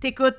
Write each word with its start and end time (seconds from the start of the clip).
T'écoutes 0.00 0.36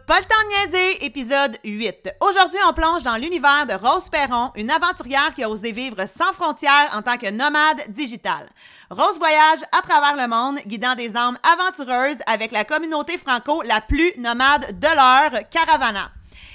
niaiser, 0.47 1.03
épisode 1.03 1.57
8. 1.65 2.11
Aujourd'hui, 2.21 2.59
on 2.65 2.71
plonge 2.71 3.03
dans 3.03 3.17
l'univers 3.17 3.67
de 3.67 3.73
Rose 3.73 4.07
Perron, 4.07 4.53
une 4.55 4.71
aventurière 4.71 5.33
qui 5.35 5.43
a 5.43 5.49
osé 5.49 5.73
vivre 5.73 6.05
sans 6.07 6.31
frontières 6.31 6.89
en 6.93 7.01
tant 7.01 7.17
que 7.17 7.29
nomade 7.29 7.83
digitale. 7.89 8.49
Rose 8.89 9.17
voyage 9.17 9.59
à 9.77 9.81
travers 9.81 10.15
le 10.15 10.29
monde, 10.29 10.59
guidant 10.65 10.95
des 10.95 11.17
âmes 11.17 11.37
aventureuses 11.43 12.19
avec 12.25 12.53
la 12.53 12.63
communauté 12.63 13.17
franco 13.17 13.61
la 13.63 13.81
plus 13.81 14.13
nomade 14.17 14.79
de 14.79 14.87
l'heure, 14.87 15.41
Caravana. 15.49 16.09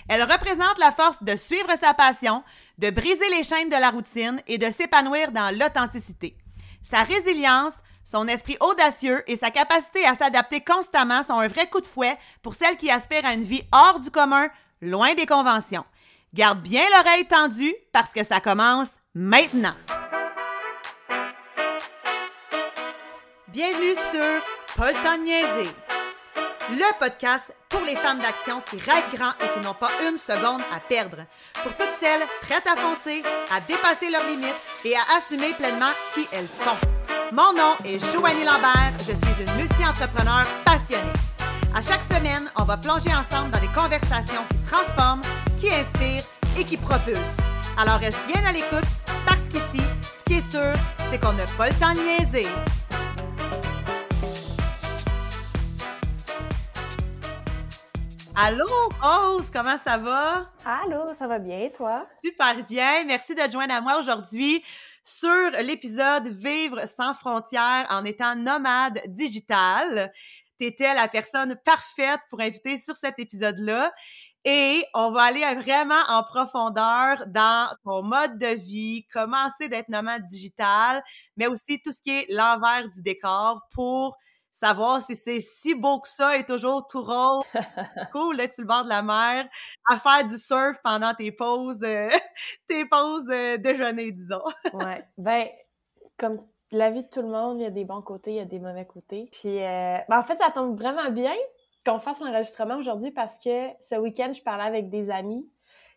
Elle 0.08 0.22
représente 0.22 0.78
la 0.78 0.90
force 0.90 1.22
de 1.22 1.36
suivre 1.36 1.72
sa 1.78 1.92
passion, 1.92 2.42
de 2.78 2.88
briser 2.88 3.28
les 3.36 3.44
chaînes 3.44 3.68
de 3.68 3.76
la 3.76 3.90
routine 3.90 4.40
et 4.46 4.56
de 4.56 4.70
s'épanouir 4.70 5.30
dans 5.30 5.54
l'authenticité. 5.54 6.38
Sa 6.82 7.02
résilience, 7.02 7.74
son 8.04 8.28
esprit 8.28 8.56
audacieux 8.60 9.24
et 9.26 9.36
sa 9.36 9.50
capacité 9.50 10.04
à 10.06 10.14
s'adapter 10.14 10.60
constamment 10.60 11.22
sont 11.22 11.38
un 11.38 11.48
vrai 11.48 11.68
coup 11.68 11.80
de 11.80 11.86
fouet 11.86 12.16
pour 12.42 12.54
celles 12.54 12.76
qui 12.76 12.90
aspirent 12.90 13.26
à 13.26 13.34
une 13.34 13.44
vie 13.44 13.64
hors 13.72 13.98
du 13.98 14.10
commun, 14.10 14.48
loin 14.80 15.14
des 15.14 15.26
conventions. 15.26 15.84
Garde 16.34 16.60
bien 16.60 16.84
l'oreille 16.96 17.26
tendue 17.26 17.74
parce 17.92 18.10
que 18.10 18.24
ça 18.24 18.40
commence 18.40 18.90
maintenant. 19.14 19.74
Bienvenue 23.48 23.94
sur 24.10 24.42
Paul 24.76 24.94
niaiser, 25.22 25.70
le 26.70 26.98
podcast 26.98 27.54
pour 27.68 27.82
les 27.82 27.94
femmes 27.94 28.18
d'action 28.18 28.60
qui 28.62 28.78
rêvent 28.78 29.14
grand 29.14 29.30
et 29.40 29.48
qui 29.54 29.64
n'ont 29.64 29.74
pas 29.74 29.90
une 30.08 30.18
seconde 30.18 30.62
à 30.72 30.80
perdre. 30.80 31.24
Pour 31.62 31.76
toutes 31.76 31.94
celles 32.00 32.26
prêtes 32.42 32.66
à 32.66 32.76
foncer, 32.76 33.22
à 33.52 33.60
dépasser 33.60 34.10
leurs 34.10 34.26
limites 34.26 34.48
et 34.84 34.96
à 34.96 35.16
assumer 35.16 35.52
pleinement 35.52 35.92
qui 36.14 36.26
elles 36.32 36.48
sont. 36.48 36.93
Mon 37.32 37.52
nom 37.54 37.74
est 37.84 37.98
Joanie 38.12 38.44
Lambert, 38.44 38.92
je 38.98 39.12
suis 39.12 39.44
une 39.44 39.56
multi-entrepreneur 39.56 40.44
passionnée. 40.64 41.12
À 41.74 41.80
chaque 41.80 42.02
semaine, 42.02 42.50
on 42.56 42.64
va 42.64 42.76
plonger 42.76 43.10
ensemble 43.10 43.50
dans 43.50 43.60
des 43.60 43.68
conversations 43.68 44.42
qui 44.50 44.58
transforment, 44.70 45.22
qui 45.58 45.68
inspirent 45.68 46.22
et 46.58 46.64
qui 46.64 46.76
propulsent. 46.76 47.18
Alors 47.78 47.98
reste 47.98 48.18
bien 48.26 48.44
à 48.44 48.52
l'écoute 48.52 48.84
parce 49.26 49.48
qu'ici, 49.48 49.82
ce 50.02 50.24
qui 50.24 50.34
est 50.34 50.50
sûr, 50.50 50.72
c'est 51.10 51.18
qu'on 51.18 51.32
n'a 51.32 51.44
pas 51.56 51.68
le 51.68 51.74
temps 51.74 51.92
de 51.92 52.00
niaiser. 52.00 52.48
Allô, 58.36 58.66
Rose, 59.00 59.48
comment 59.52 59.78
ça 59.82 59.96
va? 59.96 60.42
Allô, 60.64 61.14
ça 61.14 61.26
va 61.26 61.38
bien, 61.38 61.68
toi? 61.74 62.06
Super 62.22 62.64
bien. 62.66 63.04
Merci 63.06 63.34
de 63.34 63.40
te 63.40 63.50
joindre 63.50 63.74
à 63.74 63.80
moi 63.80 63.98
aujourd'hui 63.98 64.62
sur 65.04 65.50
l'épisode 65.62 66.28
Vivre 66.28 66.88
sans 66.88 67.14
frontières 67.14 67.86
en 67.90 68.04
étant 68.04 68.34
nomade 68.34 69.00
digital. 69.06 70.12
Tu 70.58 70.66
étais 70.66 70.94
la 70.94 71.08
personne 71.08 71.56
parfaite 71.64 72.20
pour 72.30 72.40
inviter 72.40 72.78
sur 72.78 72.96
cet 72.96 73.18
épisode-là. 73.18 73.92
Et 74.46 74.84
on 74.92 75.10
va 75.10 75.22
aller 75.22 75.54
vraiment 75.54 76.02
en 76.08 76.22
profondeur 76.22 77.24
dans 77.28 77.74
ton 77.82 78.02
mode 78.02 78.38
de 78.38 78.54
vie, 78.54 79.06
commencer 79.12 79.68
d'être 79.68 79.88
nomade 79.88 80.26
digital, 80.26 81.02
mais 81.36 81.46
aussi 81.46 81.80
tout 81.82 81.92
ce 81.92 82.02
qui 82.02 82.10
est 82.10 82.26
l'envers 82.28 82.88
du 82.90 83.00
décor 83.00 83.62
pour 83.72 84.16
savoir 84.54 85.02
si 85.02 85.16
c'est 85.16 85.40
si 85.40 85.74
beau 85.74 86.00
que 86.00 86.08
ça 86.08 86.38
et 86.38 86.44
toujours 86.44 86.86
tout 86.86 87.02
rose, 87.02 87.44
cool, 88.12 88.36
là, 88.36 88.48
tu 88.48 88.62
le 88.62 88.66
bord 88.66 88.84
de 88.84 88.88
la 88.88 89.02
mer, 89.02 89.48
à 89.90 89.98
faire 89.98 90.24
du 90.24 90.38
surf 90.38 90.78
pendant 90.82 91.12
tes 91.12 91.32
pauses, 91.32 91.82
euh, 91.82 92.08
tes 92.68 92.86
pauses 92.86 93.28
euh, 93.28 93.58
déjeuner, 93.58 94.12
disons. 94.12 94.42
ouais. 94.72 95.04
Ben, 95.18 95.48
comme 96.16 96.40
la 96.70 96.90
vie 96.90 97.02
de 97.02 97.08
tout 97.08 97.22
le 97.22 97.28
monde, 97.28 97.60
il 97.60 97.64
y 97.64 97.66
a 97.66 97.70
des 97.70 97.84
bons 97.84 98.02
côtés, 98.02 98.30
il 98.30 98.36
y 98.36 98.40
a 98.40 98.44
des 98.44 98.60
mauvais 98.60 98.86
côtés. 98.86 99.28
Puis, 99.32 99.62
euh, 99.62 99.98
ben, 100.08 100.18
en 100.18 100.22
fait, 100.22 100.36
ça 100.36 100.50
tombe 100.54 100.78
vraiment 100.78 101.10
bien 101.10 101.34
qu'on 101.84 101.98
fasse 101.98 102.20
l'enregistrement 102.20 102.76
aujourd'hui 102.76 103.10
parce 103.10 103.38
que 103.38 103.68
ce 103.80 103.96
week-end, 103.96 104.32
je 104.32 104.42
parlais 104.42 104.64
avec 104.64 104.88
des 104.88 105.10
amis. 105.10 105.46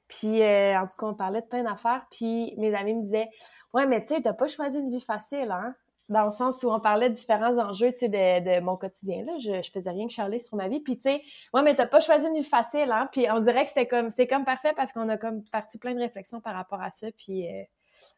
Puis, 0.08 0.42
en 0.42 0.88
tout 0.88 0.98
cas, 0.98 1.06
on 1.06 1.14
parlait 1.14 1.42
de 1.42 1.48
plein 1.48 1.64
d'affaires. 1.64 2.06
Puis, 2.12 2.54
mes 2.58 2.74
amis 2.74 2.96
me 2.96 3.04
disaient 3.04 3.30
Ouais, 3.74 3.86
mais 3.86 4.02
tu 4.02 4.16
sais, 4.16 4.22
t'as 4.22 4.34
pas 4.34 4.48
choisi 4.48 4.80
une 4.80 4.90
vie 4.90 5.02
facile, 5.02 5.52
hein? 5.52 5.76
Dans 6.10 6.26
le 6.26 6.32
sens 6.32 6.64
où 6.64 6.72
on 6.72 6.80
parlait 6.80 7.10
de 7.10 7.16
différents 7.16 7.58
enjeux, 7.58 7.92
tu 7.92 8.00
sais, 8.00 8.10
de, 8.10 8.60
mon 8.62 8.78
quotidien, 8.78 9.24
là. 9.26 9.34
Je, 9.40 9.62
je 9.62 9.72
faisais 9.72 9.90
rien 9.90 10.08
que 10.08 10.14
charler 10.14 10.40
sur 10.40 10.58
ma 10.58 10.68
vie. 10.68 10.80
Puis, 10.80 10.98
tu 10.98 11.04
sais, 11.04 11.22
ouais, 11.54 11.64
mais 11.64 11.76
t'as 11.76 11.88
pas 11.88 12.00
choisi 12.00 12.28
une 12.28 12.44
facile, 12.44 12.92
hein. 12.92 13.10
Puis, 13.12 13.28
on 13.32 13.40
dirait 13.40 13.64
que 13.64 13.70
c'était 13.70 13.88
comme, 13.88 14.10
c'était 14.10 14.28
comme 14.28 14.46
parfait 14.46 14.74
parce 14.76 14.94
qu'on 14.94 15.10
a 15.10 15.18
comme 15.18 15.44
parti 15.52 15.78
plein 15.78 15.94
de 15.94 16.00
réflexions 16.00 16.40
par 16.40 16.56
rapport 16.56 16.82
à 16.82 16.90
ça. 16.90 17.08
Puis, 17.18 17.48
euh, 17.48 17.64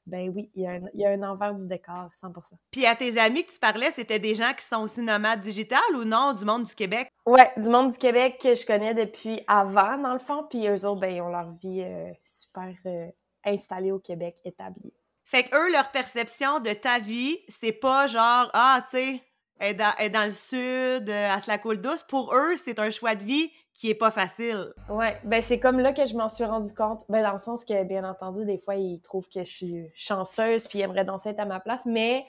ben 0.06 0.30
oui, 0.36 0.50
il 0.56 0.64
y, 0.64 0.68
a 0.68 0.72
un, 0.72 0.82
il 0.94 1.02
y, 1.02 1.06
a 1.06 1.12
un 1.12 1.24
envers 1.24 1.54
du 1.54 1.68
décor, 1.68 2.10
100% 2.14 2.34
Puis, 2.72 2.86
à 2.86 2.96
tes 2.96 3.18
amis 3.20 3.46
que 3.46 3.52
tu 3.52 3.60
parlais, 3.60 3.92
c'était 3.92 4.20
des 4.20 4.36
gens 4.36 4.54
qui 4.58 4.66
sont 4.66 4.82
aussi 4.82 5.02
nomades 5.02 5.42
digital 5.42 5.82
ou 5.96 6.04
non, 6.04 6.34
du 6.34 6.46
monde 6.46 6.64
du 6.64 6.76
Québec? 6.76 7.10
Ouais, 7.26 7.52
du 7.58 7.70
monde 7.70 7.92
du 7.92 7.98
Québec 7.98 8.40
que 8.42 8.56
je 8.56 8.66
connais 8.66 8.94
depuis 8.94 9.42
avant, 9.48 9.98
dans 9.98 10.14
le 10.14 10.20
fond. 10.20 10.46
Puis, 10.50 10.68
eux 10.68 10.86
autres, 10.86 11.00
ben, 11.00 11.14
ils 11.14 11.22
ont 11.22 11.30
leur 11.30 11.52
vie 11.52 11.82
euh, 11.82 12.12
super 12.24 12.74
euh, 12.86 13.08
installée 13.46 13.92
au 13.92 14.00
Québec, 14.00 14.38
établie. 14.44 14.94
Fait 15.30 15.44
que 15.44 15.56
eux, 15.56 15.72
leur 15.72 15.92
perception 15.92 16.60
de 16.60 16.74
ta 16.74 16.98
vie, 16.98 17.38
c'est 17.50 17.72
pas 17.72 18.08
genre, 18.08 18.50
ah, 18.54 18.84
tu 18.90 18.98
sais, 18.98 19.22
elle, 19.60 19.80
est 20.00 20.10
dans 20.10 20.26
le 20.26 20.32
sud, 20.32 21.08
euh, 21.08 21.30
elle 21.32 21.40
se 21.40 21.48
la 21.48 21.60
coule 21.60 21.80
douce. 21.80 22.02
Pour 22.02 22.34
eux, 22.34 22.56
c'est 22.56 22.80
un 22.80 22.90
choix 22.90 23.14
de 23.14 23.24
vie 23.24 23.52
qui 23.76 23.92
est 23.92 23.96
pas 23.96 24.10
facile. 24.10 24.74
Ouais, 24.90 25.20
ben 25.24 25.44
c'est 25.44 25.60
comme 25.60 25.80
là 25.80 25.94
que 25.94 26.08
je 26.08 26.16
m'en 26.16 26.30
suis 26.30 26.46
rendu 26.46 26.74
compte. 26.74 27.04
Ben 27.10 27.22
dans 27.22 27.34
le 27.34 27.40
sens 27.40 27.64
que, 27.64 27.84
bien 27.84 28.10
entendu, 28.10 28.44
des 28.44 28.58
fois, 28.58 28.74
ils 28.74 29.02
trouvent 29.02 29.30
que 29.30 29.44
je 29.44 29.52
suis 29.52 29.92
chanceuse 29.94 30.66
puis 30.68 30.80
ils 30.80 30.82
aimeraient 30.82 31.06
danser 31.06 31.30
être 31.30 31.40
à 31.40 31.46
ma 31.46 31.60
place. 31.60 31.86
Mais 31.86 32.26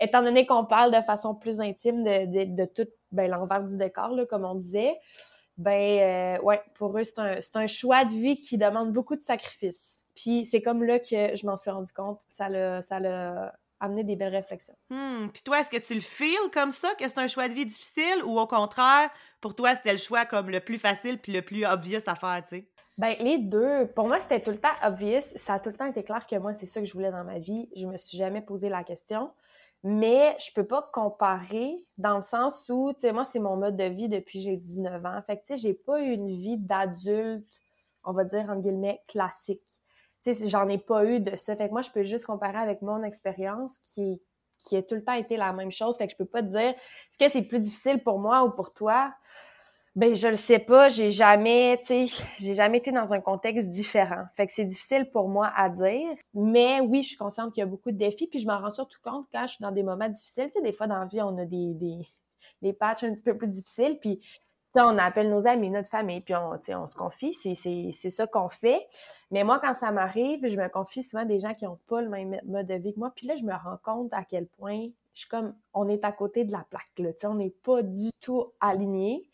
étant 0.00 0.24
donné 0.24 0.44
qu'on 0.44 0.64
parle 0.64 0.90
de 0.92 1.00
façon 1.00 1.36
plus 1.36 1.60
intime 1.60 2.02
de, 2.02 2.26
de, 2.26 2.56
de 2.56 2.64
tout 2.64 2.90
ben, 3.12 3.30
l'envers 3.30 3.62
du 3.62 3.76
décor, 3.76 4.08
là, 4.08 4.26
comme 4.26 4.44
on 4.44 4.56
disait, 4.56 4.98
ben 5.62 6.38
euh, 6.38 6.42
ouais, 6.42 6.60
pour 6.74 6.98
eux, 6.98 7.04
c'est 7.04 7.18
un, 7.18 7.38
un 7.54 7.66
choix 7.66 8.04
de 8.04 8.10
vie 8.10 8.36
qui 8.38 8.58
demande 8.58 8.92
beaucoup 8.92 9.16
de 9.16 9.20
sacrifices. 9.20 10.02
Puis 10.14 10.44
c'est 10.44 10.60
comme 10.60 10.84
là 10.84 10.98
que 10.98 11.36
je 11.36 11.46
m'en 11.46 11.56
suis 11.56 11.70
rendu 11.70 11.92
compte. 11.92 12.20
Ça 12.28 12.48
l'a, 12.48 13.52
amené 13.80 14.04
des 14.04 14.14
belles 14.14 14.34
réflexions. 14.34 14.76
Hmm. 14.90 15.28
Puis 15.32 15.42
toi, 15.42 15.60
est-ce 15.60 15.70
que 15.70 15.78
tu 15.78 15.94
le 15.94 16.00
feels 16.00 16.50
comme 16.52 16.70
ça, 16.70 16.94
que 16.94 17.08
c'est 17.08 17.18
un 17.18 17.26
choix 17.26 17.48
de 17.48 17.54
vie 17.54 17.66
difficile, 17.66 18.22
ou 18.24 18.38
au 18.38 18.46
contraire, 18.46 19.10
pour 19.40 19.56
toi, 19.56 19.74
c'était 19.74 19.92
le 19.92 19.98
choix 19.98 20.24
comme 20.24 20.50
le 20.50 20.60
plus 20.60 20.78
facile 20.78 21.18
puis 21.18 21.32
le 21.32 21.42
plus 21.42 21.66
obvious 21.66 21.98
à 22.06 22.14
faire, 22.14 22.42
tu 22.48 22.56
sais? 22.56 22.68
Ben, 22.98 23.16
les 23.20 23.38
deux. 23.38 23.86
Pour 23.94 24.06
moi, 24.06 24.20
c'était 24.20 24.40
tout 24.40 24.50
le 24.50 24.58
temps 24.58 24.74
obvious. 24.82 25.22
Ça 25.36 25.54
a 25.54 25.60
tout 25.60 25.70
le 25.70 25.76
temps 25.76 25.86
été 25.86 26.02
clair 26.02 26.26
que 26.26 26.36
moi, 26.36 26.54
c'est 26.54 26.66
ça 26.66 26.80
que 26.80 26.86
je 26.86 26.92
voulais 26.92 27.10
dans 27.10 27.24
ma 27.24 27.38
vie. 27.38 27.68
Je 27.74 27.86
me 27.86 27.96
suis 27.96 28.18
jamais 28.18 28.42
posé 28.42 28.68
la 28.68 28.84
question. 28.84 29.30
Mais 29.82 30.36
je 30.38 30.52
peux 30.54 30.66
pas 30.66 30.88
comparer 30.92 31.84
dans 31.98 32.16
le 32.16 32.22
sens 32.22 32.68
où, 32.68 32.92
tu 32.92 33.00
sais, 33.00 33.12
moi, 33.12 33.24
c'est 33.24 33.40
mon 33.40 33.56
mode 33.56 33.76
de 33.76 33.84
vie 33.84 34.08
depuis 34.08 34.40
j'ai 34.40 34.56
19 34.56 35.04
ans. 35.04 35.20
Fait 35.26 35.36
que, 35.36 35.42
tu 35.42 35.46
sais, 35.48 35.56
j'ai 35.56 35.74
pas 35.74 36.00
eu 36.00 36.12
une 36.12 36.28
vie 36.28 36.56
d'adulte, 36.58 37.44
on 38.04 38.12
va 38.12 38.24
dire, 38.24 38.46
en 38.48 38.56
guillemets, 38.56 39.02
classique 39.08 39.82
tu 40.22 40.34
sais, 40.34 40.48
j'en 40.48 40.68
ai 40.68 40.78
pas 40.78 41.04
eu 41.04 41.20
de 41.20 41.36
ça. 41.36 41.56
Fait 41.56 41.68
que 41.68 41.72
moi, 41.72 41.82
je 41.82 41.90
peux 41.90 42.04
juste 42.04 42.26
comparer 42.26 42.58
avec 42.58 42.82
mon 42.82 43.02
expérience 43.02 43.78
qui, 43.78 44.20
qui 44.58 44.76
a 44.76 44.82
tout 44.82 44.94
le 44.94 45.04
temps 45.04 45.14
été 45.14 45.36
la 45.36 45.52
même 45.52 45.72
chose. 45.72 45.96
Fait 45.96 46.06
que 46.06 46.12
je 46.12 46.16
peux 46.16 46.24
pas 46.24 46.42
te 46.42 46.48
dire, 46.48 46.70
est-ce 46.70 47.18
que 47.18 47.28
c'est 47.28 47.42
plus 47.42 47.60
difficile 47.60 48.02
pour 48.02 48.18
moi 48.18 48.44
ou 48.44 48.50
pour 48.50 48.72
toi? 48.72 49.12
Ben, 49.94 50.14
je 50.14 50.26
le 50.26 50.36
sais 50.36 50.58
pas. 50.58 50.88
J'ai 50.88 51.10
jamais, 51.10 51.80
tu 51.84 52.06
j'ai 52.38 52.54
jamais 52.54 52.78
été 52.78 52.92
dans 52.92 53.12
un 53.12 53.20
contexte 53.20 53.68
différent. 53.68 54.24
Fait 54.34 54.46
que 54.46 54.52
c'est 54.52 54.64
difficile 54.64 55.10
pour 55.10 55.28
moi 55.28 55.52
à 55.54 55.68
dire. 55.68 56.08
Mais 56.34 56.80
oui, 56.80 57.02
je 57.02 57.08
suis 57.08 57.16
consciente 57.16 57.52
qu'il 57.52 57.60
y 57.60 57.64
a 57.64 57.66
beaucoup 57.66 57.90
de 57.90 57.98
défis. 57.98 58.26
Puis 58.26 58.38
je 58.38 58.46
m'en 58.46 58.58
rends 58.58 58.70
surtout 58.70 58.98
compte 59.02 59.26
quand 59.32 59.46
je 59.46 59.54
suis 59.54 59.62
dans 59.62 59.70
des 59.70 59.82
moments 59.82 60.08
difficiles. 60.08 60.46
Tu 60.46 60.54
sais, 60.54 60.62
des 60.62 60.72
fois 60.72 60.86
dans 60.86 60.98
la 60.98 61.04
vie, 61.04 61.20
on 61.20 61.36
a 61.36 61.44
des, 61.44 61.74
des, 61.74 61.98
des 62.62 62.72
patchs 62.72 63.04
un 63.04 63.12
petit 63.12 63.22
peu 63.22 63.36
plus 63.36 63.48
difficiles. 63.48 63.98
Puis 64.00 64.20
on 64.80 64.96
appelle 64.98 65.28
nos 65.28 65.46
amis, 65.46 65.70
notre 65.70 65.90
famille, 65.90 66.20
puis 66.20 66.34
on, 66.34 66.52
on 66.52 66.86
se 66.86 66.96
confie, 66.96 67.34
c'est 67.34 68.10
ça 68.10 68.26
qu'on 68.26 68.48
fait. 68.48 68.86
Mais 69.30 69.44
moi, 69.44 69.58
quand 69.60 69.74
ça 69.74 69.90
m'arrive, 69.90 70.48
je 70.48 70.56
me 70.56 70.68
confie 70.68 71.02
souvent 71.02 71.24
des 71.24 71.40
gens 71.40 71.54
qui 71.54 71.66
n'ont 71.66 71.78
pas 71.88 72.00
le 72.00 72.08
même 72.08 72.40
mode 72.46 72.66
de 72.66 72.74
vie 72.74 72.94
que 72.94 72.98
moi. 72.98 73.12
Puis 73.14 73.26
là, 73.26 73.36
je 73.36 73.44
me 73.44 73.52
rends 73.52 73.78
compte 73.82 74.12
à 74.14 74.24
quel 74.24 74.46
point 74.46 74.88
je 75.12 75.20
suis 75.20 75.28
comme, 75.28 75.54
on 75.74 75.88
est 75.88 76.04
à 76.04 76.12
côté 76.12 76.44
de 76.44 76.52
la 76.52 76.64
plaque, 76.70 76.88
là, 76.98 77.10
on 77.24 77.34
n'est 77.34 77.50
pas 77.50 77.82
du 77.82 78.10
tout 78.20 78.46
alignés. 78.60 79.28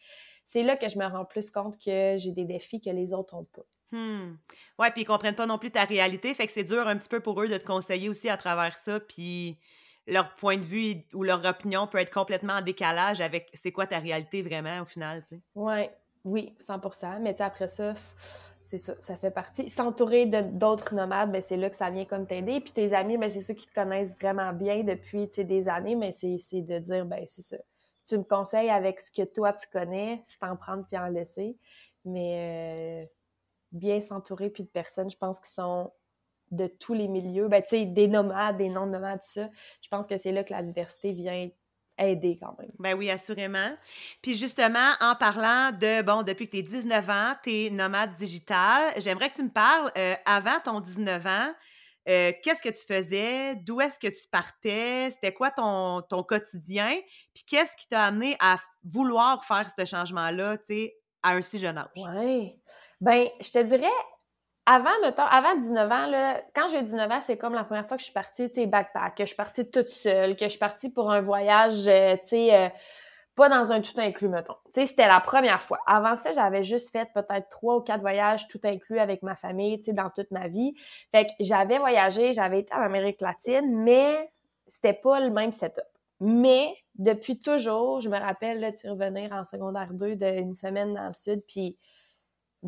C'est 0.49 0.63
là 0.63 0.79
que 0.79 0.89
je 0.89 0.99
me 0.99 1.05
rends 1.05 1.27
plus 1.27 1.51
compte 1.51 1.77
que 1.77 2.17
j'ai 2.17 2.33
des 2.33 2.47
défis 2.47 2.81
que 2.81 2.89
les 2.89 3.13
autres 3.13 3.37
n'ont 3.37 3.45
pas. 3.45 3.67
Hmm. 3.93 4.39
Ouais, 4.79 4.91
puis 4.91 5.03
ils 5.03 5.05
comprennent 5.05 5.35
pas 5.35 5.45
non 5.45 5.59
plus 5.59 5.71
ta 5.71 5.85
réalité, 5.85 6.33
fait 6.33 6.47
que 6.47 6.53
c'est 6.53 6.65
dur 6.65 6.89
un 6.89 6.97
petit 6.97 7.11
peu 7.11 7.21
pour 7.21 7.39
eux 7.43 7.49
de 7.49 7.59
te 7.59 7.67
conseiller 7.67 8.09
aussi 8.09 8.31
à 8.31 8.39
travers 8.39 8.79
ça, 8.79 8.99
puis 8.99 9.59
leur 10.07 10.35
point 10.37 10.57
de 10.57 10.65
vue 10.65 11.05
ou 11.13 11.23
leur 11.23 11.45
opinion 11.45 11.87
peut 11.87 11.99
être 11.99 12.11
complètement 12.11 12.55
en 12.55 12.63
décalage 12.63 13.21
avec 13.21 13.51
c'est 13.53 13.73
quoi 13.73 13.87
ta 13.87 13.99
réalité 13.99 14.41
vraiment 14.41 14.81
au 14.81 14.87
final, 14.87 15.23
tu 15.29 15.37
sais. 15.37 15.43
Ouais, 15.55 15.95
oui, 16.25 16.55
100% 16.59 17.21
Mais 17.21 17.39
après 17.43 17.69
ça, 17.69 17.93
c'est 18.65 18.79
ça, 18.79 18.95
ça 19.01 19.19
fait 19.19 19.31
partie. 19.31 19.69
S'entourer 19.69 20.25
d'autres 20.25 20.95
nomades, 20.95 21.31
ben 21.31 21.43
c'est 21.45 21.59
là 21.59 21.69
que 21.69 21.77
ça 21.77 21.91
vient 21.91 22.07
comme 22.07 22.27
t'aider. 22.27 22.61
Puis 22.61 22.73
tes 22.73 22.95
amis, 22.95 23.19
ben 23.19 23.31
c'est 23.31 23.43
ceux 23.43 23.53
qui 23.53 23.67
te 23.67 23.75
connaissent 23.75 24.19
vraiment 24.19 24.55
bien 24.55 24.83
depuis 24.83 25.27
des 25.27 25.69
années, 25.69 25.95
mais 25.95 26.13
c'est 26.13 26.63
de 26.63 26.79
dire, 26.79 27.05
ben 27.05 27.27
c'est 27.29 27.43
ça. 27.43 27.59
Tu 28.09 28.19
me 28.19 28.25
conseilles 28.25 28.71
avec 28.71 29.01
ce 29.01 29.11
que 29.11 29.23
toi 29.23 29.53
tu 29.53 29.69
connais, 29.69 30.23
c'est 30.25 30.43
en 30.43 30.57
prendre 30.57 30.85
puis 30.91 31.01
en 31.01 31.09
laisser. 31.09 31.57
Mais 32.05 33.05
euh, 33.05 33.07
bien 33.73 34.01
s'entourer 34.01 34.51
puis 34.51 34.63
de 34.63 34.69
personnes, 34.69 35.11
je 35.11 35.17
pense, 35.17 35.41
qui 35.41 35.51
sont 35.51 35.93
de 36.51 36.67
tous 36.67 36.95
les 36.95 37.09
milieux, 37.09 37.49
ben, 37.49 37.63
tu 37.63 37.69
sais, 37.71 37.85
des 37.85 38.09
nomades, 38.09 38.57
des 38.57 38.71
non-nomades, 38.71 39.21
tout 39.21 39.41
ça. 39.41 39.51
Je 39.83 39.89
pense 39.89 40.07
que 40.07 40.17
c'est 40.17 40.33
là 40.33 40.45
que 40.45 40.53
la 40.53 40.63
diversité 40.63 41.13
vient 41.13 41.51
aidé 41.99 42.39
quand 42.41 42.57
même. 42.59 42.71
Ben 42.79 42.97
oui, 42.97 43.11
assurément. 43.11 43.77
Puis 44.23 44.37
justement, 44.37 44.93
en 45.01 45.15
parlant 45.17 45.73
de, 45.73 46.03
bon, 46.03 46.23
depuis 46.23 46.47
que 46.47 46.53
tu 46.53 46.59
es 46.59 46.63
19 46.63 47.11
ans, 47.11 47.35
tu 47.43 47.67
es 47.67 47.71
nomade 47.71 48.15
digital, 48.15 48.93
j'aimerais 48.99 49.31
que 49.31 49.37
tu 49.37 49.43
me 49.43 49.51
parles, 49.51 49.91
euh, 49.99 50.15
avant 50.25 50.61
ton 50.65 50.81
19 50.81 51.27
ans, 51.27 51.53
euh, 52.09 52.33
qu'est-ce 52.43 52.63
que 52.63 52.69
tu 52.69 52.85
faisais? 52.87 53.57
D'où 53.57 53.81
est-ce 53.81 53.99
que 53.99 54.09
tu 54.09 54.27
partais? 54.31 55.11
C'était 55.11 55.33
quoi 55.33 55.51
ton, 55.51 56.01
ton 56.03 56.23
quotidien? 56.23 56.91
Puis 57.35 57.45
qu'est-ce 57.47 57.77
qui 57.77 57.87
t'a 57.89 58.05
amené 58.05 58.37
à 58.41 58.59
vouloir 58.85 59.45
faire 59.45 59.69
ce 59.77 59.85
changement-là, 59.85 60.59
tu 60.59 60.65
sais, 60.67 60.97
à 61.23 61.33
un 61.33 61.43
si 61.43 61.59
jeune 61.59 61.79
âge? 61.79 61.89
Oui. 61.97 62.59
Ben, 63.01 63.29
je 63.41 63.51
te 63.51 63.63
dirais, 63.63 63.87
avant, 64.67 64.91
mettons, 65.03 65.23
avant 65.23 65.57
19 65.57 65.93
ans, 65.93 66.07
là, 66.07 66.43
quand 66.55 66.69
j'ai 66.69 66.83
19 66.83 67.11
ans, 67.11 67.21
c'est 67.21 67.39
comme 67.39 67.55
la 67.55 67.65
première 67.65 67.87
fois 67.87 67.97
que 67.97 68.03
je 68.03 68.07
suis 68.07 68.15
partie, 68.15 68.49
tu 68.49 68.57
sais, 68.57 68.67
backpack, 68.67 69.17
que 69.17 69.25
je 69.25 69.29
suis 69.29 69.37
partie 69.37 69.71
toute 69.71 69.89
seule, 69.89 70.37
que 70.37 70.45
je 70.45 70.51
suis 70.51 70.59
partie 70.59 70.91
pour 70.91 71.11
un 71.11 71.21
voyage, 71.21 71.89
euh, 71.89 72.17
tu 72.17 72.29
sais, 72.29 72.55
euh, 72.55 72.69
pas 73.39 73.49
dans 73.49 73.71
un 73.71 73.81
tout 73.81 73.99
inclus, 73.99 74.29
mettons. 74.29 74.57
Tu 74.75 74.81
sais, 74.81 74.87
c'était 74.87 75.07
la 75.07 75.21
première 75.21 75.63
fois. 75.63 75.79
Avant 75.87 76.17
ça, 76.17 76.33
j'avais 76.35 76.65
juste 76.65 76.91
fait 76.91 77.09
peut-être 77.15 77.49
trois 77.49 77.77
ou 77.77 77.81
quatre 77.81 78.01
voyages 78.01 78.49
tout 78.49 78.59
inclus 78.65 78.99
avec 78.99 79.23
ma 79.23 79.37
famille, 79.37 79.79
tu 79.79 79.85
sais, 79.85 79.93
dans 79.93 80.11
toute 80.11 80.33
ma 80.33 80.49
vie. 80.49 80.75
Fait 81.13 81.27
que 81.27 81.31
j'avais 81.39 81.79
voyagé, 81.79 82.35
j'avais 82.35 82.59
été 82.59 82.75
en 82.75 82.83
Amérique 82.83 83.21
latine, 83.21 83.85
mais 83.85 84.29
c'était 84.67 84.93
pas 84.93 85.21
le 85.21 85.31
même 85.31 85.53
setup. 85.53 85.85
Mais 86.19 86.75
depuis 86.97 87.39
toujours, 87.39 88.01
je 88.01 88.09
me 88.09 88.19
rappelle, 88.19 88.61
de 88.61 88.91
revenir 88.91 89.33
en 89.33 89.45
secondaire 89.45 89.93
2 89.93 90.17
d'une 90.17 90.53
semaine 90.53 90.95
dans 90.95 91.07
le 91.07 91.13
sud, 91.13 91.41
puis 91.47 91.79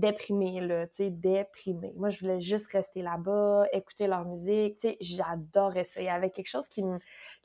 déprimée, 0.01 0.61
là, 0.61 0.87
tu 0.87 0.97
sais, 0.97 1.11
déprimée. 1.11 1.93
Moi, 1.97 2.09
je 2.09 2.21
voulais 2.21 2.41
juste 2.41 2.71
rester 2.73 3.03
là-bas, 3.03 3.67
écouter 3.73 4.07
leur 4.07 4.25
musique, 4.25 4.79
tu 4.79 4.89
sais, 4.89 4.97
j'adorais 5.01 5.85
ça. 5.85 6.01
Il 6.01 6.07
y 6.07 6.09
avait 6.09 6.31
quelque 6.31 6.49
chose 6.49 6.69
qui 6.69 6.83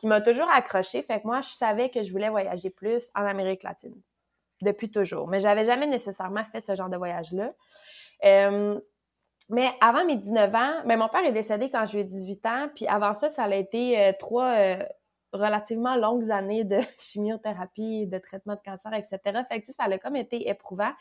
m'a 0.08 0.22
toujours 0.22 0.50
accroché, 0.50 1.02
fait 1.02 1.22
que 1.22 1.28
moi, 1.28 1.42
je 1.42 1.50
savais 1.50 1.90
que 1.90 2.04
je 2.04 2.12
voulais 2.12 2.30
voyager 2.30 2.70
plus 2.70 3.06
en 3.16 3.26
Amérique 3.26 3.64
latine, 3.64 3.96
depuis 4.62 4.90
toujours. 4.90 5.28
Mais 5.28 5.40
j'avais 5.40 5.66
jamais 5.66 5.88
nécessairement 5.88 6.44
fait 6.44 6.62
ce 6.62 6.76
genre 6.76 6.90
de 6.90 6.98
voyage-là. 6.98 7.54
Mais 9.50 9.70
avant 9.80 10.06
mes 10.06 10.18
19 10.18 10.56
ans, 10.56 10.82
mais 10.86 10.98
mon 10.98 11.08
père 11.08 11.24
est 11.24 11.32
décédé 11.32 11.70
quand 11.70 11.86
j'ai 11.86 12.02
eu 12.02 12.04
18 12.04 12.46
ans, 12.46 12.70
puis 12.74 12.88
avant 12.88 13.14
ça, 13.14 13.30
ça 13.30 13.44
a 13.44 13.56
été 13.56 14.00
euh, 14.00 14.12
trois... 14.18 14.56
Euh, 14.56 14.84
relativement 15.36 15.96
longues 15.96 16.32
années 16.32 16.64
de 16.64 16.80
chimiothérapie, 17.00 18.08
de 18.08 18.18
traitement 18.18 18.56
de 18.56 18.62
cancer, 18.64 18.94
etc. 18.94 19.20
Fait 19.48 19.62
que, 19.62 19.72
ça 19.72 19.84
a 19.84 19.98
comme 19.98 20.16
été 20.16 20.50
éprouvant. 20.50 20.92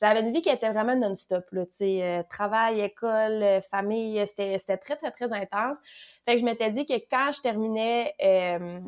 J'avais 0.00 0.20
une 0.20 0.32
vie 0.32 0.42
qui 0.42 0.50
était 0.50 0.70
vraiment 0.70 0.94
non-stop, 0.94 1.44
là, 1.52 1.64
tu 1.66 1.72
sais, 1.72 2.02
euh, 2.02 2.22
travail, 2.28 2.80
école, 2.80 3.42
euh, 3.42 3.60
famille, 3.62 4.22
c'était, 4.26 4.58
très, 4.76 4.96
très, 4.96 5.10
très 5.10 5.32
intense. 5.32 5.78
Fait 6.24 6.34
que 6.34 6.40
je 6.40 6.44
m'étais 6.44 6.70
dit 6.70 6.84
que 6.84 6.94
quand 7.10 7.32
je 7.32 7.40
terminais 7.40 8.14
euh, 8.22 8.80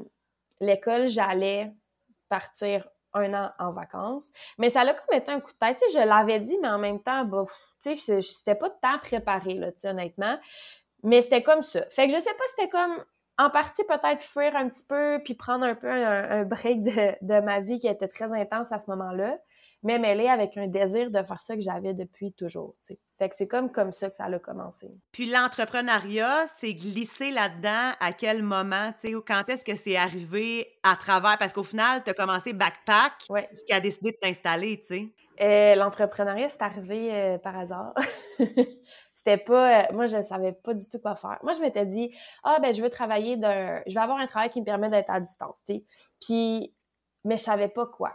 l'école, 0.60 1.06
j'allais 1.06 1.72
partir 2.28 2.86
un 3.14 3.32
an 3.32 3.50
en 3.58 3.72
vacances. 3.72 4.32
Mais 4.58 4.68
ça 4.68 4.82
a 4.82 4.94
comme 4.94 5.16
été 5.16 5.32
un 5.32 5.40
coup 5.40 5.52
de 5.52 5.58
tête. 5.58 5.78
Tu 5.78 5.90
sais, 5.90 5.98
je 5.98 6.06
l'avais 6.06 6.40
dit, 6.40 6.58
mais 6.60 6.68
en 6.68 6.78
même 6.78 7.00
temps, 7.00 7.24
bah, 7.24 7.44
tu 7.82 7.96
sais, 7.96 8.20
c'était 8.20 8.54
pas 8.54 8.68
de 8.68 8.74
temps 8.82 8.98
préparé, 9.00 9.54
là, 9.54 9.70
honnêtement. 9.84 10.38
Mais 11.02 11.22
c'était 11.22 11.42
comme 11.42 11.62
ça. 11.62 11.82
Fait 11.90 12.06
que 12.08 12.14
je 12.14 12.18
sais 12.18 12.34
pas, 12.34 12.44
c'était 12.56 12.68
comme 12.68 13.04
en 13.38 13.50
partie 13.50 13.85
peut-être 13.85 14.23
fuir 14.23 14.55
un 14.56 14.69
petit 14.69 14.85
peu 14.87 15.20
puis 15.25 15.35
prendre 15.35 15.64
un 15.64 15.76
peu 15.76 15.90
un, 15.90 16.44
break 16.44 16.82
de, 16.82 17.40
ma 17.40 17.61
vie 17.61 17.79
qui 17.79 17.87
était 17.87 18.08
très 18.08 18.32
intense 18.32 18.73
à 18.73 18.81
ce 18.81 18.90
moment-là, 18.90 19.38
mais 19.85 20.00
mêlé 20.00 20.29
avec 20.29 20.56
un 20.56 20.67
désir 20.67 21.11
de 21.11 21.23
faire 21.23 21.40
ça 21.43 21.55
que 21.55 21.62
j'avais 21.62 21.94
depuis 21.94 22.32
toujours. 22.32 22.75
sais. 22.81 22.99
Fait 23.19 23.29
que 23.29 23.37
c'est 23.37 23.46
comme 23.46 23.70
comme 23.70 23.93
ça 23.93 24.11
que 24.11 24.17
ça 24.17 24.25
a 24.25 24.38
commencé. 24.38 24.88
Puis 25.12 25.26
l'entrepreneuriat, 25.26 26.46
c'est 26.58 26.75
glissé 26.75 27.31
là-dedans 27.31 27.93
à 28.00 28.12
quel 28.12 28.43
moment, 28.43 28.93
tu 29.00 29.08
sais, 29.08 29.14
quand 29.26 29.49
est-ce 29.49 29.64
que 29.64 29.76
c'est 29.76 29.96
arrivé 29.96 30.69
à 30.82 30.96
travers, 30.96 31.38
parce 31.38 31.52
qu'au 31.52 31.64
final, 31.64 32.02
tu 32.05 32.11
as 32.11 32.14
commencé 32.14 32.52
backpack, 32.52 33.25
ce 33.52 33.64
qui 33.64 33.73
a 33.73 33.81
décidé 33.81 34.12
de 34.12 34.19
t'installer, 34.20 34.81
tu 34.81 34.87
sais. 34.87 35.08
Euh, 35.41 35.76
l'entrepreneuriat, 35.76 36.49
c'est 36.49 36.62
arrivé 36.62 37.14
euh, 37.14 37.38
par 37.38 37.56
hasard. 37.56 37.94
C'était 39.19 39.37
pas. 39.37 39.81
Euh, 39.81 39.93
moi, 39.93 40.06
je 40.06 40.23
savais 40.23 40.53
pas 40.53 40.75
du 40.75 40.88
tout 40.88 41.00
quoi 41.00 41.17
faire. 41.17 41.41
Moi, 41.43 41.53
je 41.53 41.61
m'étais 41.61 41.85
dit, 41.85 42.15
ah, 42.44 42.59
ben, 42.62 42.73
je 42.73 42.81
veux 42.81 42.88
travailler 42.88 43.37
d'un. 43.37 43.82
Je 43.88 43.94
vais 43.94 44.00
avoir 44.00 44.19
un 44.19 44.29
travail 44.29 44.49
qui 44.49 44.61
me 44.61 44.65
permet 44.65 44.88
d'être 44.91 45.11
à 45.11 45.19
distance, 45.19 45.56
tu 45.67 45.75
sais. 45.75 45.85
Puis, 46.20 46.73
mais 47.25 47.37
je 47.37 47.43
savais 47.43 47.67
pas 47.67 47.87
quoi. 47.87 48.12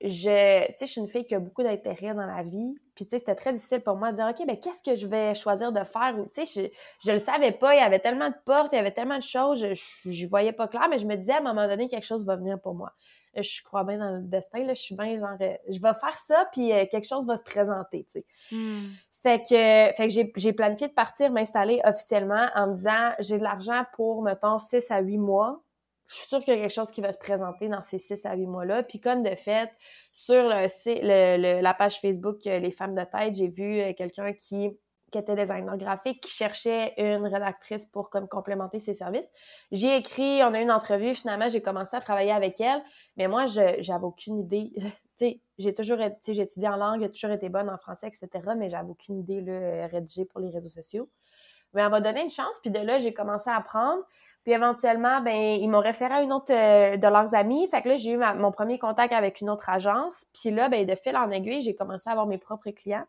Je, 0.00 0.66
tu 0.68 0.72
sais, 0.78 0.86
je 0.86 0.92
suis 0.92 1.00
une 1.02 1.08
fille 1.08 1.26
qui 1.26 1.34
a 1.34 1.40
beaucoup 1.40 1.62
d'intérêt 1.62 2.14
dans 2.14 2.24
la 2.24 2.42
vie. 2.42 2.74
Puis, 2.94 3.04
tu 3.04 3.10
sais, 3.10 3.18
c'était 3.18 3.34
très 3.34 3.52
difficile 3.52 3.82
pour 3.82 3.96
moi 3.96 4.12
de 4.12 4.16
dire, 4.16 4.26
OK, 4.26 4.46
ben, 4.46 4.58
qu'est-ce 4.58 4.82
que 4.82 4.94
je 4.94 5.06
vais 5.06 5.34
choisir 5.34 5.72
de 5.72 5.84
faire? 5.84 6.14
Tu 6.34 6.46
sais, 6.46 6.70
je, 7.02 7.06
je 7.06 7.12
le 7.12 7.18
savais 7.18 7.52
pas. 7.52 7.74
Il 7.74 7.78
y 7.78 7.82
avait 7.82 7.98
tellement 7.98 8.30
de 8.30 8.36
portes, 8.46 8.70
il 8.72 8.76
y 8.76 8.78
avait 8.78 8.92
tellement 8.92 9.18
de 9.18 9.22
choses. 9.22 9.60
Je, 9.60 10.10
je, 10.10 10.26
voyais 10.26 10.52
pas 10.52 10.68
clair, 10.68 10.88
mais 10.88 10.98
je 10.98 11.06
me 11.06 11.16
disais, 11.16 11.32
à 11.32 11.38
un 11.38 11.42
moment 11.42 11.68
donné, 11.68 11.88
quelque 11.88 12.06
chose 12.06 12.24
va 12.24 12.36
venir 12.36 12.58
pour 12.58 12.74
moi. 12.74 12.94
Je 13.34 13.62
crois 13.62 13.84
bien 13.84 13.98
dans 13.98 14.12
le 14.12 14.22
destin, 14.22 14.64
là. 14.64 14.72
Je 14.72 14.80
suis 14.80 14.94
bien 14.94 15.18
genre, 15.18 15.36
euh, 15.38 15.54
je 15.68 15.80
vais 15.80 15.92
faire 15.92 16.16
ça, 16.16 16.48
puis 16.50 16.72
euh, 16.72 16.86
quelque 16.90 17.06
chose 17.06 17.26
va 17.26 17.36
se 17.36 17.44
présenter, 17.44 18.06
tu 18.10 18.20
sais. 18.20 18.26
Hmm. 18.50 18.86
Fait 19.22 19.40
que, 19.40 19.96
fait 19.96 20.08
que 20.08 20.30
j'ai 20.36 20.52
planifié 20.52 20.88
de 20.88 20.92
partir 20.92 21.30
m'installer 21.32 21.80
officiellement 21.84 22.48
en 22.54 22.68
me 22.68 22.74
disant 22.74 23.12
j'ai 23.18 23.38
de 23.38 23.42
l'argent 23.42 23.84
pour, 23.94 24.22
mettons, 24.22 24.58
6 24.58 24.90
à 24.90 25.00
8 25.00 25.18
mois. 25.18 25.62
Je 26.08 26.14
suis 26.14 26.28
sûre 26.28 26.38
qu'il 26.38 26.54
y 26.54 26.56
a 26.56 26.60
quelque 26.60 26.72
chose 26.72 26.90
qui 26.92 27.00
va 27.00 27.12
se 27.12 27.18
présenter 27.18 27.68
dans 27.68 27.82
ces 27.82 27.98
6 27.98 28.26
à 28.26 28.34
8 28.36 28.46
mois-là. 28.46 28.82
Puis 28.84 29.00
comme 29.00 29.22
de 29.22 29.34
fait, 29.34 29.70
sur 30.12 30.44
le, 30.48 31.60
la 31.60 31.74
page 31.74 32.00
Facebook 32.00 32.46
euh, 32.46 32.58
Les 32.58 32.70
Femmes 32.70 32.94
de 32.94 33.02
tête, 33.02 33.34
j'ai 33.34 33.48
vu 33.48 33.80
euh, 33.80 33.92
quelqu'un 33.94 34.32
qui 34.32 34.70
qui 35.10 35.18
était 35.18 35.36
designer 35.36 35.76
graphique, 35.76 36.20
qui 36.20 36.30
cherchait 36.30 36.94
une 36.96 37.26
rédactrice 37.26 37.86
pour 37.86 38.10
comme 38.10 38.28
complémenter 38.28 38.78
ses 38.78 38.94
services. 38.94 39.30
J'ai 39.70 39.96
écrit, 39.96 40.42
on 40.42 40.52
a 40.52 40.60
eu 40.60 40.62
une 40.62 40.72
entrevue, 40.72 41.14
finalement, 41.14 41.48
j'ai 41.48 41.62
commencé 41.62 41.96
à 41.96 42.00
travailler 42.00 42.32
avec 42.32 42.60
elle, 42.60 42.82
mais 43.16 43.28
moi, 43.28 43.46
je 43.46 43.76
j'avais 43.80 44.04
aucune 44.04 44.38
idée. 44.38 44.72
j'ai 45.58 45.74
toujours 45.74 45.98
j'ai 45.98 46.40
étudié 46.40 46.68
en 46.68 46.76
langue, 46.76 47.00
j'ai 47.00 47.10
toujours 47.10 47.30
été 47.30 47.48
bonne 47.48 47.70
en 47.70 47.78
français, 47.78 48.08
etc., 48.08 48.28
mais 48.56 48.68
j'avais 48.68 48.90
aucune 48.90 49.18
idée, 49.18 49.40
là, 49.40 49.86
rédiger 49.86 50.24
pour 50.24 50.40
les 50.40 50.50
réseaux 50.50 50.68
sociaux. 50.68 51.08
Mais 51.72 51.84
on 51.84 51.90
m'a 51.90 52.00
donné 52.00 52.22
une 52.22 52.30
chance, 52.30 52.58
puis 52.62 52.70
de 52.70 52.78
là, 52.78 52.98
j'ai 52.98 53.12
commencé 53.12 53.50
à 53.50 53.56
apprendre. 53.56 54.02
Puis 54.46 54.54
éventuellement, 54.54 55.20
ben 55.22 55.34
ils 55.34 55.68
m'ont 55.68 55.80
référé 55.80 56.14
à 56.14 56.22
une 56.22 56.32
autre 56.32 56.52
euh, 56.54 56.96
de 56.96 57.06
leurs 57.08 57.34
amis. 57.34 57.66
Fait 57.66 57.82
que 57.82 57.88
là, 57.88 57.96
j'ai 57.96 58.12
eu 58.12 58.16
mon 58.16 58.52
premier 58.52 58.78
contact 58.78 59.12
avec 59.12 59.40
une 59.40 59.50
autre 59.50 59.68
agence. 59.68 60.24
Puis 60.32 60.52
là, 60.52 60.68
ben 60.68 60.86
de 60.86 60.94
fil 60.94 61.16
en 61.16 61.28
aiguille, 61.32 61.62
j'ai 61.62 61.74
commencé 61.74 62.08
à 62.08 62.12
avoir 62.12 62.28
mes 62.28 62.38
propres 62.38 62.70
clients. 62.70 63.06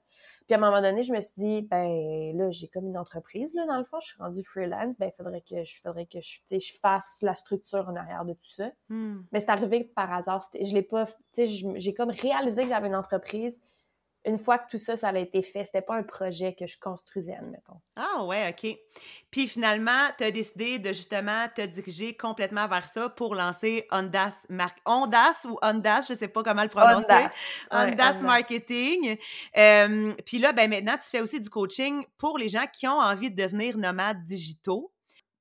Puis 0.47 0.55
à 0.55 0.57
un 0.57 0.59
moment 0.59 0.81
donné, 0.81 1.03
je 1.03 1.13
me 1.13 1.21
suis 1.21 1.35
dit, 1.37 1.61
ben 1.61 2.35
là, 2.35 2.49
j'ai 2.49 2.67
comme 2.67 2.87
une 2.87 2.97
entreprise, 2.97 3.53
là, 3.53 3.67
dans 3.67 3.77
le 3.77 3.83
fond. 3.83 3.99
Je 3.99 4.07
suis 4.07 4.17
rendue 4.17 4.43
freelance. 4.43 4.97
Ben, 4.97 5.11
il 5.13 5.15
faudrait 5.15 5.41
que 5.47 5.63
je, 5.63 5.79
faudrait 5.79 6.07
que 6.07 6.19
je, 6.21 6.39
je 6.49 6.73
fasse 6.81 7.19
la 7.21 7.35
structure 7.35 7.87
en 7.87 7.95
arrière 7.95 8.25
de 8.25 8.33
tout 8.33 8.49
ça. 8.55 8.71
Hmm. 8.89 9.19
Mais 9.31 9.39
c'est 9.39 9.51
arrivé 9.51 9.83
par 9.83 10.11
hasard. 10.11 10.41
Je 10.59 10.73
l'ai 10.73 10.81
pas, 10.81 11.05
tu 11.05 11.13
sais, 11.33 11.45
j'ai 11.45 11.93
comme 11.93 12.09
réalisé 12.09 12.63
que 12.63 12.69
j'avais 12.69 12.87
une 12.87 12.95
entreprise 12.95 13.61
une 14.27 14.37
fois 14.37 14.59
que 14.59 14.69
tout 14.69 14.77
ça, 14.77 14.97
ça 14.97 15.07
a 15.09 15.17
été 15.17 15.41
fait, 15.41 15.63
c'était 15.63 15.81
pas 15.81 15.95
un 15.95 16.03
projet 16.03 16.53
que 16.53 16.67
je 16.67 16.77
construisais, 16.77 17.33
admettons. 17.33 17.79
Ah 17.95 18.23
ouais, 18.25 18.49
OK. 18.49 18.77
Puis 19.31 19.47
finalement, 19.47 20.09
tu 20.17 20.25
as 20.25 20.31
décidé 20.31 20.79
de 20.79 20.89
justement 20.89 21.45
te 21.55 21.61
diriger 21.61 22.15
complètement 22.15 22.67
vers 22.67 22.87
ça 22.89 23.07
pour 23.09 23.35
lancer 23.35 23.87
Ondas 23.89 24.35
Mark 24.49 24.77
Ondas 24.85 25.45
ou 25.45 25.57
Ondas, 25.61 26.07
je 26.09 26.15
sais 26.15 26.27
pas 26.27 26.43
comment 26.43 26.63
le 26.63 26.69
prononcer. 26.69 27.05
Ondas, 27.07 27.31
Ondas, 27.71 28.21
Marketing. 28.21 29.17
Euh, 29.57 30.13
puis 30.25 30.39
là, 30.39 30.51
ben 30.51 30.69
maintenant, 30.69 30.97
tu 30.97 31.09
fais 31.09 31.21
aussi 31.21 31.39
du 31.39 31.49
coaching 31.49 32.03
pour 32.17 32.37
les 32.37 32.49
gens 32.49 32.65
qui 32.71 32.85
ont 32.87 32.99
envie 32.99 33.31
de 33.31 33.41
devenir 33.41 33.77
nomades 33.77 34.23
digitaux. 34.23 34.91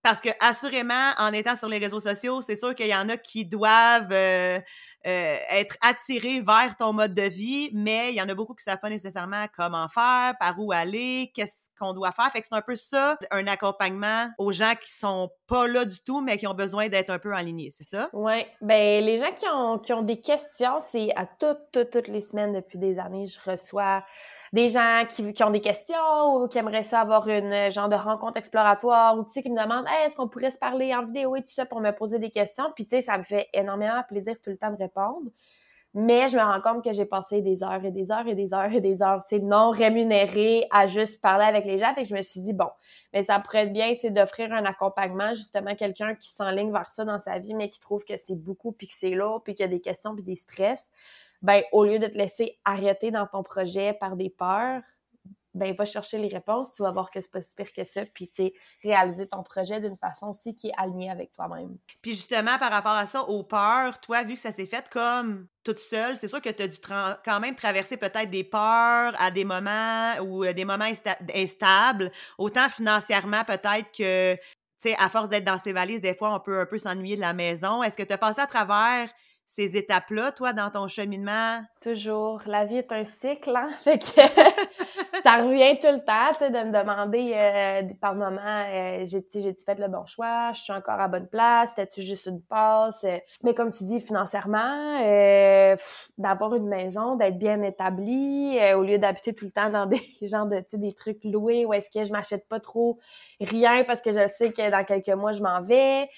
Parce 0.03 0.21
que, 0.21 0.29
assurément, 0.39 1.15
en 1.19 1.33
étant 1.33 1.57
sur 1.57 1.69
les 1.69 1.79
réseaux 1.79 1.99
sociaux, 1.99 2.41
c'est 2.41 2.55
sûr 2.55 2.77
qu'il 2.77 2.87
y 2.87 2.95
en 2.95 3.09
a 3.09 3.17
qui 3.17 3.45
doivent 3.45 4.13
euh, 4.13 4.61
euh, 5.07 5.37
être 5.51 5.77
attiré 5.83 6.41
vers 6.41 6.77
ton 6.77 6.93
mode 6.93 7.15
de 7.15 7.23
vie, 7.23 7.71
mais 7.73 8.13
il 8.13 8.17
y 8.17 8.23
en 8.23 8.29
a 8.29 8.35
beaucoup 8.35 8.55
qui 8.55 8.63
ne 8.67 8.73
savent 8.73 8.81
pas 8.81 8.91
nécessairement 8.91 9.47
comment 9.57 9.89
faire, 9.89 10.35
par 10.39 10.59
où 10.59 10.73
aller, 10.73 11.31
qu'est-ce 11.35 11.69
qu'on 11.79 11.93
doit 11.93 12.13
faire. 12.13 12.31
Fait 12.33 12.41
que 12.41 12.47
c'est 12.47 12.55
un 12.55 12.63
peu 12.63 12.77
ça, 12.77 13.19
un 13.31 13.47
accompagnement 13.47 14.29
aux 14.39 14.53
gens 14.53 14.73
qui 14.83 14.93
sont 14.93 15.31
pas 15.47 15.67
là 15.67 15.85
du 15.85 16.01
tout, 16.03 16.21
mais 16.21 16.39
qui 16.39 16.47
ont 16.47 16.55
besoin 16.55 16.89
d'être 16.89 17.11
un 17.11 17.19
peu 17.19 17.35
en 17.35 17.41
ligne, 17.41 17.69
c'est 17.73 17.89
ça? 17.89 18.09
Oui. 18.13 18.45
Ben 18.61 19.05
les 19.05 19.19
gens 19.19 19.33
qui 19.35 19.47
ont, 19.53 19.79
qui 19.79 19.93
ont 19.93 20.03
des 20.03 20.21
questions, 20.21 20.79
c'est 20.81 21.15
à 21.17 21.27
toutes, 21.27 21.59
toutes, 21.73 21.91
toutes 21.91 22.09
les 22.09 22.21
semaines 22.21 22.53
depuis 22.53 22.79
des 22.79 22.99
années, 22.99 23.27
je 23.27 23.39
reçois 23.51 24.03
des 24.53 24.69
gens 24.69 25.05
qui, 25.09 25.45
ont 25.45 25.51
des 25.51 25.61
questions 25.61 26.37
ou 26.37 26.49
qui 26.49 26.59
aimeraient 26.59 26.85
ça 26.85 27.01
avoir 27.01 27.29
une 27.29 27.53
euh, 27.53 27.71
genre 27.71 27.89
de 27.89 27.97
rencontre 27.97 28.37
exploratoire 28.37 29.19
ou 29.19 29.25
tu 29.25 29.33
sais, 29.33 29.43
qui 29.43 29.51
me 29.51 29.63
demandent 29.63 29.87
est-ce 30.05 30.17
qu'on 30.17 30.29
pourrait 30.29 30.51
se 30.51 30.59
parler 30.59 30.95
en 30.95 31.05
vidéo 31.05 31.37
et 31.37 31.43
tout 31.43 31.53
ça 31.53 31.67
pour 31.67 31.81
me 31.81 31.91
poser 31.91 32.19
des 32.19 32.31
questions? 32.31 32.65
Puis 32.75 32.85
tu 32.85 32.97
sais, 32.97 33.01
ça 33.03 33.19
me 33.19 33.23
fait 33.23 33.49
énormément 33.53 34.03
plaisir 34.09 34.35
tout 34.43 34.51
le 34.51 34.57
temps 34.57 34.71
de 34.71 34.79
répondre. 34.79 35.31
Mais 35.99 36.29
je 36.29 36.37
me 36.37 36.43
rends 36.43 36.61
compte 36.61 36.85
que 36.85 36.93
j'ai 36.93 37.07
passé 37.07 37.41
des 37.41 37.65
heures 37.65 37.83
et 37.83 37.91
des 37.91 38.13
heures 38.13 38.29
et 38.29 38.35
des 38.35 38.53
heures 38.53 38.71
et 38.71 38.83
des 38.83 39.03
heures, 39.03 39.25
tu 39.25 39.37
sais, 39.37 39.43
non 39.43 39.71
rémunérées 39.71 40.67
à 40.71 40.87
juste 40.87 41.23
parler 41.23 41.47
avec 41.47 41.65
les 41.65 41.79
gens. 41.79 41.95
Fait 41.95 42.03
que 42.03 42.09
je 42.09 42.15
me 42.15 42.21
suis 42.21 42.39
dit, 42.39 42.53
bon, 42.53 42.69
mais 43.15 43.23
ça 43.23 43.41
pourrait 43.41 43.63
être 43.63 43.73
bien, 43.73 43.95
tu 43.95 44.01
sais, 44.01 44.11
d'offrir 44.11 44.53
un 44.53 44.67
accompagnement, 44.67 45.33
justement, 45.33 45.75
quelqu'un 45.75 46.15
qui 46.15 46.29
s'enligne 46.29 46.71
vers 46.71 46.91
ça 46.91 47.07
dans 47.07 47.19
sa 47.19 47.39
vie, 47.39 47.55
mais 47.55 47.71
qui 47.71 47.81
trouve 47.81 48.05
que 48.05 48.19
c'est 48.19 48.37
beaucoup, 48.37 48.73
puis 48.73 48.89
que 48.89 48.93
c'est 48.95 49.09
lourd, 49.09 49.43
puis 49.43 49.55
qu'il 49.55 49.65
y 49.65 49.69
a 49.69 49.71
des 49.71 49.81
questions, 49.81 50.15
puis 50.15 50.23
des 50.23 50.37
stress 50.37 50.93
ben, 51.43 51.63
au 51.73 51.85
lieu 51.85 51.99
de 51.99 52.07
te 52.07 52.19
laisser 52.19 52.59
arrêter 52.65 53.11
dans 53.11 53.27
ton 53.27 53.43
projet 53.43 53.93
par 53.95 54.17
des 54.17 54.31
peurs, 54.31 54.83
ben 55.57 55.75
va 55.75 55.85
chercher 55.85 56.19
les 56.19 56.29
réponses, 56.29 56.71
tu 56.71 56.83
vas 56.83 56.91
voir 56.91 57.11
que 57.11 57.21
c'est 57.21 57.31
pas 57.31 57.41
si 57.41 57.55
pire 57.55 57.73
que 57.73 57.85
ça, 57.85 58.03
puis 58.05 58.29
tu 58.29 58.45
sais, 58.45 58.55
réaliser 58.83 59.27
ton 59.27 59.43
projet 59.43 59.81
d'une 59.81 59.97
façon 59.97 60.29
aussi 60.29 60.55
qui 60.55 60.69
est 60.69 60.75
alignée 60.77 61.11
avec 61.11 61.33
toi-même. 61.33 61.77
Puis 62.03 62.13
justement, 62.13 62.59
par 62.59 62.71
rapport 62.71 62.93
à 62.93 63.07
ça, 63.07 63.23
aux 63.23 63.43
peurs, 63.43 64.01
toi, 64.01 64.23
vu 64.23 64.35
que 64.35 64.41
ça 64.41 64.53
s'est 64.53 64.67
fait 64.67 64.89
comme 64.89 65.47
toute 65.65 65.79
seule, 65.81 66.15
c'est 66.15 66.29
sûr 66.29 66.41
que 66.41 66.51
tu 66.51 66.63
as 66.63 66.69
dû 66.69 66.77
quand 67.25 67.41
même 67.41 67.55
traverser 67.55 67.97
peut-être 67.97 68.31
des 68.31 68.45
peurs 68.45 69.15
à 69.19 69.31
des 69.31 69.45
moments 69.45 70.15
ou 70.23 70.45
euh, 70.45 70.53
des 70.53 70.65
moments 70.65 70.89
instables, 71.35 72.13
autant 72.39 72.69
financièrement 72.69 73.45
peut-être 73.45 73.91
que, 73.97 74.35
tu 74.35 74.41
sais, 74.79 74.97
à 74.99 75.09
force 75.09 75.29
d'être 75.29 75.45
dans 75.45 75.59
ces 75.59 75.73
valises, 75.73 76.01
des 76.01 76.15
fois, 76.15 76.35
on 76.35 76.41
peut 76.41 76.61
un 76.61 76.67
peu 76.67 76.79
s'ennuyer 76.79 77.17
de 77.17 77.21
la 77.21 77.33
maison. 77.33 77.83
Est-ce 77.83 77.97
que 77.97 78.03
tu 78.03 78.13
as 78.13 78.19
passé 78.19 78.41
à 78.41 78.47
travers 78.47 79.11
ces 79.49 79.77
étapes-là, 79.77 80.33
toi, 80.33 80.53
dans 80.53 80.71
ton 80.71 80.89
cheminement? 80.89 81.63
Toujours. 81.81 82.43
La 82.47 82.65
vie 82.65 82.79
est 82.79 82.93
un 82.93 83.05
cycle, 83.05 83.55
hein? 83.57 83.69
Fait 83.81 83.99
que 83.99 84.21
ça 85.23 85.43
revient 85.43 85.79
tout 85.81 85.89
le 85.89 86.01
temps, 86.05 86.33
tu 86.33 86.39
sais, 86.39 86.51
de 86.51 86.59
me 86.59 86.73
demander 86.73 87.33
euh, 87.35 87.83
par 88.01 88.15
moment, 88.15 88.41
euh, 88.43 89.05
j'ai-tu 89.07 89.41
fait 89.65 89.79
le 89.79 89.89
bon 89.89 90.05
choix? 90.07 90.53
Je 90.53 90.61
suis 90.63 90.73
encore 90.73 91.01
à 91.01 91.09
bonne 91.09 91.29
place? 91.29 91.71
C'était-tu 91.71 92.03
juste 92.03 92.27
une 92.27 92.43
passe? 92.43 93.05
Euh, 93.05 93.19
mais 93.43 93.55
comme 93.55 93.71
tu 93.71 93.85
dis, 93.85 94.01
financièrement, 94.01 94.99
euh, 95.03 95.77
d'avoir 96.19 96.55
une 96.55 96.69
maison, 96.69 97.17
d'être 97.17 97.39
bien 97.39 97.63
établi, 97.63 98.59
au 98.75 98.83
lieu 98.83 98.99
d'habiter 98.99 99.35
tout 99.35 99.45
le 99.45 99.51
temps 99.51 99.71
dans 99.71 99.87
des 99.87 100.01
genres 100.23 100.47
de, 100.47 100.59
tu 100.59 100.65
sais, 100.69 100.77
des 100.79 100.95
trucs 100.95 101.23
loués, 101.25 101.65
ou 101.67 101.73
est-ce 101.73 101.91
que 101.91 102.05
je 102.05 102.13
m'achète 102.13 102.47
pas 102.49 102.61
trop 102.61 102.99
rien 103.41 103.85
parce 103.85 104.03
que 104.03 104.13
je 104.13 104.27
sais 104.29 104.53
que 104.53 104.71
dans 104.71 104.85
quelques 104.85 105.09
mois, 105.09 105.33
je 105.33 105.43
m'en 105.43 105.61
vais? 105.63 106.09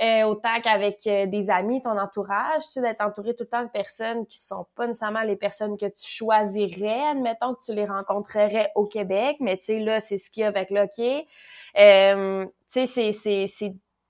Autant 0.00 0.60
qu'avec 0.62 1.02
des 1.02 1.50
amis, 1.50 1.82
ton 1.82 1.98
entourage, 1.98 2.62
d'être 2.76 3.00
entouré 3.00 3.34
tout 3.34 3.44
le 3.44 3.48
temps 3.48 3.64
de 3.64 3.68
personnes 3.68 4.26
qui 4.26 4.38
sont 4.38 4.66
pas 4.74 4.86
nécessairement 4.86 5.22
les 5.22 5.36
personnes 5.36 5.76
que 5.76 5.86
tu 5.86 6.08
choisirais, 6.08 7.02
admettons 7.10 7.54
que 7.54 7.64
tu 7.64 7.74
les 7.74 7.86
rencontrerais 7.86 8.70
au 8.74 8.86
Québec, 8.86 9.38
mais 9.40 9.56
tu 9.56 9.64
sais, 9.64 9.80
là, 9.80 10.00
c'est 10.00 10.18
ce 10.18 10.30
qu'il 10.30 10.42
y 10.42 10.44
a 10.44 10.48
avec 10.48 10.70
l'hockey. 10.70 11.26
Euh, 11.76 12.46
tu 12.72 12.86
sais, 12.86 13.12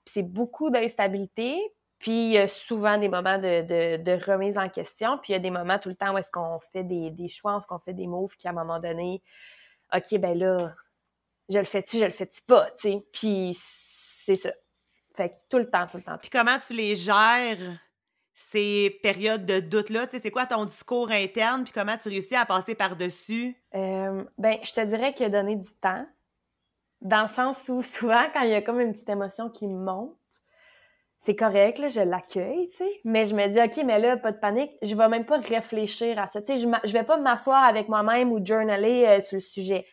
c'est 0.05 0.23
beaucoup 0.23 0.69
d'instabilité, 0.69 1.59
puis 1.99 2.11
il 2.11 2.31
y 2.31 2.37
a 2.37 2.47
souvent 2.47 2.97
des 2.97 3.09
moments 3.09 3.37
de, 3.37 3.97
de, 3.97 4.31
remise 4.31 4.57
en 4.57 4.69
question, 4.69 5.17
puis 5.17 5.31
il 5.31 5.33
y 5.33 5.35
a 5.35 5.39
des 5.39 5.51
moments 5.51 5.79
tout 5.79 5.89
le 5.89 5.95
temps 5.95 6.13
où 6.13 6.17
est-ce 6.17 6.31
qu'on 6.31 6.59
fait 6.59 6.83
des, 6.83 7.11
des 7.11 7.27
choix, 7.27 7.55
où 7.55 7.59
est-ce 7.59 7.67
qu'on 7.67 7.79
fait 7.79 7.93
des 7.93 8.07
moves 8.07 8.35
qui, 8.37 8.47
à 8.47 8.51
un 8.51 8.53
moment 8.53 8.79
donné, 8.79 9.21
OK, 9.95 10.17
ben 10.19 10.37
là, 10.37 10.73
je 11.49 11.57
le 11.57 11.65
fais-tu, 11.65 11.99
je 11.99 12.05
le 12.05 12.11
fais-tu 12.11 12.41
pas, 12.43 12.69
tu 12.71 12.91
sais? 12.91 12.97
Puis 13.11 13.57
c'est 13.57 14.35
ça. 14.35 14.51
Fait 15.19 15.31
que 15.31 15.35
tout 15.49 15.57
le 15.57 15.69
temps, 15.69 15.85
tout 15.85 15.97
le 15.97 16.03
temps. 16.03 16.17
Puis 16.17 16.29
comment 16.29 16.57
tu 16.65 16.71
les 16.71 16.95
gères 16.95 17.57
ces 18.33 18.97
périodes 19.03 19.45
de 19.45 19.59
doute-là? 19.59 20.05
C'est 20.09 20.31
quoi 20.31 20.45
ton 20.45 20.63
discours 20.63 21.11
interne, 21.11 21.65
puis 21.65 21.73
comment 21.73 21.97
tu 21.97 22.07
réussis 22.07 22.37
à 22.37 22.45
passer 22.45 22.73
par-dessus? 22.73 23.53
Euh, 23.75 24.23
ben, 24.37 24.57
je 24.63 24.71
te 24.71 24.79
dirais 24.79 25.13
qu'il 25.13 25.25
a 25.25 25.29
donné 25.29 25.57
du 25.57 25.67
temps, 25.81 26.05
dans 27.01 27.23
le 27.23 27.27
sens 27.27 27.67
où 27.67 27.81
souvent, 27.83 28.23
quand 28.33 28.43
il 28.43 28.51
y 28.51 28.53
a 28.53 28.61
comme 28.61 28.79
une 28.79 28.93
petite 28.93 29.09
émotion 29.09 29.49
qui 29.49 29.67
monte, 29.67 30.15
c'est 31.17 31.35
correct, 31.35 31.79
là, 31.79 31.89
je 31.89 31.99
l'accueille, 31.99 32.69
tu 32.69 32.77
sais, 32.77 33.01
mais 33.03 33.25
je 33.25 33.35
me 33.35 33.45
dis, 33.45 33.59
OK, 33.59 33.85
mais 33.85 33.99
là, 33.99 34.15
pas 34.15 34.31
de 34.31 34.37
panique, 34.37 34.71
je 34.81 34.95
vais 34.95 35.09
même 35.09 35.25
pas 35.25 35.39
réfléchir 35.39 36.17
à 36.17 36.27
ça, 36.27 36.41
tu 36.41 36.55
sais, 36.55 36.57
je, 36.57 36.87
je 36.87 36.93
vais 36.93 37.03
pas 37.03 37.17
m'asseoir 37.17 37.61
avec 37.65 37.89
moi-même 37.89 38.31
ou 38.31 38.39
journaler 38.41 39.05
euh, 39.05 39.19
sur 39.19 39.35
le 39.35 39.41
sujet. 39.41 39.85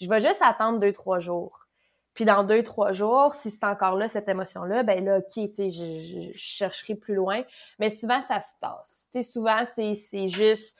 Je 0.00 0.08
vais 0.08 0.18
juste 0.18 0.42
attendre 0.42 0.80
deux, 0.80 0.90
trois 0.90 1.20
jours. 1.20 1.61
Puis 2.14 2.24
dans 2.24 2.44
deux, 2.44 2.62
trois 2.62 2.92
jours, 2.92 3.34
si 3.34 3.50
c'est 3.50 3.64
encore 3.64 3.96
là, 3.96 4.08
cette 4.08 4.28
émotion-là, 4.28 4.82
ben 4.82 5.04
là, 5.04 5.18
OK, 5.18 5.32
je, 5.34 5.68
je, 5.68 6.38
chercherai 6.38 6.94
plus 6.94 7.14
loin. 7.14 7.42
Mais 7.78 7.88
souvent, 7.88 8.20
ça 8.20 8.40
se 8.40 8.52
tasse. 8.60 9.08
Tu 9.12 9.22
souvent, 9.22 9.62
c'est, 9.64 10.28
juste 10.28 10.76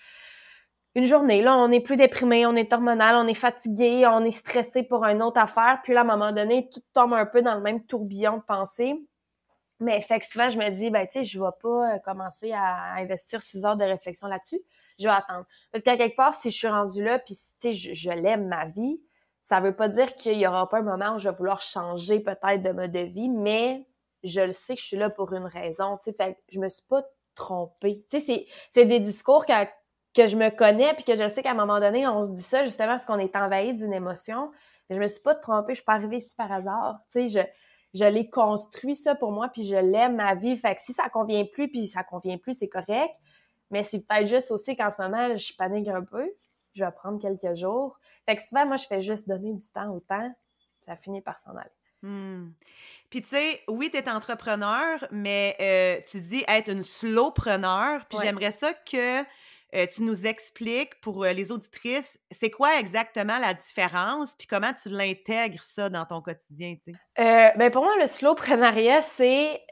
une 0.94 1.06
journée. 1.06 1.42
Là, 1.42 1.56
on 1.56 1.70
est 1.70 1.80
plus 1.80 1.96
déprimé, 1.96 2.44
on 2.44 2.54
est 2.54 2.72
hormonal, 2.72 3.16
on 3.16 3.26
est 3.26 3.34
fatigué, 3.34 4.06
on 4.06 4.24
est 4.24 4.32
stressé 4.32 4.82
pour 4.82 5.04
une 5.04 5.22
autre 5.22 5.40
affaire. 5.40 5.80
Puis 5.82 5.94
là, 5.94 6.00
à 6.00 6.04
un 6.04 6.06
moment 6.06 6.32
donné, 6.32 6.68
tout 6.70 6.82
tombe 6.92 7.14
un 7.14 7.24
peu 7.24 7.40
dans 7.40 7.54
le 7.54 7.62
même 7.62 7.82
tourbillon 7.86 8.36
de 8.36 8.42
pensée. 8.42 8.94
Mais 9.80 10.00
fait 10.02 10.20
que 10.20 10.26
souvent, 10.26 10.50
je 10.50 10.58
me 10.58 10.68
dis, 10.68 10.90
ben, 10.90 11.06
tu 11.06 11.20
sais, 11.20 11.24
je 11.24 11.40
vais 11.42 11.50
pas 11.60 11.94
euh, 11.94 11.98
commencer 11.98 12.52
à 12.52 12.94
investir 12.98 13.42
six 13.42 13.64
heures 13.64 13.76
de 13.76 13.84
réflexion 13.84 14.28
là-dessus. 14.28 14.60
Je 14.98 15.04
vais 15.04 15.14
attendre. 15.14 15.44
Parce 15.72 15.82
qu'à 15.82 15.96
quelque 15.96 16.14
part, 16.14 16.34
si 16.34 16.50
je 16.52 16.56
suis 16.56 16.68
rendue 16.68 17.02
là, 17.02 17.18
puis, 17.18 17.34
tu 17.60 17.72
sais, 17.74 17.94
je 17.94 18.10
l'aime 18.10 18.46
ma 18.46 18.66
vie, 18.66 19.00
ça 19.42 19.60
veut 19.60 19.74
pas 19.74 19.88
dire 19.88 20.14
qu'il 20.14 20.38
y 20.38 20.46
aura 20.46 20.68
pas 20.68 20.78
un 20.78 20.82
moment 20.82 21.16
où 21.16 21.18
je 21.18 21.28
vais 21.28 21.34
vouloir 21.34 21.60
changer 21.60 22.20
peut-être 22.20 22.62
de 22.62 22.70
mode 22.70 22.92
de 22.92 23.00
vie, 23.00 23.28
mais 23.28 23.86
je 24.22 24.40
le 24.40 24.52
sais 24.52 24.76
que 24.76 24.80
je 24.80 24.86
suis 24.86 24.96
là 24.96 25.10
pour 25.10 25.32
une 25.32 25.46
raison, 25.46 25.98
tu 25.98 26.10
sais, 26.10 26.12
fait 26.12 26.38
je 26.48 26.60
me 26.60 26.68
suis 26.68 26.84
pas 26.88 27.02
trompée. 27.34 28.04
Tu 28.08 28.20
sais, 28.20 28.46
c'est 28.70 28.84
des 28.84 29.00
discours 29.00 29.46
que, 29.46 29.52
que 30.14 30.26
je 30.26 30.36
me 30.36 30.50
connais 30.50 30.94
puis 30.94 31.04
que 31.04 31.16
je 31.16 31.28
sais 31.28 31.42
qu'à 31.42 31.50
un 31.50 31.54
moment 31.54 31.80
donné, 31.80 32.06
on 32.06 32.24
se 32.24 32.30
dit 32.30 32.42
ça 32.42 32.64
justement 32.64 32.90
parce 32.90 33.06
qu'on 33.06 33.18
est 33.18 33.34
envahi 33.34 33.74
d'une 33.74 33.92
émotion. 33.92 34.50
Mais 34.88 34.96
je 34.96 35.00
me 35.00 35.06
suis 35.08 35.22
pas 35.22 35.34
trompée, 35.34 35.72
je 35.72 35.76
suis 35.76 35.84
pas 35.84 35.94
arrivée 35.94 36.18
ici 36.18 36.36
par 36.36 36.52
hasard. 36.52 37.00
Tu 37.10 37.28
sais, 37.28 37.28
je, 37.28 37.98
je 37.98 38.04
l'ai 38.04 38.28
construit 38.28 38.94
ça 38.94 39.14
pour 39.14 39.32
moi 39.32 39.48
puis 39.48 39.64
je 39.64 39.76
l'aime 39.76 40.16
ma 40.16 40.34
vie. 40.34 40.56
Fait 40.56 40.74
que 40.74 40.82
si 40.82 40.92
ça 40.92 41.08
convient 41.08 41.44
plus 41.46 41.68
puis 41.68 41.86
ça 41.86 42.04
convient 42.04 42.38
plus, 42.38 42.58
c'est 42.58 42.68
correct. 42.68 43.14
Mais 43.70 43.82
c'est 43.82 44.06
peut-être 44.06 44.26
juste 44.26 44.50
aussi 44.50 44.76
qu'en 44.76 44.90
ce 44.90 45.00
moment, 45.00 45.36
je 45.36 45.52
panique 45.56 45.88
un 45.88 46.04
peu 46.04 46.30
je 46.74 46.84
vais 46.84 46.90
prendre 46.92 47.20
quelques 47.20 47.54
jours. 47.56 47.98
Fait 48.26 48.36
que 48.36 48.42
souvent, 48.42 48.66
moi, 48.66 48.76
je 48.76 48.86
fais 48.86 49.02
juste 49.02 49.28
donner 49.28 49.52
du 49.52 49.72
temps 49.72 49.90
au 49.94 50.00
temps, 50.00 50.34
ça 50.86 50.96
finit 50.96 51.20
par 51.20 51.38
s'en 51.38 51.56
aller. 51.56 51.70
Hmm. 52.02 52.50
Puis 53.10 53.22
tu 53.22 53.28
sais, 53.28 53.60
oui, 53.68 53.88
tu 53.90 53.96
es 53.96 54.08
entrepreneur, 54.10 55.06
mais 55.12 55.56
euh, 55.60 56.00
tu 56.10 56.20
dis 56.20 56.44
être 56.48 56.68
une 56.68 56.82
slowpreneur. 56.82 58.04
Puis 58.06 58.18
j'aimerais 58.20 58.50
ça 58.50 58.72
que 58.72 59.20
euh, 59.74 59.86
tu 59.86 60.02
nous 60.02 60.26
expliques 60.26 61.00
pour 61.00 61.24
euh, 61.24 61.32
les 61.32 61.52
auditrices, 61.52 62.18
c'est 62.30 62.50
quoi 62.50 62.78
exactement 62.80 63.38
la 63.38 63.54
différence, 63.54 64.34
puis 64.34 64.46
comment 64.46 64.72
tu 64.74 64.90
l'intègres 64.90 65.62
ça 65.62 65.88
dans 65.88 66.04
ton 66.04 66.20
quotidien, 66.20 66.74
ben 67.16 67.70
pour 67.70 67.84
moi, 67.84 67.94
le 68.00 68.06
slowpreneuriat, 68.06 69.00
c'est 69.00 69.62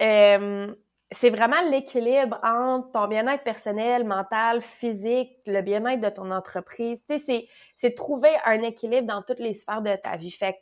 c'est 1.12 1.30
vraiment 1.30 1.60
l'équilibre 1.68 2.38
entre 2.44 2.92
ton 2.92 3.08
bien-être 3.08 3.42
personnel, 3.42 4.04
mental, 4.04 4.62
physique, 4.62 5.38
le 5.46 5.60
bien-être 5.60 6.00
de 6.00 6.08
ton 6.08 6.30
entreprise. 6.30 7.04
Tu 7.08 7.18
sais, 7.18 7.48
c'est, 7.74 7.94
trouver 7.94 8.30
un 8.44 8.62
équilibre 8.62 9.08
dans 9.08 9.22
toutes 9.22 9.40
les 9.40 9.52
sphères 9.52 9.82
de 9.82 9.94
ta 9.96 10.16
vie. 10.16 10.30
Fait 10.30 10.52
que, 10.52 10.58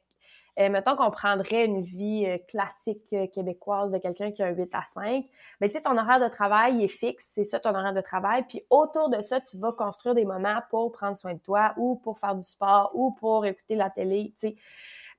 euh, 0.62 0.71
mettons 0.71 0.97
qu'on 0.97 1.11
prendrait 1.11 1.67
une 1.67 1.83
vie 1.83 2.25
euh, 2.26 2.38
classique 2.49 3.12
euh, 3.12 3.26
québécoise 3.26 3.93
de 3.93 3.99
quelqu'un 3.99 4.33
qui 4.33 4.43
a 4.43 4.47
un 4.47 4.55
8 4.55 4.75
à 4.75 4.83
5, 4.85 5.25
mais 5.61 5.69
tu 5.69 5.75
sais, 5.75 5.83
ton 5.83 5.97
horaire 5.97 6.19
de 6.19 6.28
travail 6.28 6.83
est 6.83 6.88
fixe, 6.88 7.31
c'est 7.33 7.45
ça 7.45 7.61
ton 7.61 7.75
horaire 7.75 7.93
de 7.93 8.00
travail, 8.00 8.45
puis 8.49 8.64
autour 8.69 9.09
de 9.09 9.21
ça, 9.21 9.40
tu 9.40 9.57
vas 9.59 9.71
construire 9.71 10.17
des 10.17 10.25
moments 10.25 10.61
pour 10.71 10.90
prendre 10.90 11.17
soin 11.17 11.35
de 11.35 11.38
toi 11.38 11.75
ou 11.76 11.95
pour 11.97 12.19
faire 12.19 12.35
du 12.35 12.43
sport 12.43 12.90
ou 12.95 13.12
pour 13.12 13.47
écouter 13.47 13.76
la 13.76 13.90
télé, 13.90 14.33
tu 14.40 14.49
sais. 14.49 14.57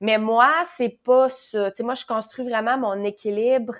Mais 0.02 0.18
moi, 0.18 0.50
c'est 0.64 0.98
pas 1.04 1.28
ça. 1.28 1.70
Tu 1.70 1.78
sais, 1.78 1.82
moi, 1.82 1.94
je 1.94 2.06
construis 2.06 2.46
vraiment 2.46 2.78
mon 2.78 3.04
équilibre 3.04 3.74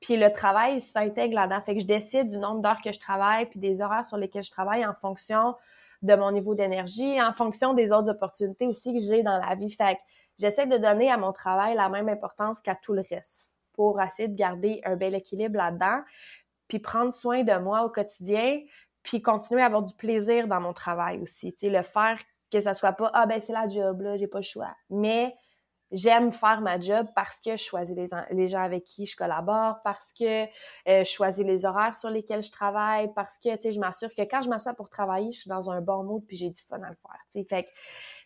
puis 0.00 0.16
le 0.16 0.32
travail 0.32 0.80
s'intègre 0.80 1.34
là-dedans. 1.34 1.60
Fait 1.60 1.74
que 1.74 1.80
je 1.80 1.86
décide 1.86 2.28
du 2.28 2.38
nombre 2.38 2.62
d'heures 2.62 2.80
que 2.82 2.92
je 2.92 2.98
travaille, 2.98 3.46
puis 3.46 3.60
des 3.60 3.82
horaires 3.82 4.06
sur 4.06 4.16
lesquels 4.16 4.42
je 4.42 4.50
travaille 4.50 4.84
en 4.84 4.94
fonction 4.94 5.54
de 6.02 6.14
mon 6.14 6.32
niveau 6.32 6.54
d'énergie, 6.54 7.20
en 7.20 7.32
fonction 7.32 7.74
des 7.74 7.92
autres 7.92 8.10
opportunités 8.10 8.66
aussi 8.66 8.94
que 8.94 9.00
j'ai 9.00 9.22
dans 9.22 9.38
la 9.38 9.54
vie. 9.54 9.70
Fait 9.70 9.96
que 9.96 10.00
j'essaie 10.38 10.66
de 10.66 10.78
donner 10.78 11.10
à 11.10 11.18
mon 11.18 11.32
travail 11.32 11.74
la 11.74 11.90
même 11.90 12.08
importance 12.08 12.62
qu'à 12.62 12.74
tout 12.74 12.94
le 12.94 13.04
reste 13.08 13.56
pour 13.74 14.00
essayer 14.00 14.28
de 14.28 14.34
garder 14.34 14.80
un 14.84 14.96
bel 14.96 15.14
équilibre 15.14 15.56
là-dedans, 15.56 16.00
puis 16.68 16.78
prendre 16.78 17.12
soin 17.12 17.42
de 17.42 17.56
moi 17.58 17.84
au 17.84 17.90
quotidien, 17.90 18.60
puis 19.02 19.20
continuer 19.22 19.62
à 19.62 19.66
avoir 19.66 19.82
du 19.82 19.94
plaisir 19.94 20.46
dans 20.48 20.60
mon 20.60 20.72
travail 20.72 21.20
aussi. 21.20 21.52
Tu 21.52 21.60
sais, 21.60 21.70
le 21.70 21.82
faire 21.82 22.18
que 22.50 22.60
ça 22.60 22.74
soit 22.74 22.92
pas, 22.92 23.10
ah 23.14 23.26
ben 23.26 23.40
c'est 23.40 23.52
la 23.52 23.68
job, 23.68 24.00
là, 24.00 24.16
j'ai 24.16 24.26
pas 24.26 24.38
le 24.38 24.44
choix. 24.44 24.74
Mais 24.88 25.34
j'aime 25.92 26.32
faire 26.32 26.60
ma 26.60 26.78
job 26.78 27.06
parce 27.14 27.40
que 27.40 27.52
je 27.52 27.62
choisis 27.62 27.96
les, 28.30 28.48
gens 28.48 28.62
avec 28.62 28.84
qui 28.84 29.06
je 29.06 29.16
collabore, 29.16 29.76
parce 29.82 30.12
que 30.12 30.44
euh, 30.44 31.04
je 31.04 31.10
choisis 31.10 31.44
les 31.44 31.66
horaires 31.66 31.94
sur 31.94 32.10
lesquels 32.10 32.42
je 32.42 32.52
travaille, 32.52 33.12
parce 33.14 33.38
que, 33.38 33.54
tu 33.56 33.62
sais, 33.62 33.72
je 33.72 33.80
m'assure 33.80 34.08
que 34.08 34.22
quand 34.22 34.40
je 34.42 34.48
m'assois 34.48 34.74
pour 34.74 34.88
travailler, 34.88 35.32
je 35.32 35.40
suis 35.40 35.48
dans 35.48 35.70
un 35.70 35.80
bon 35.80 36.04
mood 36.04 36.22
puis 36.26 36.36
j'ai 36.36 36.50
du 36.50 36.62
fun 36.62 36.76
à 36.82 36.90
le 36.90 36.96
faire, 36.96 37.20
tu 37.32 37.40
sais. 37.40 37.44
Fait 37.44 37.64
que, 37.64 37.70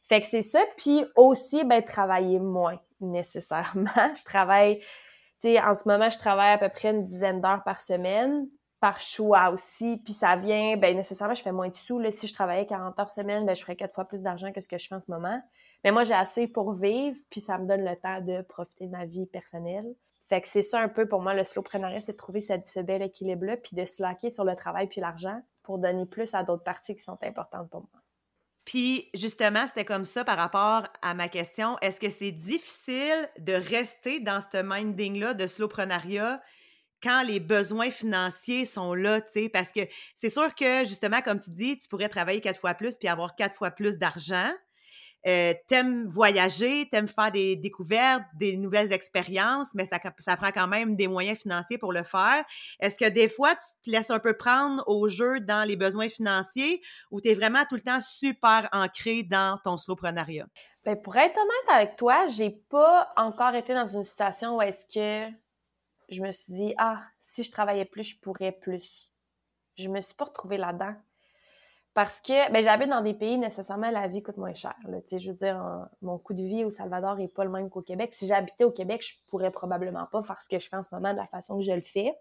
fait 0.03 0.21
que 0.21 0.27
c'est 0.27 0.43
ça. 0.43 0.61
Puis 0.77 1.05
aussi, 1.17 1.65
ben, 1.65 1.83
travailler 1.83 2.39
moins 2.39 2.79
nécessairement. 3.01 3.91
je 4.17 4.25
travaille, 4.25 4.81
tu 5.41 5.49
sais, 5.49 5.61
en 5.61 5.75
ce 5.75 5.89
moment, 5.89 6.11
je 6.11 6.19
travaille 6.19 6.53
à 6.53 6.59
peu 6.59 6.69
près 6.69 6.91
une 6.91 7.03
dizaine 7.03 7.41
d'heures 7.41 7.63
par 7.65 7.81
semaine 7.81 8.47
par 8.85 9.01
choix 9.01 9.49
aussi. 9.49 9.97
Puis 10.05 10.13
ça 10.13 10.37
vient, 10.37 10.77
ben 10.77 10.95
nécessairement, 10.95 11.35
je 11.35 11.43
fais 11.43 11.53
moins 11.53 11.71
de 11.71 11.75
sous. 11.75 11.99
Là. 11.99 12.13
Si 12.13 12.27
je 12.27 12.35
travaillais 12.35 12.67
40 12.67 12.99
heures 12.99 13.09
semaine, 13.09 13.47
ben, 13.47 13.57
je 13.57 13.63
ferais 13.63 13.77
quatre 13.77 13.95
fois 13.95 14.05
plus 14.05 14.21
d'argent 14.21 14.53
que 14.53 14.61
ce 14.61 14.69
que 14.69 14.77
je 14.77 14.87
fais 14.87 14.95
en 14.95 15.01
ce 15.01 15.11
moment. 15.11 15.41
Mais 15.85 15.93
moi, 15.93 16.05
j'ai 16.05 16.15
assez 16.15 16.49
pour 16.49 16.73
vivre, 16.73 17.17
puis 17.31 17.41
ça 17.41 17.59
me 17.59 17.67
donne 17.67 17.85
le 17.85 17.95
temps 17.97 18.21
de 18.23 18.43
profiter 18.43 18.87
de 18.87 18.91
ma 18.91 19.05
vie 19.05 19.27
personnelle. 19.27 19.95
Fait 20.29 20.41
que 20.41 20.49
c'est 20.49 20.63
ça 20.63 20.81
un 20.81 20.89
peu 20.89 21.07
pour 21.07 21.21
moi, 21.21 21.35
le 21.35 21.45
slowpreneuriat, 21.45 22.01
c'est 22.01 22.13
de 22.13 22.17
trouver 22.17 22.41
ce, 22.41 22.81
bel 22.81 23.03
équilibre-là, 23.03 23.59
puis 23.59 23.77
de 23.77 23.85
se 23.85 24.03
laquer 24.03 24.31
sur 24.31 24.45
le 24.45 24.57
travail 24.57 24.89
puis 24.89 25.03
l'argent 25.03 25.41
pour 25.63 25.79
donner 25.79 26.07
plus 26.07 26.35
à 26.35 26.43
d'autres 26.43 26.65
parties 26.65 26.97
qui 26.97 27.03
sont 27.03 27.19
importantes 27.23 27.69
pour 27.71 27.81
moi. 27.81 28.01
Puis 28.65 29.11
justement, 29.13 29.67
c'était 29.67 29.85
comme 29.85 30.07
ça 30.07 30.25
par 30.25 30.39
rapport 30.39 30.89
à 31.03 31.13
ma 31.13 31.29
question. 31.29 31.77
Est-ce 31.81 32.01
que 32.01 32.09
c'est 32.09 32.33
difficile 32.33 33.29
de 33.39 33.53
rester 33.53 34.21
dans 34.21 34.41
ce 34.41 34.63
minding-là 34.63 35.35
de 35.35 35.47
slowpreneuriat 35.47 36.41
quand 37.03 37.23
les 37.23 37.41
besoins 37.41 37.91
financiers 37.91 38.65
sont 38.65 38.95
là, 38.95 39.21
tu 39.21 39.33
sais? 39.33 39.49
Parce 39.51 39.73
que 39.73 39.81
c'est 40.15 40.31
sûr 40.31 40.55
que 40.55 40.85
justement, 40.85 41.21
comme 41.21 41.39
tu 41.39 41.51
dis, 41.51 41.77
tu 41.77 41.87
pourrais 41.89 42.09
travailler 42.09 42.41
quatre 42.41 42.59
fois 42.59 42.73
plus 42.73 42.97
puis 42.97 43.09
avoir 43.09 43.37
quatre 43.37 43.57
fois 43.57 43.71
plus 43.71 43.99
d'argent. 43.99 44.51
Euh, 45.27 45.55
t'aimes 45.69 46.07
voyager, 46.09 46.89
t'aimes 46.91 47.09
faire 47.09 47.33
des 47.33 47.57
découvertes, 47.57 48.25
des 48.35 48.57
nouvelles 48.57 48.93
expériences, 48.93 49.75
mais 49.75 49.87
ça, 49.87 49.99
ça 50.19 50.37
prend 50.37 50.51
quand 50.51 50.69
même 50.69 50.97
des 50.97 51.09
moyens 51.09 51.39
financiers 51.39 51.79
pour 51.79 51.93
le 51.93 52.03
faire. 52.03 52.45
Est-ce 52.81 52.99
que 52.99 53.09
des 53.09 53.29
fois, 53.29 53.55
tu 53.55 53.91
te 53.91 53.91
laisses 53.91 54.11
un 54.11 54.19
peu 54.19 54.37
prendre 54.37 54.85
au 54.87 55.09
jeu 55.09 55.41
dans 55.41 55.67
les 55.67 55.77
besoins 55.77 56.09
financiers 56.09 56.83
ou 57.11 57.21
tu 57.21 57.31
es 57.31 57.35
vraiment 57.35 57.65
tout 57.69 57.77
le 57.77 57.81
temps 57.81 58.01
super 58.01 58.69
ancré 58.73 59.23
dans 59.23 59.59
ton 59.65 59.79
slowpreneuriat? 59.79 60.47
Ben, 60.85 61.01
pour 61.01 61.17
être 61.17 61.37
honnête 61.37 61.71
avec 61.71 61.97
toi, 61.97 62.27
j'ai 62.27 62.51
pas 62.51 63.11
encore 63.17 63.55
été 63.55 63.73
dans 63.73 63.87
une 63.87 64.05
situation 64.05 64.57
où 64.57 64.63
est-ce 64.63 64.85
que 64.87 65.33
je 66.11 66.21
me 66.21 66.31
suis 66.33 66.53
dit, 66.53 66.75
ah, 66.77 67.03
si 67.19 67.43
je 67.43 67.51
travaillais 67.51 67.87
plus, 67.87 68.03
je 68.03 68.21
pourrais 68.21 68.53
plus. 68.53 69.11
Je 69.77 69.89
me 69.89 70.01
suis 70.01 70.15
pas 70.15 70.27
retrouvée 70.27 70.59
là-dedans. 70.59 70.95
Parce 71.95 72.21
que 72.21 72.51
ben, 72.53 72.63
j'habite 72.63 72.89
dans 72.89 73.03
des 73.03 73.15
pays, 73.15 73.39
nécessairement, 73.39 73.91
la 73.91 74.09
vie 74.09 74.23
coûte 74.23 74.37
moins 74.37 74.53
cher. 74.53 74.75
Là. 74.89 74.99
Je 75.11 75.31
veux 75.31 75.37
dire, 75.37 75.87
mon 76.03 76.19
coût 76.19 76.35
de 76.35 76.43
vie 76.43 76.65
au 76.65 76.71
Salvador 76.71 77.17
n'est 77.17 77.29
pas 77.29 77.45
le 77.45 77.51
même 77.51 77.71
qu'au 77.71 77.83
Québec. 77.83 78.13
Si 78.13 78.27
j'habitais 78.27 78.65
au 78.65 78.73
Québec, 78.73 79.07
je 79.07 79.15
pourrais 79.29 79.53
probablement 79.53 80.07
pas 80.11 80.21
faire 80.23 80.43
ce 80.43 80.49
que 80.49 80.59
je 80.59 80.69
fais 80.69 80.77
en 80.77 80.83
ce 80.83 80.93
moment 80.93 81.13
de 81.13 81.19
la 81.19 81.29
façon 81.29 81.57
que 81.57 81.63
je 81.63 81.73
le 81.73 81.83
fais. 81.83 82.13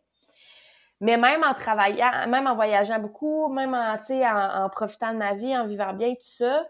Mais 1.01 1.17
même 1.17 1.43
en 1.43 1.55
travaillant, 1.55 2.27
même 2.27 2.45
en 2.45 2.53
voyageant 2.53 2.99
beaucoup, 2.99 3.51
même 3.51 3.73
en, 3.73 3.95
en, 3.95 4.63
en 4.65 4.69
profitant 4.69 5.11
de 5.11 5.17
ma 5.17 5.33
vie, 5.33 5.57
en 5.57 5.65
vivant 5.65 5.93
bien, 5.93 6.13
tout 6.13 6.21
ça, 6.21 6.67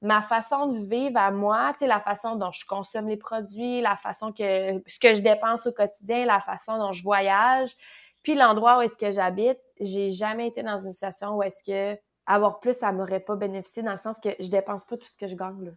ma 0.00 0.22
façon 0.22 0.68
de 0.68 0.78
vivre 0.78 1.18
à 1.18 1.30
moi, 1.30 1.72
la 1.82 2.00
façon 2.00 2.36
dont 2.36 2.52
je 2.52 2.64
consomme 2.66 3.06
les 3.06 3.16
produits, 3.18 3.82
la 3.82 3.96
façon 3.96 4.32
que 4.32 4.82
ce 4.86 4.98
que 4.98 5.12
je 5.12 5.20
dépense 5.20 5.66
au 5.66 5.72
quotidien, 5.72 6.24
la 6.24 6.40
façon 6.40 6.78
dont 6.78 6.92
je 6.92 7.02
voyage, 7.02 7.76
puis 8.22 8.34
l'endroit 8.34 8.78
où 8.78 8.80
est-ce 8.80 8.96
que 8.96 9.10
j'habite, 9.10 9.58
j'ai 9.78 10.10
jamais 10.10 10.48
été 10.48 10.62
dans 10.62 10.78
une 10.78 10.90
situation 10.90 11.36
où 11.36 11.42
est-ce 11.42 11.62
que 11.62 12.00
avoir 12.26 12.60
plus, 12.60 12.74
ça 12.74 12.92
m'aurait 12.92 13.20
pas 13.20 13.36
bénéficié 13.36 13.82
dans 13.82 13.92
le 13.92 13.96
sens 13.96 14.18
que 14.18 14.30
je 14.40 14.48
dépense 14.48 14.84
pas 14.84 14.96
tout 14.96 15.06
ce 15.06 15.16
que 15.16 15.26
je 15.26 15.34
gagne. 15.34 15.64
Là. 15.64 15.70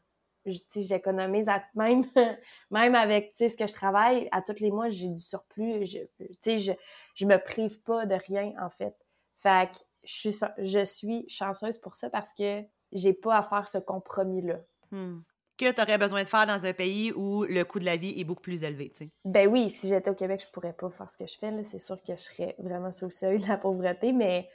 J'économise 0.75 1.49
même, 1.75 2.03
même 2.71 2.95
avec 2.95 3.33
ce 3.37 3.55
que 3.55 3.67
je 3.67 3.73
travaille, 3.73 4.27
à 4.31 4.41
tous 4.41 4.59
les 4.59 4.71
mois, 4.71 4.89
j'ai 4.89 5.09
du 5.09 5.21
surplus. 5.21 5.85
Je, 5.85 5.99
je, 6.45 6.71
je 7.15 7.25
me 7.25 7.37
prive 7.37 7.81
pas 7.83 8.05
de 8.05 8.15
rien, 8.15 8.53
en 8.61 8.69
fait. 8.69 8.95
Fait 9.35 9.69
que 9.71 9.79
je 10.03 10.29
suis, 10.29 10.35
je 10.57 10.85
suis 10.85 11.29
chanceuse 11.29 11.77
pour 11.77 11.95
ça 11.95 12.09
parce 12.09 12.33
que 12.33 12.63
j'ai 12.91 13.13
pas 13.13 13.37
à 13.37 13.43
faire 13.43 13.67
ce 13.67 13.77
compromis-là. 13.77 14.59
Hmm. 14.91 15.19
Que 15.57 15.71
tu 15.71 15.81
aurais 15.81 15.97
besoin 15.97 16.23
de 16.23 16.27
faire 16.27 16.47
dans 16.47 16.65
un 16.65 16.73
pays 16.73 17.11
où 17.11 17.43
le 17.43 17.63
coût 17.63 17.79
de 17.79 17.85
la 17.85 17.97
vie 17.97 18.17
est 18.17 18.23
beaucoup 18.23 18.41
plus 18.41 18.63
élevé, 18.63 18.91
tu 18.91 19.05
sais? 19.05 19.09
Ben 19.25 19.47
oui, 19.47 19.69
si 19.69 19.89
j'étais 19.89 20.09
au 20.09 20.15
Québec, 20.15 20.41
je 20.45 20.51
pourrais 20.51 20.71
pas 20.71 20.89
faire 20.89 21.09
ce 21.09 21.17
que 21.17 21.27
je 21.27 21.37
fais. 21.37 21.51
C'est 21.65 21.79
sûr 21.79 22.01
que 22.01 22.13
je 22.13 22.21
serais 22.21 22.55
vraiment 22.59 22.93
sous 22.93 23.05
le 23.05 23.11
seuil 23.11 23.39
de 23.39 23.47
la 23.47 23.57
pauvreté, 23.57 24.13
mais 24.13 24.47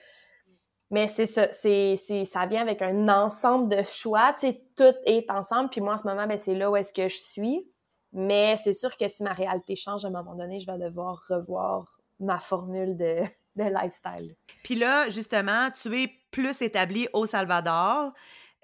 mais 0.90 1.08
c'est 1.08 1.26
ça, 1.26 1.48
c'est, 1.50 1.96
ça 1.96 2.46
vient 2.46 2.62
avec 2.62 2.82
un 2.82 3.08
ensemble 3.08 3.74
de 3.74 3.82
choix. 3.82 4.32
Tu 4.34 4.48
sais, 4.48 4.62
tout 4.76 4.94
est 5.06 5.30
ensemble. 5.30 5.70
Puis 5.70 5.80
moi, 5.80 5.94
en 5.94 5.98
ce 5.98 6.06
moment, 6.06 6.26
ben, 6.26 6.38
c'est 6.38 6.54
là 6.54 6.70
où 6.70 6.76
est-ce 6.76 6.92
que 6.92 7.08
je 7.08 7.16
suis. 7.16 7.66
Mais 8.12 8.56
c'est 8.56 8.72
sûr 8.72 8.96
que 8.96 9.08
si 9.08 9.22
ma 9.24 9.32
réalité 9.32 9.74
change 9.74 10.04
à 10.04 10.08
un 10.08 10.12
moment 10.12 10.34
donné, 10.34 10.60
je 10.60 10.70
vais 10.70 10.78
devoir 10.78 11.20
revoir 11.28 11.98
ma 12.20 12.38
formule 12.38 12.96
de, 12.96 13.16
de 13.56 13.64
lifestyle. 13.64 14.36
Puis 14.62 14.76
là, 14.76 15.08
justement, 15.10 15.68
tu 15.70 16.02
es 16.02 16.10
plus 16.30 16.62
établi 16.62 17.08
au 17.12 17.26
Salvador. 17.26 18.12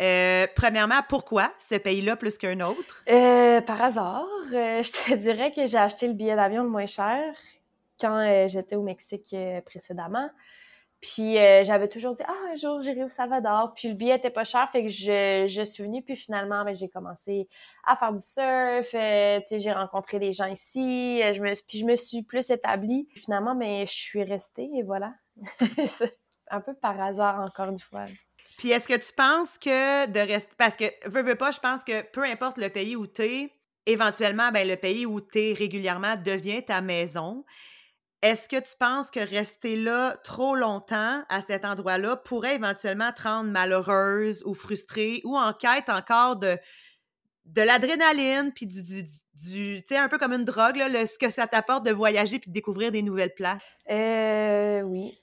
Euh, 0.00 0.46
premièrement, 0.56 1.00
pourquoi 1.08 1.52
ce 1.58 1.74
pays-là 1.74 2.16
plus 2.16 2.38
qu'un 2.38 2.60
autre? 2.60 3.02
Euh, 3.08 3.60
par 3.60 3.82
hasard. 3.82 4.24
Euh, 4.52 4.82
je 4.82 4.90
te 4.90 5.14
dirais 5.14 5.52
que 5.52 5.66
j'ai 5.66 5.78
acheté 5.78 6.06
le 6.08 6.14
billet 6.14 6.36
d'avion 6.36 6.62
le 6.62 6.70
moins 6.70 6.86
cher 6.86 7.34
quand 8.00 8.46
j'étais 8.48 8.76
au 8.76 8.82
Mexique 8.82 9.36
précédemment. 9.66 10.30
Puis 11.00 11.38
euh, 11.38 11.64
j'avais 11.64 11.88
toujours 11.88 12.14
dit, 12.14 12.22
ah, 12.26 12.50
un 12.50 12.54
jour, 12.54 12.80
j'irai 12.80 13.04
au 13.04 13.08
Salvador. 13.08 13.72
Puis 13.74 13.88
le 13.88 13.94
billet 13.94 14.16
était 14.16 14.30
pas 14.30 14.44
cher, 14.44 14.68
fait 14.70 14.82
que 14.82 14.88
je, 14.88 15.46
je 15.48 15.62
suis 15.62 15.82
venue. 15.82 16.02
Puis 16.02 16.16
finalement, 16.16 16.62
ben, 16.64 16.74
j'ai 16.74 16.88
commencé 16.88 17.48
à 17.86 17.96
faire 17.96 18.12
du 18.12 18.22
surf. 18.22 18.94
Euh, 18.94 19.40
j'ai 19.50 19.72
rencontré 19.72 20.18
des 20.18 20.32
gens 20.32 20.46
ici. 20.46 21.22
Euh, 21.22 21.32
puis 21.66 21.78
je 21.78 21.86
me 21.86 21.96
suis 21.96 22.22
plus 22.22 22.50
établie. 22.50 23.08
finalement, 23.14 23.54
mais 23.54 23.80
ben, 23.80 23.88
je 23.88 23.94
suis 23.94 24.22
restée 24.22 24.68
et 24.76 24.82
voilà. 24.82 25.14
un 26.50 26.60
peu 26.60 26.74
par 26.74 27.00
hasard, 27.00 27.40
encore 27.40 27.70
une 27.70 27.78
fois. 27.78 28.04
Puis 28.58 28.70
est-ce 28.70 28.86
que 28.86 28.96
tu 28.96 29.14
penses 29.14 29.56
que 29.56 30.06
de 30.06 30.20
rester... 30.20 30.54
Parce 30.58 30.76
que, 30.76 30.84
veux, 31.08 31.22
veux 31.22 31.36
pas, 31.36 31.50
je 31.50 31.60
pense 31.60 31.82
que 31.82 32.02
peu 32.10 32.24
importe 32.24 32.58
le 32.58 32.68
pays 32.68 32.94
où 32.94 33.06
tu 33.06 33.22
es, 33.22 33.52
éventuellement, 33.86 34.50
ben, 34.52 34.68
le 34.68 34.76
pays 34.76 35.06
où 35.06 35.22
tu 35.22 35.38
es 35.38 35.52
régulièrement 35.54 36.16
devient 36.16 36.62
ta 36.62 36.82
maison. 36.82 37.44
Est-ce 38.22 38.48
que 38.50 38.60
tu 38.60 38.76
penses 38.78 39.10
que 39.10 39.20
rester 39.20 39.76
là 39.76 40.14
trop 40.22 40.54
longtemps 40.54 41.22
à 41.30 41.40
cet 41.40 41.64
endroit-là 41.64 42.16
pourrait 42.16 42.56
éventuellement 42.56 43.12
te 43.12 43.22
rendre 43.22 43.50
malheureuse 43.50 44.42
ou 44.44 44.54
frustrée 44.54 45.22
ou 45.24 45.38
en 45.38 45.54
quête 45.54 45.88
encore 45.88 46.36
de, 46.36 46.58
de 47.46 47.62
l'adrénaline 47.62 48.52
puis 48.52 48.66
du, 48.66 48.82
tu 48.84 49.82
sais, 49.86 49.96
un 49.96 50.08
peu 50.08 50.18
comme 50.18 50.34
une 50.34 50.44
drogue, 50.44 50.76
là, 50.76 51.06
ce 51.06 51.18
que 51.18 51.30
ça 51.30 51.46
t'apporte 51.46 51.84
de 51.84 51.92
voyager 51.92 52.38
puis 52.38 52.50
de 52.50 52.54
découvrir 52.54 52.92
des 52.92 53.02
nouvelles 53.02 53.34
places? 53.34 53.78
Euh, 53.90 54.82
oui, 54.82 55.18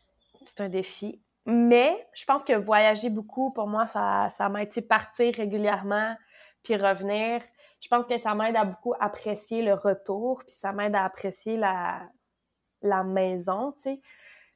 c'est 0.46 0.62
un 0.62 0.70
défi. 0.70 1.22
Mais 1.46 2.06
je 2.14 2.26
pense 2.26 2.44
que 2.44 2.54
voyager 2.54 3.10
beaucoup, 3.10 3.52
pour 3.52 3.68
moi, 3.68 3.86
ça, 3.86 4.28
ça 4.32 4.50
m'aide, 4.50 4.88
partir 4.88 5.34
régulièrement 5.36 6.16
puis 6.64 6.76
revenir. 6.76 7.42
Je 7.80 7.88
pense 7.88 8.08
que 8.08 8.18
ça 8.18 8.34
m'aide 8.34 8.56
à 8.56 8.66
beaucoup 8.66 8.94
apprécier 9.00 9.62
le 9.62 9.74
retour, 9.74 10.40
puis 10.40 10.56
ça 10.56 10.74
m'aide 10.74 10.96
à 10.96 11.06
apprécier 11.06 11.56
la, 11.56 12.02
la 12.82 13.04
maison, 13.04 13.74
tu 13.74 13.84
sais. 13.84 14.02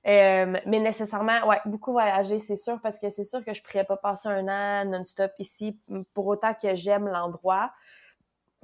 Euh, 0.08 0.58
mais 0.66 0.80
nécessairement, 0.80 1.48
ouais, 1.48 1.62
beaucoup 1.66 1.92
voyager, 1.92 2.40
c'est 2.40 2.56
sûr, 2.56 2.80
parce 2.82 3.00
que 3.00 3.10
c'est 3.10 3.24
sûr 3.24 3.46
que 3.46 3.54
je 3.54 3.62
pourrais 3.62 3.84
pas 3.84 3.98
passer 3.98 4.30
un 4.30 4.48
an 4.48 4.86
non-stop 4.86 5.32
ici, 5.38 5.80
pour 6.14 6.26
autant 6.28 6.54
que 6.56 6.74
j'aime 6.74 7.08
l'endroit. 7.08 7.72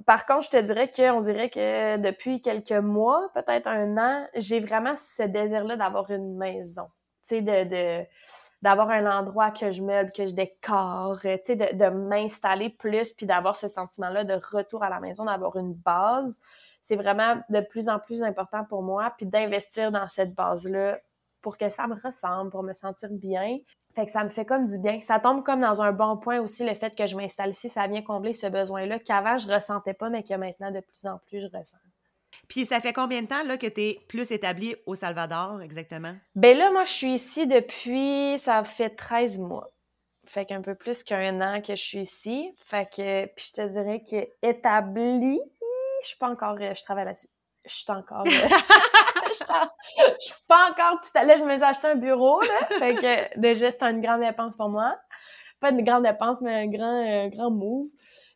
Par 0.04 0.26
contre, 0.26 0.46
je 0.46 0.50
te 0.50 0.56
dirais 0.56 0.90
qu'on 0.90 1.20
dirait 1.20 1.50
que 1.50 1.96
depuis 1.98 2.40
quelques 2.42 2.72
mois, 2.72 3.30
peut-être 3.34 3.68
un 3.68 3.96
an, 3.98 4.26
j'ai 4.34 4.58
vraiment 4.58 4.94
ce 4.96 5.22
désir-là 5.22 5.76
d'avoir 5.76 6.10
une 6.10 6.36
maison. 6.36 6.86
Tu 7.28 7.36
sais, 7.36 7.42
de, 7.42 7.64
de 8.02 8.06
d'avoir 8.60 8.90
un 8.90 9.06
endroit 9.06 9.52
que 9.52 9.70
je 9.70 9.82
meuble, 9.82 10.10
que 10.10 10.26
je 10.26 10.32
décore, 10.32 11.20
tu 11.20 11.38
sais, 11.44 11.54
de, 11.54 11.76
de 11.76 11.90
m'installer 11.90 12.70
plus, 12.70 13.12
puis 13.12 13.24
d'avoir 13.24 13.54
ce 13.54 13.68
sentiment-là 13.68 14.24
de 14.24 14.34
retour 14.52 14.82
à 14.82 14.90
la 14.90 14.98
maison, 14.98 15.26
d'avoir 15.26 15.56
une 15.56 15.74
base 15.74 16.40
c'est 16.88 16.96
vraiment 16.96 17.36
de 17.50 17.60
plus 17.60 17.90
en 17.90 17.98
plus 17.98 18.22
important 18.22 18.64
pour 18.64 18.82
moi, 18.82 19.12
puis 19.18 19.26
d'investir 19.26 19.92
dans 19.92 20.08
cette 20.08 20.34
base-là 20.34 20.98
pour 21.42 21.58
que 21.58 21.68
ça 21.68 21.86
me 21.86 21.94
ressemble, 21.94 22.50
pour 22.50 22.62
me 22.62 22.72
sentir 22.72 23.10
bien. 23.10 23.58
Fait 23.94 24.06
que 24.06 24.10
ça 24.10 24.24
me 24.24 24.30
fait 24.30 24.46
comme 24.46 24.66
du 24.66 24.78
bien. 24.78 24.98
Ça 25.02 25.20
tombe 25.20 25.44
comme 25.44 25.60
dans 25.60 25.82
un 25.82 25.92
bon 25.92 26.16
point 26.16 26.40
aussi, 26.40 26.64
le 26.64 26.72
fait 26.72 26.96
que 26.96 27.06
je 27.06 27.14
m'installe 27.14 27.50
ici, 27.50 27.68
ça 27.68 27.86
vient 27.86 28.00
combler 28.00 28.32
ce 28.32 28.46
besoin-là 28.46 29.00
qu'avant 29.00 29.36
je 29.36 29.48
ressentais 29.48 29.92
pas, 29.92 30.08
mais 30.08 30.22
que 30.22 30.32
maintenant, 30.32 30.70
de 30.70 30.80
plus 30.80 31.04
en 31.04 31.18
plus, 31.26 31.42
je 31.42 31.46
ressens. 31.46 31.76
Puis 32.48 32.64
ça 32.64 32.80
fait 32.80 32.94
combien 32.94 33.20
de 33.20 33.26
temps 33.26 33.44
là, 33.44 33.58
que 33.58 33.66
tu 33.66 33.82
es 33.82 33.98
plus 34.08 34.30
établi 34.30 34.74
au 34.86 34.94
Salvador 34.94 35.60
exactement? 35.60 36.14
Ben 36.36 36.56
là, 36.56 36.70
moi, 36.70 36.84
je 36.84 36.92
suis 36.92 37.12
ici 37.12 37.46
depuis, 37.46 38.38
ça 38.38 38.64
fait 38.64 38.90
13 38.90 39.40
mois. 39.40 39.68
Fait 40.24 40.46
qu'un 40.46 40.62
peu 40.62 40.74
plus 40.74 41.02
qu'un 41.02 41.40
an 41.40 41.60
que 41.60 41.74
je 41.74 41.82
suis 41.82 42.00
ici. 42.00 42.54
Fait 42.64 42.86
que, 42.86 43.26
puis 43.26 43.46
je 43.48 43.62
te 43.62 43.68
dirais 43.68 44.02
que 44.08 44.28
établi, 44.42 45.38
je 46.02 46.08
suis 46.08 46.16
pas 46.16 46.28
encore, 46.28 46.56
euh, 46.60 46.74
je 46.74 46.84
travaille 46.84 47.04
là-dessus. 47.04 47.28
Je 47.64 47.74
suis 47.74 47.84
encore, 47.88 48.24
euh, 48.26 48.30
je 49.28 49.34
suis 50.18 50.34
pas 50.46 50.70
encore 50.70 51.00
tout 51.00 51.18
à 51.18 51.24
l'heure, 51.24 51.38
je 51.38 51.44
me 51.44 51.56
suis 51.56 51.64
acheté 51.64 51.88
un 51.88 51.96
bureau, 51.96 52.40
là. 52.40 52.66
Fait 52.78 52.94
que, 52.94 53.38
déjà, 53.38 53.70
c'est 53.70 53.82
une 53.82 54.00
grande 54.00 54.20
dépense 54.20 54.56
pour 54.56 54.68
moi. 54.68 54.96
Pas 55.60 55.70
une 55.70 55.82
grande 55.82 56.04
dépense, 56.04 56.40
mais 56.40 56.54
un 56.54 56.66
grand, 56.68 57.24
un 57.24 57.28
grand 57.28 57.50
move. 57.50 57.88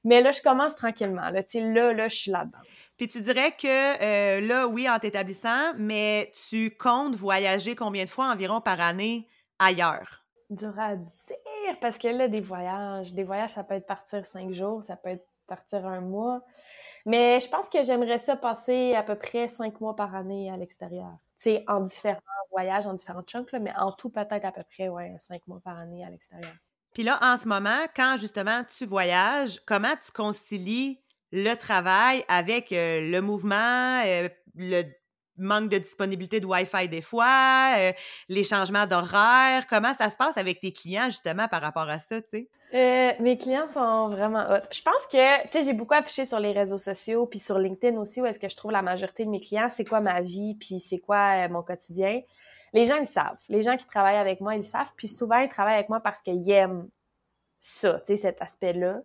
Mais 0.05 0.21
là, 0.21 0.33
je 0.33 0.43
commence 0.43 0.75
tranquillement, 0.77 1.31
là. 1.31 1.43
Tu 1.43 1.61
là, 1.73 1.93
là, 1.93 2.09
je 2.09 2.17
suis 2.17 2.31
là-dedans. 2.31 2.59
Puis 2.97 3.09
tu 3.09 3.21
dirais 3.21 3.53
que 3.53 3.67
euh, 3.67 4.41
là, 4.47 4.67
oui, 4.67 4.89
en 4.89 4.99
t'établissant, 4.99 5.75
mais 5.77 6.33
tu 6.49 6.71
comptes 6.77 7.15
voyager 7.15 7.75
combien 7.75 8.05
de 8.05 8.09
fois 8.09 8.27
environ 8.31 8.61
par 8.61 8.81
année 8.81 9.29
ailleurs? 9.59 10.25
Dur 10.51 10.79
à 10.79 10.97
dire, 10.97 11.79
parce 11.81 11.99
que 11.99 12.09
là, 12.09 12.29
des 12.29 12.41
voyages, 12.41 13.13
des 13.15 13.25
voyages, 13.25 13.51
ça 13.51 13.65
peut 13.65 13.75
être 13.75 13.87
partir 13.87 14.27
cinq 14.27 14.53
jours, 14.53 14.83
ça 14.83 14.97
peut 14.97 15.11
être 15.11 15.27
partir 15.57 15.87
un 15.87 16.01
mois. 16.01 16.43
Mais 17.05 17.41
je 17.41 17.49
pense 17.49 17.69
que 17.69 17.83
j'aimerais 17.83 18.19
ça 18.19 18.37
passer 18.37 18.95
à 18.95 19.03
peu 19.03 19.17
près 19.17 19.49
cinq 19.49 19.81
mois 19.81 19.95
par 19.95 20.15
année 20.15 20.51
à 20.51 20.57
l'extérieur. 20.57 21.13
Tu 21.39 21.51
sais, 21.51 21.65
en 21.69 21.81
différents 21.81 22.21
voyages, 22.51 22.87
en 22.87 22.95
différents 22.95 23.25
chunks, 23.27 23.53
mais 23.61 23.73
en 23.77 23.93
tout, 23.93 24.09
peut-être 24.09 24.45
à 24.45 24.53
peu 24.53 24.63
près, 24.75 24.89
ouais, 24.89 25.17
cinq 25.21 25.47
mois 25.47 25.61
par 25.63 25.79
année 25.79 26.05
à 26.05 26.11
l'extérieur. 26.11 26.53
Puis 26.95 27.03
là, 27.03 27.19
en 27.23 27.37
ce 27.37 27.49
moment, 27.49 27.87
quand 27.95 28.17
justement 28.19 28.63
tu 28.65 28.87
voyages, 28.87 29.61
comment 29.67 29.95
tu 30.05 30.13
concilies 30.13 31.01
le 31.33 31.55
travail 31.55 32.25
avec 32.29 32.73
euh, 32.73 33.11
le 33.11 33.21
mouvement, 33.21 34.03
euh, 34.07 34.29
le 34.55 34.85
manque 35.37 35.69
de 35.69 35.79
disponibilité 35.79 36.41
de 36.41 36.47
Wi-Fi 36.47 36.89
des 36.89 37.01
fois, 37.01 37.75
euh, 37.77 37.93
les 38.29 38.45
changements 38.45 38.87
d'horaire. 38.87 39.67
Comment 39.69 39.95
ça 39.95 40.11
se 40.11 40.17
passe 40.17 40.37
avec 40.37 40.61
tes 40.61 40.73
clients 40.73 41.07
justement 41.07 41.49
par 41.49 41.63
rapport 41.63 41.89
à 41.89 41.99
ça, 41.99 42.21
tu 42.21 42.29
sais? 42.31 42.49
Euh, 42.75 43.13
mes 43.21 43.37
clients 43.37 43.67
sont 43.67 44.09
vraiment 44.09 44.45
hot. 44.49 44.63
Je 44.71 44.81
pense 44.81 45.07
que, 45.11 45.43
tu 45.45 45.49
sais, 45.51 45.65
j'ai 45.65 45.75
beaucoup 45.75 45.95
affiché 45.95 46.25
sur 46.25 46.41
les 46.41 46.53
réseaux 46.53 46.79
sociaux, 46.79 47.27
puis 47.27 47.39
sur 47.39 47.59
LinkedIn 47.59 47.99
aussi, 47.99 48.23
où 48.23 48.27
est-ce 48.27 48.41
que 48.41 48.49
je 48.49 48.57
trouve 48.57 48.71
la 48.71 48.81
majorité 48.81 49.27
de 49.27 49.31
mes 49.31 49.41
clients, 49.41 49.69
c'est 49.71 49.85
quoi 49.85 50.01
ma 50.01 50.23
vie, 50.23 50.57
puis 50.59 50.81
c'est 50.81 50.99
quoi 50.99 51.45
euh, 51.45 51.49
mon 51.51 51.63
quotidien. 51.63 52.23
Les 52.73 52.87
gens, 52.87 52.97
ils 52.97 53.07
savent. 53.07 53.37
Les 53.51 53.63
gens 53.63 53.77
qui 53.77 53.87
travaillent 53.87 54.17
avec 54.17 54.41
moi, 54.41 54.55
ils 54.55 54.65
savent, 54.65 54.91
puis 54.97 55.09
souvent, 55.09 55.39
ils 55.39 55.51
travaillent 55.51 55.75
avec 55.75 55.91
moi 55.91 56.01
parce 56.01 56.23
qu'ils 56.23 56.51
aiment 56.51 56.89
ça, 57.61 58.01
tu 58.01 58.07
sais, 58.07 58.17
cet 58.17 58.41
aspect-là. 58.41 59.03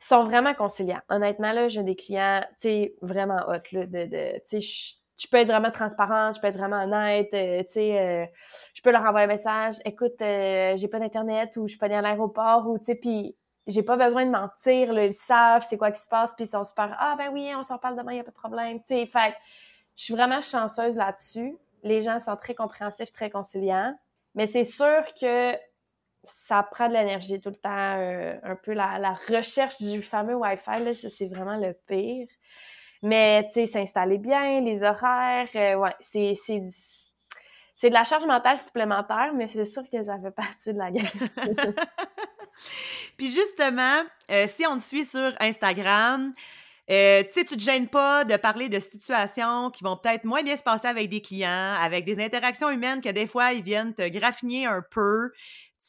sont 0.00 0.24
vraiment 0.24 0.54
conciliants. 0.54 1.00
Honnêtement, 1.08 1.52
là, 1.52 1.68
j'ai 1.68 1.84
des 1.84 1.94
clients, 1.94 2.44
tu 2.60 2.68
sais, 2.68 2.94
vraiment 3.02 3.40
hot, 3.46 3.62
là, 3.70 3.86
de 3.86 4.38
tu 4.40 4.60
sais, 4.60 4.99
je 5.20 5.28
peux 5.28 5.36
être 5.36 5.48
vraiment 5.48 5.70
transparente, 5.70 6.36
je 6.36 6.40
peux 6.40 6.46
être 6.46 6.56
vraiment 6.56 6.82
honnête, 6.82 7.28
euh, 7.34 7.62
tu 7.64 7.72
sais, 7.72 8.00
euh, 8.00 8.26
je 8.72 8.80
peux 8.80 8.90
leur 8.90 9.02
envoyer 9.02 9.24
un 9.24 9.28
message, 9.28 9.76
écoute, 9.84 10.20
euh, 10.22 10.76
j'ai 10.78 10.88
pas 10.88 10.98
d'internet 10.98 11.54
ou 11.56 11.66
je 11.66 11.72
suis 11.72 11.78
pas 11.78 11.94
à 11.94 12.00
l'aéroport 12.00 12.66
ou 12.66 12.78
tu 12.78 12.86
sais, 12.86 12.94
puis 12.94 13.36
j'ai 13.66 13.82
pas 13.82 13.96
besoin 13.96 14.24
de 14.24 14.30
mentir, 14.30 14.94
là, 14.94 15.04
ils 15.04 15.12
savent 15.12 15.62
c'est 15.62 15.76
quoi 15.76 15.90
qui 15.90 16.00
se 16.00 16.08
passe, 16.08 16.32
puis 16.32 16.46
ils 16.46 16.48
sont 16.48 16.64
super 16.64 16.96
ah 16.98 17.16
ben 17.18 17.30
oui, 17.34 17.52
on 17.54 17.62
s'en 17.62 17.76
parle 17.76 17.98
demain, 17.98 18.14
y 18.14 18.20
a 18.20 18.24
pas 18.24 18.30
de 18.30 18.36
problème, 18.36 18.78
tu 18.78 18.94
sais, 18.94 19.06
fait 19.06 19.34
je 19.96 20.04
suis 20.04 20.14
vraiment 20.14 20.40
chanceuse 20.40 20.96
là-dessus. 20.96 21.58
Les 21.82 22.00
gens 22.00 22.18
sont 22.18 22.36
très 22.36 22.54
compréhensifs, 22.54 23.12
très 23.12 23.28
conciliants, 23.28 23.94
mais 24.34 24.46
c'est 24.46 24.64
sûr 24.64 25.02
que 25.20 25.52
ça 26.24 26.62
prend 26.62 26.88
de 26.88 26.94
l'énergie 26.94 27.38
tout 27.40 27.50
le 27.50 27.56
temps, 27.56 27.70
un 27.70 28.56
peu 28.56 28.72
la, 28.72 28.98
la, 28.98 29.12
recherche 29.12 29.82
du 29.82 30.00
fameux 30.00 30.36
Wi-Fi, 30.36 30.82
là, 30.84 30.94
c'est 30.94 31.28
vraiment 31.28 31.56
le 31.56 31.74
pire. 31.86 32.28
Mais, 33.02 33.48
tu 33.48 33.60
sais, 33.60 33.66
s'installer 33.66 34.18
bien, 34.18 34.60
les 34.60 34.82
horaires, 34.82 35.48
euh, 35.54 35.74
ouais, 35.76 35.94
c'est, 36.00 36.34
c'est, 36.34 36.62
c'est 37.76 37.88
de 37.88 37.94
la 37.94 38.04
charge 38.04 38.26
mentale 38.26 38.58
supplémentaire, 38.58 39.32
mais 39.34 39.48
c'est 39.48 39.64
sûr 39.64 39.82
que 39.90 40.02
ça 40.02 40.18
fait 40.18 40.30
partie 40.30 40.72
de 40.72 40.78
la 40.78 40.90
game. 40.90 41.06
Puis 43.16 43.30
justement, 43.30 44.02
euh, 44.30 44.46
si 44.48 44.66
on 44.66 44.76
te 44.76 44.82
suit 44.82 45.06
sur 45.06 45.32
Instagram, 45.40 46.32
euh, 46.90 47.22
tu 47.22 47.32
sais, 47.32 47.44
tu 47.44 47.56
te 47.56 47.62
gênes 47.62 47.88
pas 47.88 48.24
de 48.24 48.36
parler 48.36 48.68
de 48.68 48.80
situations 48.80 49.70
qui 49.70 49.84
vont 49.84 49.96
peut-être 49.96 50.24
moins 50.24 50.42
bien 50.42 50.56
se 50.56 50.62
passer 50.62 50.88
avec 50.88 51.08
des 51.08 51.20
clients, 51.20 51.74
avec 51.80 52.04
des 52.04 52.18
interactions 52.18 52.68
humaines 52.68 53.00
que 53.00 53.10
des 53.10 53.28
fois, 53.28 53.52
ils 53.52 53.62
viennent 53.62 53.94
te 53.94 54.06
graffiner 54.08 54.66
un 54.66 54.82
peu. 54.90 55.30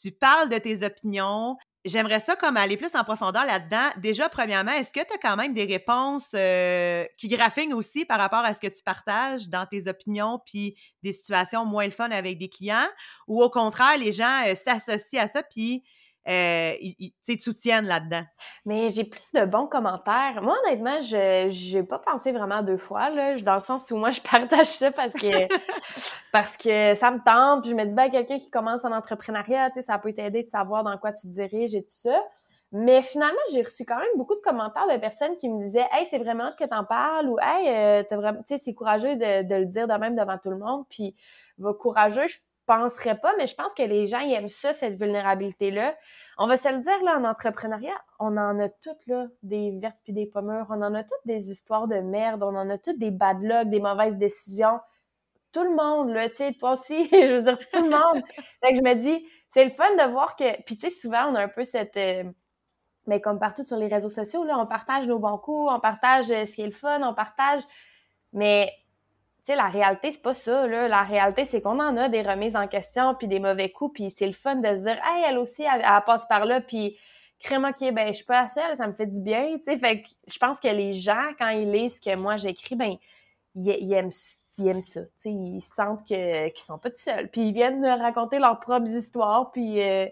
Tu 0.01 0.11
parles 0.11 0.47
de 0.49 0.57
tes 0.59 0.85
opinions. 0.85 1.57
J'aimerais 1.83 2.19
ça 2.19 2.35
comme 2.35 2.57
aller 2.57 2.77
plus 2.77 2.95
en 2.95 3.03
profondeur 3.03 3.43
là-dedans. 3.43 3.89
Déjà, 3.97 4.29
premièrement, 4.29 4.71
est-ce 4.71 4.93
que 4.93 4.99
tu 4.99 5.13
as 5.13 5.17
quand 5.17 5.35
même 5.35 5.53
des 5.53 5.65
réponses 5.65 6.29
euh, 6.35 7.03
qui 7.17 7.27
graffinent 7.27 7.73
aussi 7.73 8.05
par 8.05 8.19
rapport 8.19 8.45
à 8.45 8.53
ce 8.53 8.61
que 8.61 8.67
tu 8.67 8.83
partages 8.83 9.49
dans 9.49 9.65
tes 9.65 9.87
opinions 9.87 10.39
puis 10.45 10.75
des 11.01 11.11
situations 11.11 11.65
moins 11.65 11.85
le 11.85 11.91
fun 11.91 12.11
avec 12.11 12.37
des 12.37 12.49
clients? 12.49 12.87
Ou 13.27 13.41
au 13.41 13.49
contraire, 13.49 13.97
les 13.97 14.11
gens 14.11 14.43
euh, 14.45 14.53
s'associent 14.53 15.23
à 15.23 15.27
ça 15.27 15.41
puis 15.41 15.83
euh, 16.27 16.75
ils, 16.79 17.13
te 17.23 17.41
soutiennent 17.41 17.85
là-dedans. 17.85 18.23
Mais 18.65 18.89
j'ai 18.89 19.03
plus 19.03 19.31
de 19.33 19.43
bons 19.45 19.65
commentaires. 19.65 20.39
Moi, 20.41 20.55
honnêtement, 20.63 21.01
je 21.01 21.75
n'ai 21.75 21.83
pas 21.83 21.99
pensé 21.99 22.31
vraiment 22.31 22.61
deux 22.61 22.77
fois, 22.77 23.09
là, 23.09 23.39
dans 23.39 23.55
le 23.55 23.59
sens 23.59 23.89
où 23.91 23.97
moi, 23.97 24.11
je 24.11 24.21
partage 24.31 24.67
ça 24.67 24.91
parce 24.91 25.13
que 25.13 25.47
parce 26.31 26.57
que 26.57 26.93
ça 26.95 27.11
me 27.11 27.19
tente. 27.23 27.63
Puis 27.63 27.71
je 27.71 27.75
me 27.75 27.85
dis, 27.85 27.95
ben, 27.95 28.09
quelqu'un 28.09 28.37
qui 28.37 28.49
commence 28.49 28.85
en 28.85 28.91
entrepreneuriat, 28.91 29.71
ça 29.81 29.97
peut 29.97 30.13
t'aider 30.13 30.43
de 30.43 30.49
savoir 30.49 30.83
dans 30.83 30.97
quoi 30.97 31.11
tu 31.11 31.27
te 31.27 31.33
diriges 31.33 31.73
et 31.73 31.81
tout 31.81 31.89
ça. 31.89 32.21
Mais 32.73 33.01
finalement, 33.01 33.37
j'ai 33.51 33.63
reçu 33.63 33.83
quand 33.83 33.97
même 33.97 34.07
beaucoup 34.15 34.35
de 34.35 34.39
commentaires 34.39 34.87
de 34.87 34.97
personnes 34.97 35.35
qui 35.35 35.49
me 35.49 35.61
disaient 35.61 35.87
Hey, 35.91 36.05
c'est 36.05 36.19
vraiment 36.19 36.51
que 36.57 36.63
t'en 36.63 36.85
parles 36.85 37.27
ou 37.27 37.37
Hey, 37.41 37.67
euh, 37.67 38.15
vraiment, 38.15 38.39
tu 38.43 38.55
sais, 38.55 38.57
c'est 38.57 38.73
courageux 38.73 39.15
de, 39.15 39.43
de, 39.43 39.55
le 39.55 39.65
dire 39.65 39.87
de 39.87 39.93
même 39.93 40.15
devant 40.15 40.37
tout 40.37 40.51
le 40.51 40.57
monde. 40.57 40.85
Puis, 40.89 41.15
bah, 41.57 41.73
courageux, 41.77 42.27
je 42.27 42.37
penserais 42.65 43.17
pas, 43.17 43.33
mais 43.37 43.47
je 43.47 43.55
pense 43.55 43.73
que 43.73 43.83
les 43.83 44.05
gens 44.05 44.19
aiment 44.19 44.47
ça, 44.47 44.73
cette 44.73 44.99
vulnérabilité-là. 44.99 45.95
On 46.37 46.47
va 46.47 46.57
se 46.57 46.69
le 46.69 46.79
dire, 46.79 47.03
là, 47.03 47.17
en 47.17 47.23
entrepreneuriat, 47.23 47.99
on 48.19 48.37
en 48.37 48.59
a 48.59 48.69
toutes, 48.69 49.05
là, 49.07 49.27
des 49.43 49.77
vertes 49.79 49.99
puis 50.03 50.13
des 50.13 50.25
pommures. 50.25 50.67
On 50.69 50.81
en 50.81 50.93
a 50.93 51.03
toutes 51.03 51.25
des 51.25 51.51
histoires 51.51 51.87
de 51.87 51.97
merde. 51.97 52.43
On 52.43 52.55
en 52.55 52.69
a 52.69 52.77
toutes 52.77 52.99
des 52.99 53.11
bad 53.11 53.41
luck, 53.41 53.69
des 53.69 53.79
mauvaises 53.79 54.17
décisions. 54.17 54.79
Tout 55.51 55.63
le 55.63 55.75
monde, 55.75 56.09
là, 56.09 56.29
tu 56.29 56.37
sais, 56.37 56.53
toi 56.53 56.73
aussi, 56.73 57.07
je 57.11 57.35
veux 57.35 57.41
dire, 57.41 57.57
tout 57.71 57.83
le 57.83 57.89
monde. 57.89 58.23
fait 58.63 58.71
que 58.71 58.77
je 58.77 58.81
me 58.81 58.93
dis, 58.95 59.25
c'est 59.49 59.63
le 59.63 59.69
fun 59.69 59.95
de 59.95 60.09
voir 60.09 60.35
que... 60.35 60.61
Puis, 60.63 60.77
tu 60.77 60.89
sais, 60.89 60.95
souvent, 60.95 61.27
on 61.31 61.35
a 61.35 61.41
un 61.41 61.49
peu 61.49 61.63
cette... 61.63 61.95
mais 61.95 62.25
euh, 62.25 62.31
ben, 63.07 63.21
comme 63.21 63.39
partout 63.39 63.63
sur 63.63 63.77
les 63.77 63.87
réseaux 63.87 64.09
sociaux, 64.09 64.43
là, 64.43 64.57
on 64.57 64.65
partage 64.65 65.07
nos 65.07 65.19
bons 65.19 65.37
coups, 65.37 65.71
on 65.71 65.79
partage 65.79 66.31
euh, 66.31 66.45
ce 66.45 66.55
qui 66.55 66.61
est 66.61 66.65
le 66.65 66.71
fun, 66.71 67.01
on 67.03 67.13
partage... 67.13 67.63
Mais 68.33 68.71
tu 69.43 69.47
sais, 69.47 69.55
la 69.55 69.69
réalité, 69.69 70.11
c'est 70.11 70.21
pas 70.21 70.35
ça, 70.35 70.67
là. 70.67 70.87
La 70.87 71.01
réalité, 71.01 71.45
c'est 71.45 71.61
qu'on 71.61 71.79
en 71.79 71.97
a 71.97 72.09
des 72.09 72.21
remises 72.21 72.55
en 72.55 72.67
question, 72.67 73.15
puis 73.15 73.27
des 73.27 73.39
mauvais 73.39 73.71
coups, 73.71 73.93
puis 73.95 74.13
c'est 74.15 74.27
le 74.27 74.33
fun 74.33 74.55
de 74.55 74.67
se 74.67 74.83
dire, 74.83 74.99
hey, 75.03 75.23
elle 75.27 75.39
aussi, 75.39 75.63
elle, 75.63 75.81
passe 76.05 76.27
par 76.27 76.45
là, 76.45 76.61
puis 76.61 76.95
crème, 77.39 77.65
OK, 77.65 77.91
ben, 77.91 78.09
je 78.09 78.13
suis 78.13 78.25
pas 78.25 78.43
la 78.43 78.47
seule, 78.47 78.75
ça 78.75 78.85
me 78.85 78.93
fait 78.93 79.07
du 79.07 79.19
bien, 79.19 79.57
tu 79.57 79.63
sais. 79.63 79.77
Fait 79.79 80.03
que 80.03 80.07
je 80.27 80.37
pense 80.37 80.59
que 80.59 80.67
les 80.67 80.93
gens, 80.93 81.31
quand 81.39 81.49
ils 81.49 81.71
lisent 81.71 81.95
ce 81.95 82.01
que 82.01 82.15
moi 82.15 82.37
j'écris, 82.37 82.75
ben, 82.75 82.97
ils, 83.55 83.93
aiment, 83.93 84.11
ils 84.59 84.67
aiment 84.67 84.79
ça, 84.79 85.01
tu 85.01 85.09
sais. 85.17 85.31
Ils 85.31 85.61
sentent 85.61 86.07
que, 86.07 86.49
qu'ils 86.49 86.63
sont 86.63 86.77
pas 86.77 86.91
tout 86.91 86.97
seuls. 86.99 87.27
Puis 87.29 87.47
ils 87.47 87.53
viennent 87.53 87.83
raconter 87.83 88.37
leurs 88.37 88.59
propres 88.59 88.89
histoires, 88.89 89.51
puis, 89.51 89.81
euh, 89.81 90.05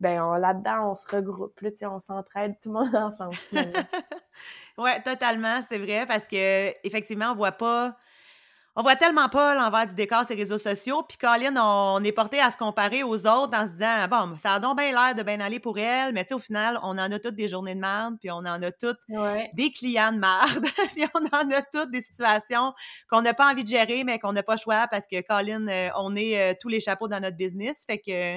ben, 0.00 0.38
là-dedans, 0.38 0.92
on 0.92 0.96
se 0.96 1.06
regroupe, 1.14 1.60
là, 1.60 1.70
on 1.90 2.00
s'entraide 2.00 2.54
tout 2.62 2.72
le 2.72 2.80
monde 2.80 2.96
ensemble. 2.96 3.36
ouais, 4.78 5.02
totalement, 5.02 5.60
c'est 5.68 5.78
vrai, 5.78 6.06
parce 6.06 6.26
que, 6.26 6.70
effectivement, 6.82 7.32
on 7.32 7.34
voit 7.34 7.52
pas 7.52 7.94
on 8.76 8.82
voit 8.82 8.96
tellement 8.96 9.28
pas 9.28 9.54
l'envers 9.54 9.86
du 9.88 9.94
décor 9.94 10.24
ces 10.24 10.34
réseaux 10.34 10.58
sociaux. 10.58 11.02
Puis 11.02 11.18
Colin, 11.18 11.54
on, 11.56 12.02
est 12.04 12.12
porté 12.12 12.40
à 12.40 12.50
se 12.50 12.56
comparer 12.56 13.02
aux 13.02 13.26
autres 13.26 13.56
en 13.56 13.66
se 13.66 13.72
disant 13.72 14.06
bon, 14.08 14.36
ça 14.36 14.54
a 14.54 14.60
donc 14.60 14.78
bien 14.78 14.90
l'air 14.90 15.14
de 15.14 15.22
bien 15.22 15.40
aller 15.40 15.58
pour 15.58 15.78
elle, 15.78 16.12
mais 16.12 16.22
tu 16.22 16.28
sais, 16.28 16.34
au 16.34 16.38
final, 16.38 16.78
on 16.82 16.90
en 16.90 17.10
a 17.10 17.18
toutes 17.18 17.34
des 17.34 17.48
journées 17.48 17.74
de 17.74 17.80
merde, 17.80 18.16
puis 18.20 18.30
on 18.30 18.36
en 18.38 18.62
a 18.62 18.70
toutes 18.70 19.00
des 19.54 19.72
clients 19.72 20.12
de 20.12 20.18
merde, 20.18 20.66
puis 20.94 21.04
on 21.14 21.36
en 21.36 21.50
a 21.50 21.62
toutes 21.62 21.90
des 21.90 22.00
situations 22.00 22.72
qu'on 23.10 23.22
n'a 23.22 23.34
pas 23.34 23.50
envie 23.50 23.64
de 23.64 23.68
gérer, 23.68 24.04
mais 24.04 24.18
qu'on 24.18 24.32
n'a 24.32 24.42
pas 24.42 24.54
le 24.54 24.60
choix 24.60 24.86
parce 24.88 25.06
que 25.08 25.20
Colin, 25.20 25.66
euh, 25.68 25.88
on 25.96 26.14
est 26.14 26.40
euh, 26.40 26.54
tous 26.60 26.68
les 26.68 26.80
chapeaux 26.80 27.08
dans 27.08 27.20
notre 27.20 27.36
business. 27.36 27.84
Fait 27.86 27.98
que 27.98 28.36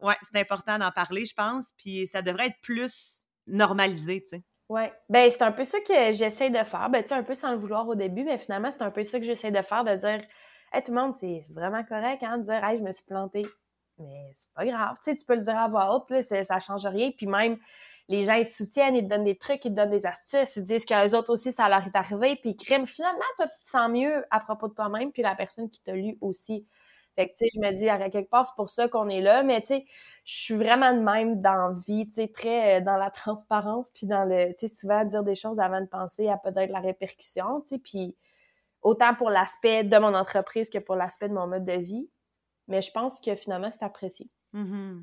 ouais, 0.00 0.16
c'est 0.22 0.40
important 0.40 0.78
d'en 0.78 0.90
parler, 0.90 1.26
je 1.26 1.34
pense. 1.34 1.72
Puis 1.76 2.06
ça 2.06 2.22
devrait 2.22 2.46
être 2.46 2.60
plus 2.62 3.26
normalisé, 3.46 4.22
tu 4.22 4.38
sais. 4.38 4.42
Oui. 4.72 4.84
Ben, 5.10 5.30
c'est 5.30 5.42
un 5.42 5.52
peu 5.52 5.64
ça 5.64 5.80
que 5.80 6.12
j'essaie 6.12 6.48
de 6.48 6.64
faire. 6.64 6.88
Ben, 6.88 7.02
tu 7.02 7.10
sais, 7.10 7.14
un 7.14 7.22
peu 7.22 7.34
sans 7.34 7.50
le 7.50 7.58
vouloir 7.58 7.86
au 7.88 7.94
début, 7.94 8.24
mais 8.24 8.38
finalement, 8.38 8.70
c'est 8.70 8.80
un 8.80 8.90
peu 8.90 9.04
ça 9.04 9.18
que 9.18 9.26
j'essaie 9.26 9.50
de 9.50 9.60
faire, 9.60 9.84
de 9.84 9.96
dire, 9.96 10.22
hey, 10.72 10.82
tout 10.82 10.94
le 10.94 10.98
monde, 10.98 11.12
c'est 11.12 11.44
vraiment 11.50 11.84
correct, 11.84 12.22
hein, 12.22 12.38
de 12.38 12.44
dire, 12.44 12.64
hey, 12.64 12.78
je 12.78 12.82
me 12.82 12.90
suis 12.90 13.04
plantée. 13.04 13.44
Mais 13.98 14.32
c'est 14.34 14.50
pas 14.54 14.64
grave. 14.64 14.96
Tu 15.04 15.14
peux 15.28 15.34
le 15.34 15.42
dire 15.42 15.58
à 15.58 15.68
voix 15.68 15.94
haute, 15.94 16.10
là, 16.10 16.22
ça 16.22 16.58
change 16.58 16.86
rien. 16.86 17.10
Puis 17.10 17.26
même, 17.26 17.58
les 18.08 18.24
gens, 18.24 18.32
ils 18.32 18.46
te 18.46 18.52
soutiennent, 18.52 18.96
ils 18.96 19.04
te 19.04 19.10
donnent 19.10 19.24
des 19.24 19.36
trucs, 19.36 19.62
ils 19.66 19.72
te 19.72 19.76
donnent 19.76 19.90
des 19.90 20.06
astuces, 20.06 20.56
ils 20.56 20.64
disent 20.64 20.86
qu'eux 20.86 21.14
autres 21.18 21.34
aussi, 21.34 21.52
ça 21.52 21.68
leur 21.68 21.86
est 21.86 21.94
arrivé. 21.94 22.36
Puis, 22.36 22.56
crime, 22.56 22.86
finalement, 22.86 23.20
toi, 23.36 23.48
tu 23.48 23.60
te 23.60 23.68
sens 23.68 23.90
mieux 23.90 24.24
à 24.30 24.40
propos 24.40 24.68
de 24.68 24.72
toi-même, 24.74 25.12
puis 25.12 25.20
la 25.20 25.34
personne 25.34 25.68
qui 25.68 25.82
t'a 25.82 25.92
lu 25.92 26.16
aussi. 26.22 26.66
Fait 27.16 27.28
que, 27.28 27.32
tu 27.32 27.44
sais, 27.44 27.50
je 27.54 27.60
me 27.60 27.72
dis, 27.72 27.88
à 27.88 28.08
quelque 28.10 28.30
part, 28.30 28.46
c'est 28.46 28.54
pour 28.56 28.70
ça 28.70 28.88
qu'on 28.88 29.08
est 29.08 29.20
là. 29.20 29.42
Mais, 29.42 29.60
tu 29.60 29.68
sais, 29.68 29.84
je 30.24 30.34
suis 30.34 30.54
vraiment 30.54 30.94
de 30.94 31.00
même 31.00 31.40
dans 31.42 31.72
vie, 31.86 32.06
tu 32.08 32.14
sais, 32.14 32.28
très 32.28 32.80
euh, 32.80 32.84
dans 32.84 32.96
la 32.96 33.10
transparence, 33.10 33.90
puis 33.90 34.06
dans 34.06 34.24
le, 34.24 34.52
tu 34.54 34.66
sais, 34.66 34.74
souvent 34.74 35.04
dire 35.04 35.22
des 35.22 35.34
choses 35.34 35.60
avant 35.60 35.80
de 35.80 35.86
penser 35.86 36.28
à 36.28 36.38
peut-être 36.38 36.70
la 36.70 36.80
répercussion, 36.80 37.60
tu 37.62 37.68
sais, 37.68 37.78
puis 37.78 38.16
autant 38.82 39.14
pour 39.14 39.30
l'aspect 39.30 39.84
de 39.84 39.98
mon 39.98 40.14
entreprise 40.14 40.68
que 40.70 40.78
pour 40.78 40.96
l'aspect 40.96 41.28
de 41.28 41.34
mon 41.34 41.46
mode 41.46 41.64
de 41.64 41.78
vie. 41.78 42.08
Mais 42.68 42.82
je 42.82 42.90
pense 42.90 43.20
que 43.20 43.34
finalement, 43.34 43.70
c'est 43.70 43.84
apprécié. 43.84 44.30
Mm-hmm. 44.54 45.02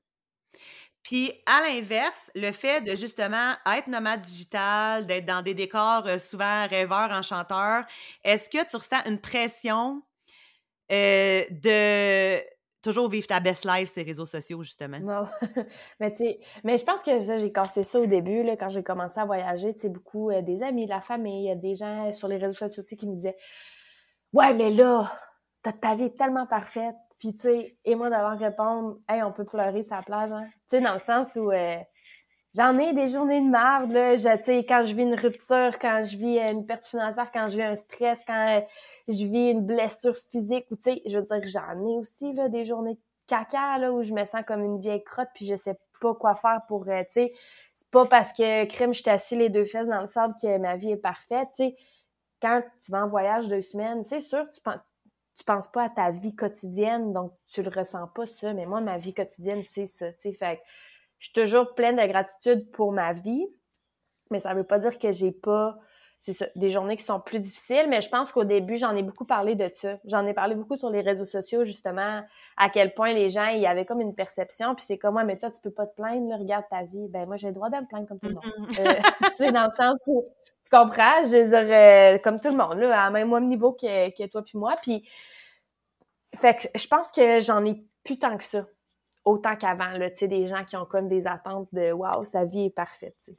Puis, 1.04 1.32
à 1.46 1.62
l'inverse, 1.62 2.30
le 2.36 2.52
fait 2.52 2.82
de 2.82 2.96
justement 2.96 3.54
être 3.66 3.88
nomade 3.88 4.22
digital, 4.22 5.06
d'être 5.06 5.26
dans 5.26 5.42
des 5.42 5.54
décors 5.54 6.06
euh, 6.08 6.20
souvent 6.20 6.68
rêveurs, 6.68 7.12
enchanteurs, 7.12 7.86
est-ce 8.24 8.50
que 8.50 8.70
tu 8.70 8.76
ressens 8.76 9.04
une 9.06 9.20
pression 9.20 10.02
euh, 10.92 11.44
de 11.50 12.40
toujours 12.82 13.10
vivre 13.10 13.28
ta 13.28 13.40
best 13.40 13.66
life 13.66 13.90
ces 13.90 14.04
réseaux 14.04 14.26
sociaux, 14.26 14.64
justement. 14.64 15.00
Non. 15.00 15.26
mais 16.00 16.14
tu 16.14 16.24
mais 16.64 16.78
je 16.78 16.86
pense 16.86 17.04
que 17.04 17.20
j'ai 17.20 17.52
cassé 17.52 17.84
ça 17.84 18.00
au 18.00 18.06
début, 18.06 18.44
là, 18.44 18.56
quand 18.56 18.70
j'ai 18.70 18.84
commencé 18.84 19.20
à 19.20 19.26
voyager, 19.26 19.74
tu 19.74 19.82
sais, 19.82 19.90
beaucoup 19.90 20.30
euh, 20.30 20.42
des 20.42 20.64
amis, 20.64 20.86
de 20.86 20.92
la 20.92 21.02
famille, 21.02 21.56
des 21.58 21.76
gens 21.76 22.14
sur 22.14 22.28
les 22.28 22.38
réseaux 22.38 22.54
sociaux 22.54 22.84
qui 22.84 23.08
me 23.08 23.16
disaient 23.16 23.38
Ouais, 24.34 24.54
mais 24.54 24.70
là, 24.70 25.12
ta 25.82 25.96
vie 25.96 26.06
est 26.06 26.18
tellement 26.18 26.46
parfaite. 26.46 26.96
Puis, 27.20 27.36
tu 27.36 27.42
sais, 27.42 27.78
et 27.84 27.96
moi 27.96 28.10
de 28.10 28.16
leur 28.16 28.38
répondre 28.38 28.98
Hey, 29.08 29.22
on 29.24 29.32
peut 29.32 29.46
pleurer 29.46 29.84
la 29.90 30.02
plage, 30.02 30.32
hein? 30.32 30.46
Tu 30.70 30.78
sais, 30.78 30.82
dans 30.82 30.94
le 30.94 31.00
sens 31.00 31.36
où 31.36 31.52
euh, 31.52 31.80
J'en 32.56 32.78
ai 32.80 32.94
des 32.94 33.10
journées 33.10 33.42
de 33.42 33.46
merde, 33.50 33.92
là. 33.92 34.18
Je, 34.18 34.62
quand 34.68 34.84
je 34.84 34.96
vis 34.96 35.04
une 35.04 35.14
rupture, 35.16 35.78
quand 35.80 36.04
je 36.04 36.18
vis 36.18 36.40
une 36.52 36.66
perte 36.66 36.86
financière, 36.86 37.32
quand 37.32 37.48
je 37.48 37.58
vis 37.58 37.64
un 37.64 37.76
stress, 37.76 38.20
quand 38.26 38.58
euh, 38.58 38.62
je 39.08 39.26
vis 39.26 39.52
une 39.52 39.66
blessure 39.66 40.16
physique, 40.32 40.66
ou 40.72 40.76
tu 40.76 40.84
sais, 40.84 41.02
je 41.06 41.20
veux 41.20 41.24
dire, 41.26 41.42
j'en 41.46 41.80
ai 41.88 41.98
aussi, 42.00 42.34
là, 42.34 42.50
des 42.50 42.66
journées 42.66 42.96
de 42.96 43.00
caca, 43.28 43.78
là, 43.78 43.94
où 43.94 44.02
je 44.02 44.14
me 44.14 44.26
sens 44.26 44.42
comme 44.48 44.64
une 44.64 44.80
vieille 44.80 45.04
crotte, 45.04 45.30
puis 45.36 45.46
je 45.46 45.56
sais 45.56 45.78
pas 46.02 46.16
quoi 46.16 46.34
faire 46.36 46.62
pour, 46.68 46.88
euh, 46.90 47.02
tu 47.04 47.12
sais, 47.12 47.34
c'est 47.76 47.90
pas 47.92 48.06
parce 48.08 48.34
que, 48.34 48.66
crime, 48.66 48.94
je 48.96 49.02
suis 49.02 49.10
assis 49.12 49.36
les 49.36 49.50
deux 49.50 49.66
fesses 49.66 49.90
dans 49.90 50.02
le 50.02 50.08
sable 50.08 50.34
que 50.42 50.58
ma 50.58 50.76
vie 50.76 50.92
est 50.92 50.98
parfaite, 50.98 51.50
tu 51.52 51.66
sais. 51.68 51.76
Quand 52.42 52.64
tu 52.84 52.92
vas 52.92 53.04
en 53.06 53.08
voyage 53.08 53.48
deux 53.50 53.62
semaines, 53.62 54.04
c'est 54.04 54.22
sûr, 54.22 54.46
tu 54.52 54.62
penses, 54.62 54.80
tu 55.38 55.44
penses 55.44 55.68
pas 55.70 55.84
à 55.84 55.90
ta 55.90 56.10
vie 56.12 56.36
quotidienne, 56.36 57.14
donc 57.14 57.32
tu 57.48 57.62
le 57.62 57.70
ressens 57.70 58.08
pas, 58.08 58.26
ça, 58.26 58.54
mais 58.54 58.66
moi, 58.66 58.82
ma 58.82 58.98
vie 58.98 59.14
quotidienne, 59.14 59.62
c'est 59.70 59.86
ça, 59.86 60.12
tu 60.14 60.20
sais, 60.20 60.34
fait 60.34 60.62
je 61.20 61.26
suis 61.26 61.34
toujours 61.34 61.76
pleine 61.76 61.98
de 61.98 62.06
gratitude 62.06 62.72
pour 62.72 62.92
ma 62.92 63.14
vie, 63.14 63.48
mais 64.32 64.40
ça 64.40 64.54
veut 64.54 64.64
pas 64.64 64.80
dire 64.80 64.98
que 64.98 65.12
j'ai 65.12 65.32
pas 65.32 65.80
c'est 66.20 66.34
ça, 66.34 66.48
des 66.56 66.70
journées 66.70 66.98
qui 66.98 67.06
sont 67.06 67.20
plus 67.20 67.40
difficiles, 67.40 67.86
mais 67.88 68.02
je 68.02 68.10
pense 68.10 68.32
qu'au 68.34 68.44
début, 68.44 68.76
j'en 68.76 68.94
ai 68.96 69.04
beaucoup 69.04 69.24
parlé 69.24 69.56
de 69.56 69.72
ça. 69.74 69.98
J'en 70.04 70.26
ai 70.28 70.34
parlé 70.34 70.54
beaucoup 70.54 70.76
sur 70.76 70.90
les 70.90 71.00
réseaux 71.00 71.26
sociaux, 71.26 71.64
justement, 71.64 72.22
à 72.58 72.70
quel 72.70 72.94
point 72.94 73.14
les 73.14 73.30
gens, 73.30 73.48
il 73.48 73.62
y 73.62 73.68
avait 73.68 73.86
comme 73.86 74.02
une 74.02 74.14
perception, 74.14 74.76
puis 74.76 74.84
c'est 74.86 74.98
comme, 74.98 75.14
moi, 75.14 75.24
mais 75.24 75.38
toi, 75.38 75.50
tu 75.50 75.62
peux 75.62 75.72
pas 75.72 75.88
te 75.88 75.96
plaindre, 75.96 76.38
regarde 76.38 76.66
ta 76.70 76.84
vie. 76.84 77.08
Ben, 77.08 77.26
moi, 77.26 77.38
j'ai 77.38 77.48
le 77.48 77.54
droit 77.54 77.70
de 77.70 77.78
me 77.78 77.88
plaindre 77.88 78.08
comme 78.08 78.20
tout 78.20 78.28
le 78.28 78.34
monde. 78.34 78.44
Euh, 78.80 78.94
tu 79.30 79.36
sais, 79.36 79.52
dans 79.54 79.66
le 79.66 79.72
sens 79.72 80.08
où, 80.08 80.26
tu 80.62 80.70
comprends, 80.70 81.24
je 81.24 81.38
les 81.38 81.54
aurais, 81.54 82.22
comme 82.22 82.42
tout 82.42 82.50
le 82.50 82.58
monde, 82.58 82.80
là, 82.80 83.06
à 83.06 83.10
même 83.10 83.48
niveau 83.48 83.72
que, 83.72 84.10
que 84.10 84.30
toi 84.30 84.44
puis 84.44 84.58
moi, 84.58 84.76
puis, 84.82 85.08
fait 86.36 86.56
que 86.56 86.80
je 86.80 86.88
pense 86.88 87.14
que 87.14 87.40
j'en 87.40 87.64
ai 87.64 87.82
plus 88.04 88.20
tant 88.20 88.38
que 88.38 88.44
ça, 88.44 88.66
autant 89.30 89.56
qu'avant, 89.56 89.92
là, 89.92 90.10
tu 90.10 90.18
sais, 90.18 90.28
des 90.28 90.48
gens 90.48 90.64
qui 90.66 90.76
ont 90.76 90.86
comme 90.86 91.08
des 91.08 91.28
attentes 91.28 91.68
de, 91.72 91.92
waouh, 91.92 92.26
sa 92.26 92.46
vie 92.46 92.66
est 92.66 92.76
parfaite, 92.76 93.16
tu 93.24 93.32
sais. 93.32 93.38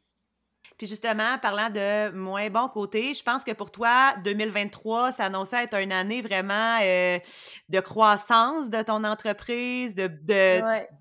Puis 0.80 0.86
justement, 0.86 1.36
parlant 1.42 1.68
de 1.68 2.10
moins 2.12 2.48
bon 2.48 2.66
côté, 2.68 3.12
je 3.12 3.22
pense 3.22 3.44
que 3.44 3.52
pour 3.52 3.70
toi, 3.70 4.14
2023 4.24 5.12
ça 5.12 5.26
annonçait 5.26 5.64
être 5.64 5.78
une 5.78 5.92
année 5.92 6.22
vraiment 6.22 6.78
euh, 6.82 7.18
de 7.68 7.80
croissance 7.80 8.70
de 8.70 8.80
ton 8.80 9.04
entreprise, 9.04 9.94
de, 9.94 10.10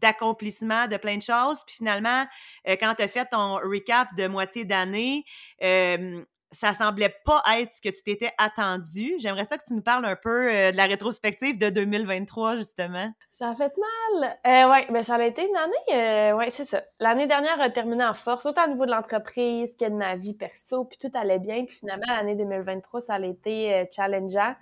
d'accomplissement 0.01 0.87
de, 0.87 0.97
plein 0.97 1.15
de 1.15 1.21
choses. 1.21 1.63
Puis 1.65 1.77
finalement, 1.77 2.25
euh, 2.67 2.75
quand 2.77 2.93
tu 2.95 3.03
as 3.03 3.07
fait 3.07 3.25
ton 3.27 3.55
recap 3.55 4.13
de 4.17 4.27
moitié 4.27 4.65
d'année, 4.65 5.23
euh, 5.63 6.25
ça 6.51 6.73
semblait 6.73 7.15
pas 7.25 7.43
être 7.57 7.73
ce 7.73 7.81
que 7.81 7.89
tu 7.89 8.01
t'étais 8.01 8.31
attendu. 8.37 9.15
J'aimerais 9.19 9.45
ça 9.45 9.57
que 9.57 9.63
tu 9.65 9.73
nous 9.73 9.81
parles 9.81 10.05
un 10.05 10.15
peu 10.15 10.51
euh, 10.51 10.71
de 10.71 10.77
la 10.77 10.85
rétrospective 10.85 11.57
de 11.57 11.69
2023, 11.69 12.55
justement. 12.55 13.07
Ça 13.31 13.49
a 13.49 13.55
fait 13.55 13.71
mal. 13.77 14.37
Euh, 14.47 14.71
oui, 14.71 14.85
mais 14.91 15.03
ça 15.03 15.15
a 15.15 15.23
été 15.23 15.47
une 15.47 15.55
année, 15.55 16.33
euh, 16.41 16.45
c'est 16.49 16.65
ça. 16.65 16.81
L'année 16.99 17.27
dernière 17.27 17.61
a 17.61 17.69
terminé 17.69 18.03
en 18.03 18.13
force, 18.13 18.45
autant 18.45 18.65
au 18.65 18.69
niveau 18.69 18.85
de 18.85 18.91
l'entreprise 18.91 19.77
que 19.77 19.85
de 19.85 19.93
ma 19.93 20.15
vie 20.15 20.33
perso, 20.33 20.85
puis 20.85 20.97
tout 20.97 21.11
allait 21.17 21.39
bien. 21.39 21.65
Puis 21.65 21.77
finalement, 21.77 22.07
l'année 22.07 22.35
2023, 22.35 23.01
ça 23.01 23.13
a 23.13 23.19
été 23.21 23.73
euh, 23.73 23.85
challengeant. 23.95 24.55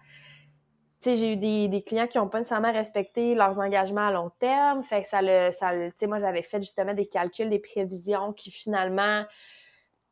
Tu 1.02 1.12
sais, 1.12 1.16
j'ai 1.16 1.34
eu 1.34 1.38
des, 1.38 1.84
clients 1.84 2.08
qui 2.08 2.18
n'ont 2.18 2.28
pas 2.28 2.40
nécessairement 2.40 2.74
respecté 2.74 3.36
leurs 3.36 3.60
engagements 3.60 4.08
à 4.08 4.12
long 4.12 4.32
terme. 4.40 4.84
Fait 4.84 5.04
que 5.04 5.08
ça 5.08 5.22
le, 5.22 5.52
ça 5.52 5.72
tu 5.72 5.92
sais, 5.96 6.08
moi, 6.08 6.20
j'avais 6.20 6.42
fait 6.42 6.62
justement 6.62 6.94
des 6.94 7.08
calculs, 7.08 7.50
des 7.50 7.60
prévisions 7.60 8.34
qui 8.34 8.52
finalement 8.52 9.24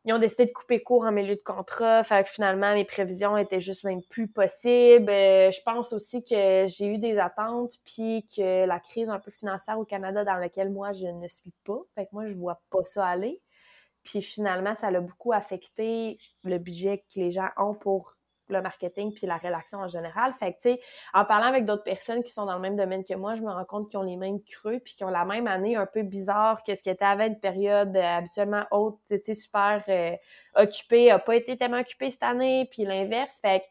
ils 0.05 0.13
ont 0.13 0.19
décidé 0.19 0.45
de 0.45 0.51
couper 0.51 0.83
court 0.83 1.03
en 1.03 1.11
milieu 1.11 1.35
de 1.35 1.41
contrat. 1.41 2.03
Fait 2.03 2.23
que 2.23 2.29
finalement, 2.29 2.73
mes 2.75 2.85
prévisions 2.85 3.37
étaient 3.37 3.59
juste 3.59 3.83
même 3.83 4.03
plus 4.03 4.27
possibles. 4.27 5.09
Euh, 5.09 5.49
je 5.49 5.61
pense 5.63 5.93
aussi 5.93 6.23
que 6.23 6.65
j'ai 6.67 6.85
eu 6.85 6.99
des 6.99 7.17
attentes, 7.17 7.73
puis 7.85 8.27
que 8.35 8.65
la 8.65 8.79
crise 8.79 9.09
un 9.09 9.19
peu 9.19 9.31
financière 9.31 9.79
au 9.79 9.85
Canada 9.85 10.23
dans 10.23 10.35
laquelle 10.35 10.69
moi, 10.69 10.93
je 10.93 11.07
ne 11.07 11.27
suis 11.27 11.53
pas. 11.63 11.79
Fait 11.95 12.05
que 12.05 12.09
moi, 12.13 12.27
je 12.27 12.33
vois 12.33 12.61
pas 12.69 12.85
ça 12.85 13.05
aller. 13.07 13.41
Puis 14.03 14.21
finalement, 14.21 14.75
ça 14.75 14.91
l'a 14.91 15.01
beaucoup 15.01 15.33
affecté 15.33 16.19
le 16.43 16.59
budget 16.59 16.99
que 16.99 17.19
les 17.19 17.31
gens 17.31 17.49
ont 17.57 17.73
pour 17.73 18.15
le 18.49 18.61
marketing 18.61 19.13
puis 19.13 19.27
la 19.27 19.37
rédaction 19.37 19.79
en 19.79 19.87
général. 19.87 20.33
Fait 20.33 20.53
que, 20.53 20.57
tu 20.61 20.71
sais, 20.73 20.81
en 21.13 21.25
parlant 21.25 21.47
avec 21.47 21.65
d'autres 21.65 21.83
personnes 21.83 22.23
qui 22.23 22.31
sont 22.31 22.45
dans 22.45 22.55
le 22.55 22.61
même 22.61 22.75
domaine 22.75 23.03
que 23.03 23.13
moi, 23.15 23.35
je 23.35 23.41
me 23.41 23.51
rends 23.51 23.65
compte 23.65 23.89
qu'ils 23.89 23.99
ont 23.99 24.03
les 24.03 24.17
mêmes 24.17 24.41
creux 24.41 24.79
puis 24.79 24.95
qu'ils 24.95 25.05
ont 25.05 25.09
la 25.09 25.25
même 25.25 25.47
année 25.47 25.75
un 25.75 25.85
peu 25.85 26.03
bizarre 26.03 26.63
que 26.63 26.75
ce 26.75 26.83
qui 26.83 26.89
était 26.89 27.05
avant 27.05 27.25
une 27.25 27.39
période 27.39 27.95
euh, 27.95 28.17
habituellement 28.17 28.65
haute, 28.71 28.99
tu 29.07 29.19
sais, 29.23 29.33
super 29.33 29.83
euh, 29.89 30.15
occupée, 30.55 31.11
a 31.11 31.19
pas 31.19 31.35
été 31.35 31.57
tellement 31.57 31.79
occupée 31.79 32.11
cette 32.11 32.23
année, 32.23 32.67
puis 32.71 32.83
l'inverse. 32.83 33.39
Fait 33.41 33.61
que 33.61 33.65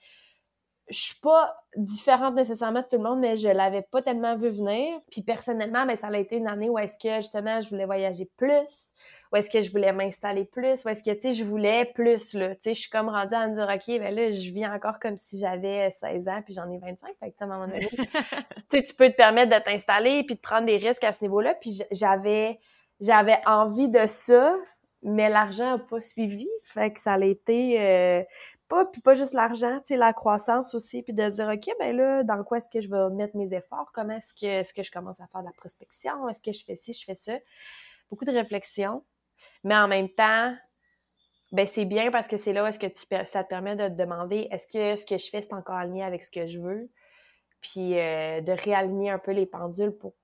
je 0.90 0.99
suis 0.99 1.20
pas 1.20 1.57
différente 1.77 2.35
nécessairement 2.35 2.81
de 2.81 2.87
tout 2.87 2.97
le 2.97 3.03
monde, 3.03 3.18
mais 3.18 3.37
je 3.37 3.49
l'avais 3.49 3.83
pas 3.83 4.03
tellement 4.03 4.37
vu 4.37 4.51
venir. 4.51 5.01
Puis 5.11 5.23
personnellement, 5.23 5.87
ben, 5.87 5.97
ça 5.97 6.09
a 6.09 6.18
été 6.18 6.37
une 6.37 6.47
année 6.47 6.68
où 6.68 6.79
est-ce 6.79 6.99
que 6.99 7.16
justement 7.16 7.61
je 7.61 7.70
voulais 7.70 7.87
voyager 7.87 8.31
plus, 8.37 8.92
où 9.33 9.37
est-ce 9.37 9.51
que 9.51 9.62
je 9.62 9.70
voulais 9.70 9.92
m'installer 9.92 10.44
plus, 10.44 10.85
où 10.85 10.88
est-ce 10.88 11.03
que 11.03 11.11
tu 11.12 11.20
sais 11.23 11.33
je 11.33 11.44
voulais 11.44 11.87
plus 11.87 12.35
là. 12.35 12.55
Tu 12.57 12.62
sais, 12.62 12.75
je 12.75 12.81
suis 12.81 12.90
comme 12.90 13.09
rendue 13.09 13.35
à 13.35 13.49
me 13.49 13.55
dire 13.55 13.68
ok, 13.73 13.99
ben 13.99 14.14
là 14.14 14.31
je 14.31 14.51
vis 14.51 14.66
encore 14.66 15.01
comme 15.01 15.16
si 15.16 15.38
j'avais 15.38 15.90
16 15.90 16.29
ans 16.29 16.42
puis 16.44 16.55
j'en 16.55 16.70
ai 16.70 16.79
25. 16.79 17.14
Fait 17.18 17.31
que 17.31 17.37
à 17.40 17.44
un 17.44 17.47
moment 17.47 17.66
donné, 17.66 17.88
tu 18.70 18.85
tu 18.85 18.94
peux 18.94 19.09
te 19.09 19.16
permettre 19.16 19.57
de 19.57 19.62
t'installer 19.62 20.23
puis 20.25 20.37
de 20.37 20.40
prendre 20.40 20.66
des 20.66 20.77
risques 20.77 21.05
à 21.05 21.12
ce 21.12 21.23
niveau-là. 21.23 21.55
Puis 21.55 21.83
j'avais 21.90 22.59
j'avais 23.01 23.38
envie 23.47 23.88
de 23.88 24.07
ça, 24.07 24.55
mais 25.03 25.29
l'argent 25.29 25.77
n'a 25.77 25.79
pas 25.79 26.01
suivi. 26.01 26.49
Fait 26.73 26.92
que 26.92 27.01
ça 27.01 27.14
a 27.14 27.25
été 27.25 27.81
euh, 27.81 28.23
puis 28.93 29.01
pas 29.01 29.15
juste 29.15 29.33
l'argent, 29.35 29.81
la 29.91 30.13
croissance 30.13 30.75
aussi, 30.75 31.03
puis 31.03 31.13
de 31.13 31.29
dire, 31.29 31.49
OK, 31.49 31.75
ben 31.79 31.97
là, 31.97 32.23
dans 32.23 32.43
quoi 32.45 32.59
est-ce 32.59 32.69
que 32.69 32.81
je 32.81 32.89
vais 32.89 33.11
mettre 33.11 33.37
mes 33.37 33.55
efforts? 33.55 33.91
Comment 33.93 34.17
est-ce 34.17 34.35
que, 34.35 34.47
est-ce 34.47 34.75
que 34.75 34.83
je 34.83 34.91
commence 34.91 35.21
à 35.21 35.27
faire 35.27 35.43
de 35.43 35.47
la 35.47 35.53
prospection? 35.53 36.29
Est-ce 36.29 36.43
que 36.43 36.53
je 36.53 36.65
fais 36.65 36.77
ci, 36.77 36.93
je 36.93 37.05
fais 37.05 37.15
ça? 37.15 37.35
Beaucoup 38.11 38.25
de 38.25 38.33
réflexion. 38.33 39.05
Mais 39.63 39.77
en 39.77 39.89
même 39.89 40.09
temps, 40.09 40.55
ben 41.53 41.67
c'est 41.67 41.85
bien 41.85 42.11
parce 42.11 42.27
que 42.27 42.37
c'est 42.37 42.53
là 42.53 42.65
où 42.65 42.67
est-ce 42.67 42.79
que 42.79 42.87
ça 43.27 43.45
te 43.45 43.49
permet 43.49 43.77
de 43.77 43.89
te 43.89 43.95
demander, 43.95 44.49
est-ce 44.51 44.67
que 44.67 45.01
ce 45.01 45.07
que 45.07 45.19
je 45.19 45.29
fais, 45.31 45.43
c'est 45.43 45.55
encore 45.55 45.77
aligné 45.77 46.03
avec 46.03 46.25
ce 46.25 46.31
que 46.31 46.47
je 46.47 46.59
veux? 46.59 46.91
Puis 47.61 47.99
euh, 47.99 48.41
de 48.41 48.53
réaligner 48.53 49.11
un 49.11 49.19
peu 49.19 49.33
les 49.33 49.47
pendules 49.47 49.93
pour 49.93 50.15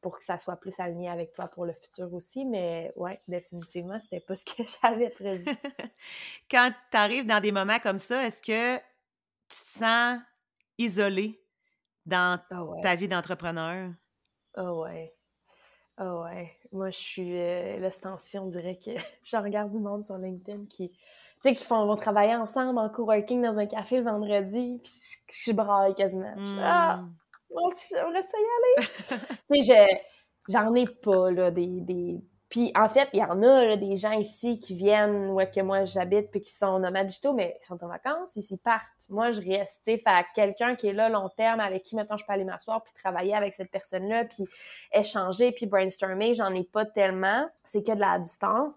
pour 0.00 0.18
que 0.18 0.24
ça 0.24 0.38
soit 0.38 0.56
plus 0.56 0.78
aligné 0.80 1.08
avec 1.08 1.32
toi 1.32 1.48
pour 1.48 1.66
le 1.66 1.72
futur 1.72 2.12
aussi. 2.14 2.44
Mais 2.44 2.92
ouais, 2.96 3.20
définitivement, 3.28 4.00
c'était 4.00 4.20
pas 4.20 4.34
ce 4.34 4.44
que 4.44 4.62
j'avais 4.82 5.10
prévu. 5.10 5.44
Quand 6.50 6.72
tu 6.90 6.96
arrives 6.96 7.26
dans 7.26 7.40
des 7.40 7.52
moments 7.52 7.78
comme 7.78 7.98
ça, 7.98 8.26
est-ce 8.26 8.42
que 8.42 8.76
tu 8.76 8.82
te 9.48 9.78
sens 9.78 10.18
isolé 10.78 11.42
dans 12.06 12.40
ah 12.50 12.64
ta 12.82 12.94
vie 12.94 13.08
d'entrepreneur? 13.08 13.90
Ah 14.54 14.74
ouais. 14.74 15.14
Ah 15.96 16.16
ouais. 16.22 16.56
Moi, 16.72 16.90
je 16.90 16.98
suis 16.98 17.38
euh, 17.38 17.78
l'extension, 17.78 18.44
on 18.44 18.46
dirait 18.46 18.78
que 18.82 18.90
je 19.24 19.36
regarde 19.36 19.70
du 19.70 19.78
monde 19.78 20.02
sur 20.02 20.16
LinkedIn 20.16 20.64
qui, 20.70 20.90
tu 20.90 20.98
sais, 21.42 21.54
qui 21.54 21.64
font, 21.64 21.84
vont 21.86 21.96
travailler 21.96 22.34
ensemble 22.34 22.78
en 22.78 22.88
coworking 22.88 23.42
dans 23.42 23.58
un 23.58 23.66
café 23.66 23.98
le 23.98 24.04
vendredi, 24.04 24.80
puis 24.82 24.92
je, 25.28 25.50
je 25.50 25.52
braille 25.52 25.94
quasiment. 25.94 26.34
ah, 26.62 26.96
mmh. 26.96 27.12
Aussi, 27.12 27.29
j'aimerais 27.90 28.22
ça 28.22 28.38
y 28.38 28.80
aller. 28.80 28.88
tu 29.52 29.62
sais, 29.62 30.02
j'en 30.48 30.74
ai 30.74 30.86
pas, 30.86 31.30
là, 31.30 31.50
des, 31.50 31.80
des... 31.80 32.20
Puis, 32.48 32.72
en 32.74 32.88
fait, 32.88 33.08
il 33.12 33.20
y 33.20 33.22
en 33.22 33.42
a, 33.44 33.64
là, 33.64 33.76
des 33.76 33.96
gens 33.96 34.10
ici 34.10 34.58
qui 34.58 34.74
viennent 34.74 35.30
où 35.30 35.38
est-ce 35.38 35.52
que 35.52 35.60
moi 35.60 35.84
j'habite 35.84 36.32
puis 36.32 36.40
qui 36.40 36.52
sont 36.52 36.80
nomades 36.80 37.06
digitaux, 37.06 37.32
mais 37.32 37.56
ils 37.62 37.64
sont 37.64 37.82
en 37.84 37.86
vacances, 37.86 38.34
ils 38.34 38.42
s'y 38.42 38.56
partent. 38.56 39.08
Moi, 39.08 39.30
je 39.30 39.40
reste, 39.40 39.84
tu 39.86 39.96
sais, 39.96 40.04
quelqu'un 40.34 40.74
qui 40.74 40.88
est 40.88 40.92
là 40.92 41.08
long 41.08 41.28
terme, 41.28 41.60
avec 41.60 41.84
qui, 41.84 41.94
maintenant 41.94 42.16
je 42.16 42.24
peux 42.26 42.32
aller 42.32 42.42
m'asseoir 42.42 42.82
puis 42.82 42.92
travailler 42.94 43.36
avec 43.36 43.54
cette 43.54 43.70
personne-là, 43.70 44.24
puis 44.24 44.44
échanger, 44.92 45.52
puis 45.52 45.66
brainstormer, 45.66 46.34
j'en 46.34 46.52
ai 46.52 46.64
pas 46.64 46.84
tellement. 46.84 47.48
C'est 47.62 47.86
que 47.86 47.94
de 47.94 48.00
la 48.00 48.18
distance. 48.18 48.74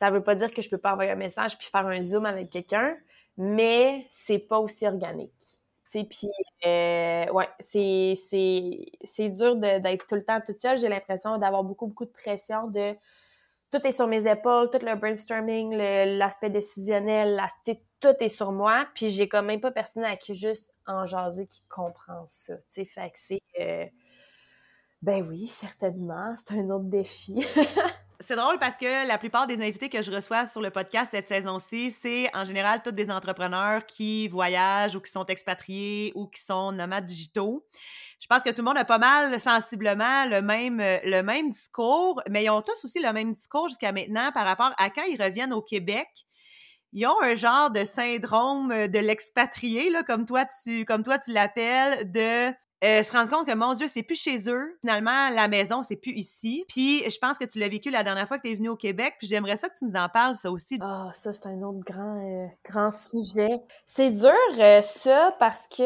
Ça 0.00 0.10
veut 0.10 0.24
pas 0.24 0.34
dire 0.34 0.52
que 0.52 0.62
je 0.62 0.68
peux 0.68 0.78
pas 0.78 0.94
envoyer 0.94 1.12
un 1.12 1.16
message 1.16 1.56
puis 1.56 1.68
faire 1.68 1.86
un 1.86 2.02
zoom 2.02 2.26
avec 2.26 2.50
quelqu'un, 2.50 2.96
mais 3.36 4.08
c'est 4.10 4.40
pas 4.40 4.58
aussi 4.58 4.84
organique. 4.84 5.61
Puis, 5.92 6.28
euh, 6.66 7.26
ouais, 7.32 7.48
c'est, 7.60 9.28
dur 9.28 9.56
d'être 9.56 10.06
tout 10.06 10.14
le 10.14 10.24
temps 10.24 10.40
toute 10.40 10.60
seule. 10.60 10.78
J'ai 10.78 10.88
l'impression 10.88 11.38
d'avoir 11.38 11.64
beaucoup, 11.64 11.86
beaucoup 11.86 12.06
de 12.06 12.10
pression 12.10 12.68
de 12.68 12.94
tout 13.70 13.86
est 13.86 13.92
sur 13.92 14.06
mes 14.06 14.30
épaules, 14.30 14.70
tout 14.70 14.84
le 14.84 14.94
brainstorming, 14.96 15.74
l'aspect 15.74 16.50
décisionnel, 16.50 17.36
la, 17.36 17.48
tout 18.00 18.14
est 18.20 18.28
sur 18.28 18.52
moi. 18.52 18.86
Puis 18.94 19.10
j'ai 19.10 19.28
quand 19.28 19.42
même 19.42 19.60
pas 19.60 19.70
personne 19.70 20.04
à 20.04 20.16
qui 20.16 20.34
juste 20.34 20.70
en 20.86 21.06
jaser 21.06 21.46
qui 21.46 21.62
comprend 21.68 22.24
ça. 22.26 22.54
C'est. 22.68 22.88
Euh, 23.60 23.86
ben 25.00 25.26
oui, 25.26 25.46
certainement. 25.46 26.34
C'est 26.36 26.54
un 26.54 26.70
autre 26.70 26.84
défi. 26.84 27.44
c'est 28.22 28.36
drôle 28.36 28.58
parce 28.58 28.78
que 28.78 29.06
la 29.06 29.18
plupart 29.18 29.46
des 29.46 29.60
invités 29.60 29.88
que 29.88 30.02
je 30.02 30.10
reçois 30.10 30.46
sur 30.46 30.60
le 30.60 30.70
podcast 30.70 31.08
cette 31.10 31.26
saison-ci, 31.26 31.90
c'est 31.90 32.30
en 32.34 32.44
général 32.44 32.80
tous 32.82 32.92
des 32.92 33.10
entrepreneurs 33.10 33.84
qui 33.86 34.28
voyagent 34.28 34.94
ou 34.94 35.00
qui 35.00 35.10
sont 35.10 35.26
expatriés 35.26 36.12
ou 36.14 36.26
qui 36.26 36.40
sont 36.40 36.72
nomades 36.72 37.04
digitaux. 37.04 37.66
Je 38.20 38.26
pense 38.28 38.42
que 38.42 38.50
tout 38.50 38.58
le 38.58 38.64
monde 38.64 38.78
a 38.78 38.84
pas 38.84 38.98
mal 38.98 39.40
sensiblement 39.40 40.26
le 40.26 40.40
même, 40.40 41.50
discours, 41.50 42.22
mais 42.30 42.44
ils 42.44 42.50
ont 42.50 42.62
tous 42.62 42.84
aussi 42.84 43.00
le 43.02 43.12
même 43.12 43.32
discours 43.32 43.68
jusqu'à 43.68 43.90
maintenant 43.90 44.30
par 44.32 44.44
rapport 44.44 44.72
à 44.78 44.90
quand 44.90 45.04
ils 45.04 45.20
reviennent 45.20 45.52
au 45.52 45.62
Québec. 45.62 46.08
Ils 46.92 47.06
ont 47.06 47.22
un 47.22 47.34
genre 47.34 47.70
de 47.70 47.84
syndrome 47.84 48.68
de 48.68 48.98
l'expatrié, 48.98 49.90
comme 50.06 50.26
toi 50.26 50.44
tu, 50.62 50.84
comme 50.84 51.02
toi 51.02 51.18
tu 51.18 51.32
l'appelles, 51.32 52.10
de 52.12 52.54
euh, 52.82 53.02
se 53.02 53.12
rendre 53.12 53.30
compte 53.30 53.46
que 53.46 53.54
mon 53.54 53.74
Dieu, 53.74 53.86
c'est 53.88 54.02
plus 54.02 54.20
chez 54.20 54.50
eux. 54.50 54.76
Finalement, 54.80 55.30
la 55.30 55.46
maison, 55.48 55.82
c'est 55.82 55.96
plus 55.96 56.12
ici. 56.12 56.64
Puis 56.68 57.08
je 57.08 57.18
pense 57.18 57.38
que 57.38 57.44
tu 57.44 57.58
l'as 57.58 57.68
vécu 57.68 57.90
la 57.90 58.02
dernière 58.02 58.26
fois 58.26 58.38
que 58.38 58.42
tu 58.42 58.52
es 58.52 58.56
venu 58.56 58.68
au 58.68 58.76
Québec. 58.76 59.14
Puis 59.18 59.28
j'aimerais 59.28 59.56
ça 59.56 59.68
que 59.68 59.78
tu 59.78 59.84
nous 59.84 59.94
en 59.94 60.08
parles, 60.08 60.34
ça 60.34 60.50
aussi. 60.50 60.78
Ah, 60.80 61.10
ça, 61.14 61.32
c'est 61.32 61.46
un 61.46 61.62
autre 61.62 61.80
grand, 61.80 62.18
euh, 62.18 62.46
grand 62.64 62.90
sujet. 62.90 63.62
C'est 63.86 64.10
dur, 64.10 64.32
euh, 64.58 64.82
ça, 64.82 65.34
parce 65.38 65.68
que 65.68 65.82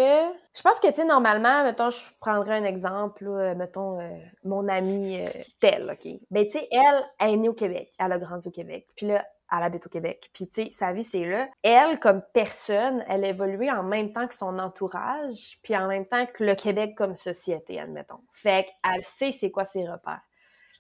je 0.54 0.62
pense 0.62 0.80
que, 0.80 0.88
tu 0.88 0.94
sais, 0.94 1.04
normalement, 1.04 1.64
mettons, 1.64 1.90
je 1.90 2.00
prendrais 2.20 2.56
un 2.56 2.64
exemple, 2.64 3.28
mettons, 3.56 3.98
mon 4.44 4.66
amie 4.68 5.18
telle, 5.61 5.90
OK? 5.90 6.11
Ben, 6.30 6.46
tu 6.46 6.52
sais, 6.52 6.68
elle, 6.70 7.04
elle 7.18 7.35
est 7.35 7.37
née 7.37 7.48
au 7.48 7.54
Québec. 7.54 7.92
Elle 7.98 8.12
a 8.12 8.18
grandi 8.18 8.48
au 8.48 8.50
Québec. 8.50 8.87
Puis 8.96 9.06
là, 9.06 9.26
elle 9.52 9.62
habite 9.62 9.87
au 9.87 9.88
Québec. 9.88 10.30
Puis, 10.32 10.48
tu 10.48 10.64
sais, 10.64 10.68
sa 10.72 10.92
vie, 10.92 11.02
c'est 11.02 11.24
là. 11.24 11.48
Elle, 11.62 11.98
comme 11.98 12.22
personne, 12.32 13.04
elle 13.09 13.24
a 13.24 13.28
évolué 13.28 13.70
en 13.70 13.82
même 13.82 14.12
temps 14.12 14.26
que 14.26 14.35
son 14.35 14.59
entourage, 14.59 15.59
puis 15.62 15.76
en 15.76 15.87
même 15.88 16.06
temps 16.06 16.26
que 16.26 16.44
le 16.44 16.54
Québec 16.54 16.94
comme 16.96 17.14
société, 17.14 17.78
admettons. 17.78 18.20
Fait 18.32 18.66
qu'elle 18.66 19.02
sait 19.02 19.32
c'est 19.32 19.50
quoi 19.50 19.64
ses 19.64 19.87
repères. 19.87 20.22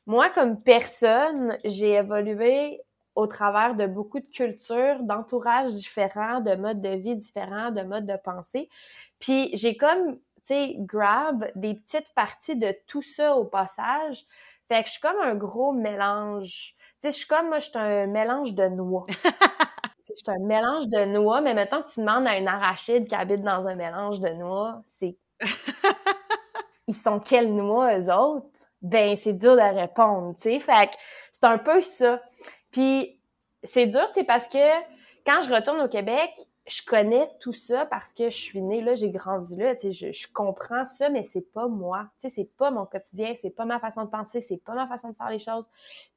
Moi, 0.06 0.30
comme 0.30 0.62
personne, 0.62 1.58
j'ai 1.64 1.94
évolué 1.94 2.80
au 3.16 3.26
travers 3.26 3.74
de 3.74 3.86
beaucoup 3.86 4.20
de 4.20 4.26
cultures, 4.26 5.02
d'entourages 5.02 5.72
différents, 5.72 6.40
de 6.40 6.54
modes 6.54 6.82
de 6.82 6.90
vie 6.90 7.16
différents, 7.16 7.70
de 7.70 7.82
modes 7.82 8.06
de 8.06 8.16
pensée. 8.22 8.68
Puis 9.18 9.50
j'ai 9.54 9.76
comme, 9.76 10.16
tu 10.16 10.54
sais, 10.54 10.74
grab 10.78 11.50
des 11.56 11.74
petites 11.74 12.12
parties 12.14 12.56
de 12.56 12.74
tout 12.86 13.02
ça 13.02 13.34
au 13.34 13.44
passage. 13.44 14.24
Fait 14.68 14.82
que 14.82 14.88
je 14.88 14.92
suis 14.92 15.00
comme 15.00 15.20
un 15.22 15.34
gros 15.34 15.72
mélange. 15.72 16.76
Sais, 17.06 17.12
je 17.12 17.16
suis 17.18 17.28
comme, 17.28 17.48
moi, 17.48 17.60
je 17.60 17.66
suis 17.66 17.78
un 17.78 18.06
mélange 18.06 18.54
de 18.54 18.66
noix. 18.66 19.06
je 20.08 20.12
suis 20.16 20.24
un 20.26 20.44
mélange 20.44 20.88
de 20.88 21.04
noix, 21.04 21.40
mais 21.40 21.54
maintenant 21.54 21.82
que 21.82 21.88
tu 21.88 22.00
demandes 22.00 22.26
à 22.26 22.36
une 22.36 22.48
arachide 22.48 23.06
qui 23.06 23.14
habite 23.14 23.42
dans 23.42 23.68
un 23.68 23.76
mélange 23.76 24.18
de 24.18 24.28
noix, 24.30 24.80
c'est 24.84 25.16
ils 26.88 26.94
sont 26.94 27.20
quelles 27.20 27.54
noix, 27.54 27.96
eux 27.96 28.12
autres? 28.12 28.58
Ben, 28.82 29.16
c'est 29.16 29.34
dur 29.34 29.54
de 29.54 29.60
répondre, 29.60 30.34
tu 30.34 30.50
sais. 30.50 30.58
Fait 30.58 30.88
que 30.88 30.94
c'est 31.30 31.44
un 31.44 31.58
peu 31.58 31.80
ça. 31.80 32.20
Puis, 32.72 33.20
c'est 33.62 33.86
dur, 33.86 34.06
tu 34.08 34.14
sais, 34.14 34.24
parce 34.24 34.48
que 34.48 34.58
quand 35.24 35.42
je 35.42 35.52
retourne 35.52 35.80
au 35.80 35.88
Québec, 35.88 36.30
je 36.66 36.82
connais 36.84 37.28
tout 37.40 37.52
ça 37.52 37.86
parce 37.86 38.12
que 38.12 38.30
je 38.30 38.36
suis 38.36 38.60
née 38.60 38.80
là, 38.80 38.94
j'ai 38.94 39.10
grandi 39.10 39.56
là, 39.56 39.76
tu 39.76 39.92
sais, 39.92 40.12
je, 40.12 40.26
comprends 40.32 40.84
ça, 40.84 41.08
mais 41.08 41.22
c'est 41.22 41.52
pas 41.52 41.68
moi, 41.68 42.08
tu 42.20 42.28
sais, 42.28 42.34
c'est 42.34 42.56
pas 42.56 42.70
mon 42.70 42.86
quotidien, 42.86 43.34
c'est 43.36 43.50
pas 43.50 43.64
ma 43.64 43.78
façon 43.78 44.04
de 44.04 44.10
penser, 44.10 44.40
c'est 44.40 44.62
pas 44.62 44.74
ma 44.74 44.86
façon 44.88 45.10
de 45.10 45.16
faire 45.16 45.30
les 45.30 45.38
choses. 45.38 45.68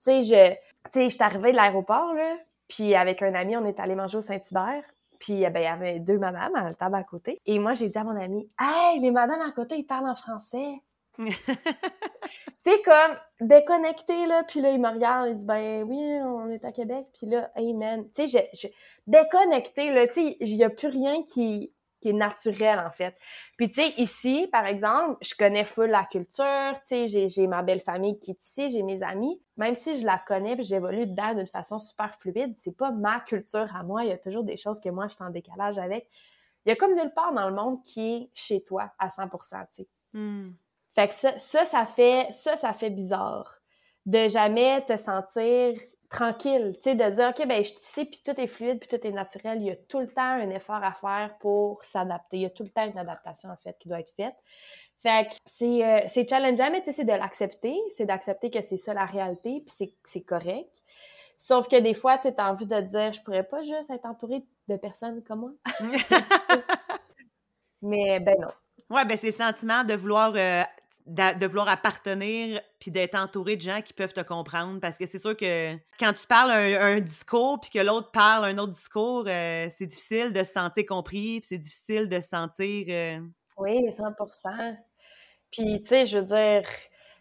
Tu 0.04 0.22
sais, 0.22 0.22
je, 0.24 0.54
tu 0.92 0.92
sais, 0.92 1.10
je 1.10 1.16
suis 1.16 1.24
arrivée 1.24 1.52
de 1.52 1.58
l'aéroport, 1.58 2.14
là, 2.14 2.38
puis 2.68 2.96
avec 2.96 3.22
un 3.22 3.34
ami, 3.36 3.58
on 3.58 3.66
est 3.66 3.80
allé 3.80 3.96
manger 3.96 4.18
au 4.18 4.22
Saint-Hubert, 4.22 4.84
puis 5.20 5.44
eh 5.44 5.50
ben, 5.50 5.60
il 5.60 5.64
y 5.64 5.68
avait 5.68 6.00
deux 6.00 6.18
madames 6.18 6.56
à 6.56 6.64
la 6.64 6.74
table 6.74 6.96
à 6.96 7.04
côté. 7.04 7.42
Et 7.46 7.60
moi, 7.60 7.74
j'ai 7.74 7.90
dit 7.90 7.98
à 7.98 8.04
mon 8.04 8.16
ami, 8.16 8.48
Hey, 8.60 9.00
les 9.00 9.12
madames 9.12 9.42
à 9.42 9.52
côté, 9.52 9.78
ils 9.78 9.84
parlent 9.84 10.10
en 10.10 10.16
français. 10.16 10.82
tu 11.26 12.72
sais, 12.72 12.82
comme 12.84 13.18
déconnecté, 13.42 14.26
là. 14.26 14.44
Puis 14.44 14.62
là, 14.62 14.72
il 14.72 14.80
me 14.80 14.90
regarde, 14.90 15.30
il 15.30 15.36
dit, 15.36 15.46
ben 15.46 15.84
oui, 15.84 15.98
on 15.98 16.50
est 16.50 16.64
à 16.64 16.72
Québec. 16.72 17.08
Puis 17.18 17.28
là, 17.28 17.52
hey 17.56 17.74
man, 17.74 18.06
tu 18.16 18.28
sais, 18.28 18.52
déconnecté, 19.06 19.92
là. 19.92 20.08
Tu 20.08 20.14
sais, 20.14 20.38
il 20.40 20.56
n'y 20.56 20.64
a 20.64 20.70
plus 20.70 20.88
rien 20.88 21.24
qui, 21.24 21.74
qui 22.02 22.10
est 22.10 22.14
naturel, 22.14 22.80
en 22.80 22.92
fait. 22.92 23.16
Puis, 23.58 23.70
tu 23.70 23.82
sais, 23.82 23.94
ici, 23.98 24.48
par 24.52 24.66
exemple, 24.66 25.18
je 25.22 25.36
connais 25.36 25.66
full 25.66 25.90
la 25.90 26.06
culture, 26.06 26.74
tu 26.88 27.08
sais, 27.10 27.28
j'ai 27.28 27.48
ma 27.48 27.64
belle 27.64 27.82
famille 27.82 28.18
qui 28.20 28.32
est 28.32 28.42
ici, 28.42 28.70
j'ai 28.70 28.84
mes 28.84 29.04
amis. 29.04 29.42
Même 29.58 29.76
si 29.76 29.96
je 29.96 30.06
la 30.06 30.22
connais 30.26 30.56
puis 30.56 30.64
j'évolue 30.64 31.06
dedans 31.06 31.34
d'une 31.34 31.48
façon 31.48 31.80
super 31.80 32.16
fluide, 32.16 32.54
c'est 32.56 32.78
pas 32.78 32.92
ma 32.92 33.20
culture 33.20 33.68
à 33.76 33.84
moi. 33.84 34.06
Il 34.06 34.10
y 34.10 34.14
a 34.14 34.18
toujours 34.18 34.44
des 34.44 34.56
choses 34.56 34.80
que 34.80 34.90
moi, 34.90 35.08
je 35.08 35.16
suis 35.16 35.24
en 35.24 35.32
décalage 35.32 35.78
avec. 35.78 36.08
Il 36.66 36.70
y 36.70 36.72
a 36.72 36.76
comme 36.76 36.96
nulle 36.96 37.14
part 37.14 37.34
dans 37.34 37.50
le 37.50 37.56
monde 37.56 37.84
qui 37.84 38.14
est 38.14 38.30
chez 38.34 38.64
toi 38.64 38.94
à 39.00 39.10
100 39.10 39.24
tu 39.30 39.38
sais. 39.72 39.88
Hmm. 40.14 40.52
Fait 40.94 41.08
que 41.08 41.14
ça, 41.14 41.38
ça, 41.38 41.66
ça 41.66 41.86
fait, 41.86 42.28
ça, 42.32 42.56
ça 42.56 42.74
fait 42.74 42.90
bizarre 42.90 43.60
de 44.06 44.28
jamais 44.28 44.84
te 44.86 44.98
sentir 44.98 45.76
tranquille, 46.10 46.74
tu 46.76 46.90
sais, 46.90 46.96
de 46.96 47.10
dire, 47.10 47.30
OK, 47.30 47.48
ben 47.48 47.64
je 47.64 47.72
sais, 47.76 48.06
puis 48.06 48.20
tout 48.26 48.40
est 48.40 48.48
fluide, 48.48 48.80
puis 48.80 48.90
tout 48.90 49.08
est 49.08 49.12
naturel. 49.12 49.60
Il 49.62 49.68
y 49.68 49.72
a 49.72 49.76
tout 49.76 50.00
le 50.00 50.08
temps 50.08 50.22
un 50.22 50.50
effort 50.50 50.84
à 50.84 50.92
faire 50.92 51.38
pour 51.40 51.84
s'adapter. 51.84 52.38
Il 52.38 52.42
y 52.42 52.46
a 52.46 52.50
tout 52.50 52.64
le 52.64 52.70
temps 52.70 52.84
une 52.84 52.98
adaptation, 52.98 53.50
en 53.50 53.58
fait, 53.58 53.78
qui 53.80 53.88
doit 53.88 54.00
être 54.00 54.12
faite. 54.16 54.36
Fait 54.96 55.30
que 55.30 55.36
c'est, 55.46 55.86
euh, 55.86 56.02
c'est 56.08 56.28
challengeant, 56.28 56.72
mais 56.72 56.80
tu 56.80 56.86
sais, 56.86 56.94
c'est 56.94 57.06
de 57.06 57.14
l'accepter. 57.14 57.78
C'est 57.92 58.06
d'accepter 58.06 58.50
que 58.50 58.62
c'est 58.62 58.78
ça 58.78 58.96
la 58.96 59.06
réalité, 59.06 59.62
puis 59.62 59.76
c'est, 59.76 59.94
c'est 60.04 60.24
correct. 60.24 60.84
Sauf 61.38 61.68
que 61.68 61.80
des 61.80 61.94
fois, 61.94 62.18
tu 62.18 62.30
as 62.36 62.52
envie 62.52 62.66
de 62.66 62.76
te 62.76 62.88
dire, 62.88 63.14
je 63.14 63.22
pourrais 63.22 63.44
pas 63.44 63.62
juste 63.62 63.92
être 63.92 64.06
entourée 64.06 64.44
de 64.68 64.78
personnes 64.78 65.24
comme 65.24 65.42
moi. 65.42 65.52
mais 67.84 68.20
ben 68.20 68.36
non. 68.42 68.48
Ouais, 68.90 69.06
ben 69.06 69.16
c'est 69.16 69.28
le 69.28 69.34
sentiment 69.34 69.84
de 69.84 69.94
vouloir 69.94 70.34
euh, 70.36 70.64
de, 71.10 71.46
vouloir 71.48 71.68
appartenir 71.68 72.62
puis 72.80 72.92
d'être 72.92 73.16
entouré 73.16 73.56
de 73.56 73.62
gens 73.62 73.82
qui 73.82 73.94
peuvent 73.94 74.14
te 74.14 74.22
comprendre 74.22 74.80
parce 74.80 74.98
que 74.98 75.06
c'est 75.06 75.18
sûr 75.18 75.36
que 75.36 75.74
quand 76.00 76.14
tu 76.14 76.28
parles 76.28 76.52
un, 76.52 77.00
discours 77.00 77.60
puis 77.60 77.72
que 77.72 77.80
l'autre 77.80 78.12
parle 78.12 78.46
un 78.46 78.58
autre 78.58 78.74
discours, 78.74 79.26
euh, 79.28 79.68
c'est 79.76 79.86
difficile 79.86 80.32
de 80.32 80.44
se 80.44 80.54
sentir 80.54 80.86
compris 80.86 81.40
puis 81.40 81.48
c'est 81.50 81.58
difficile 81.58 82.08
de 82.08 82.20
se 82.20 82.30
sentir. 82.30 82.86
Euh, 82.90 83.20
oui, 83.58 83.90
100% 83.90 84.78
Puis, 85.52 85.82
tu 85.82 85.88
sais, 85.88 86.06
je 86.06 86.18
veux 86.18 86.24
dire, 86.24 86.70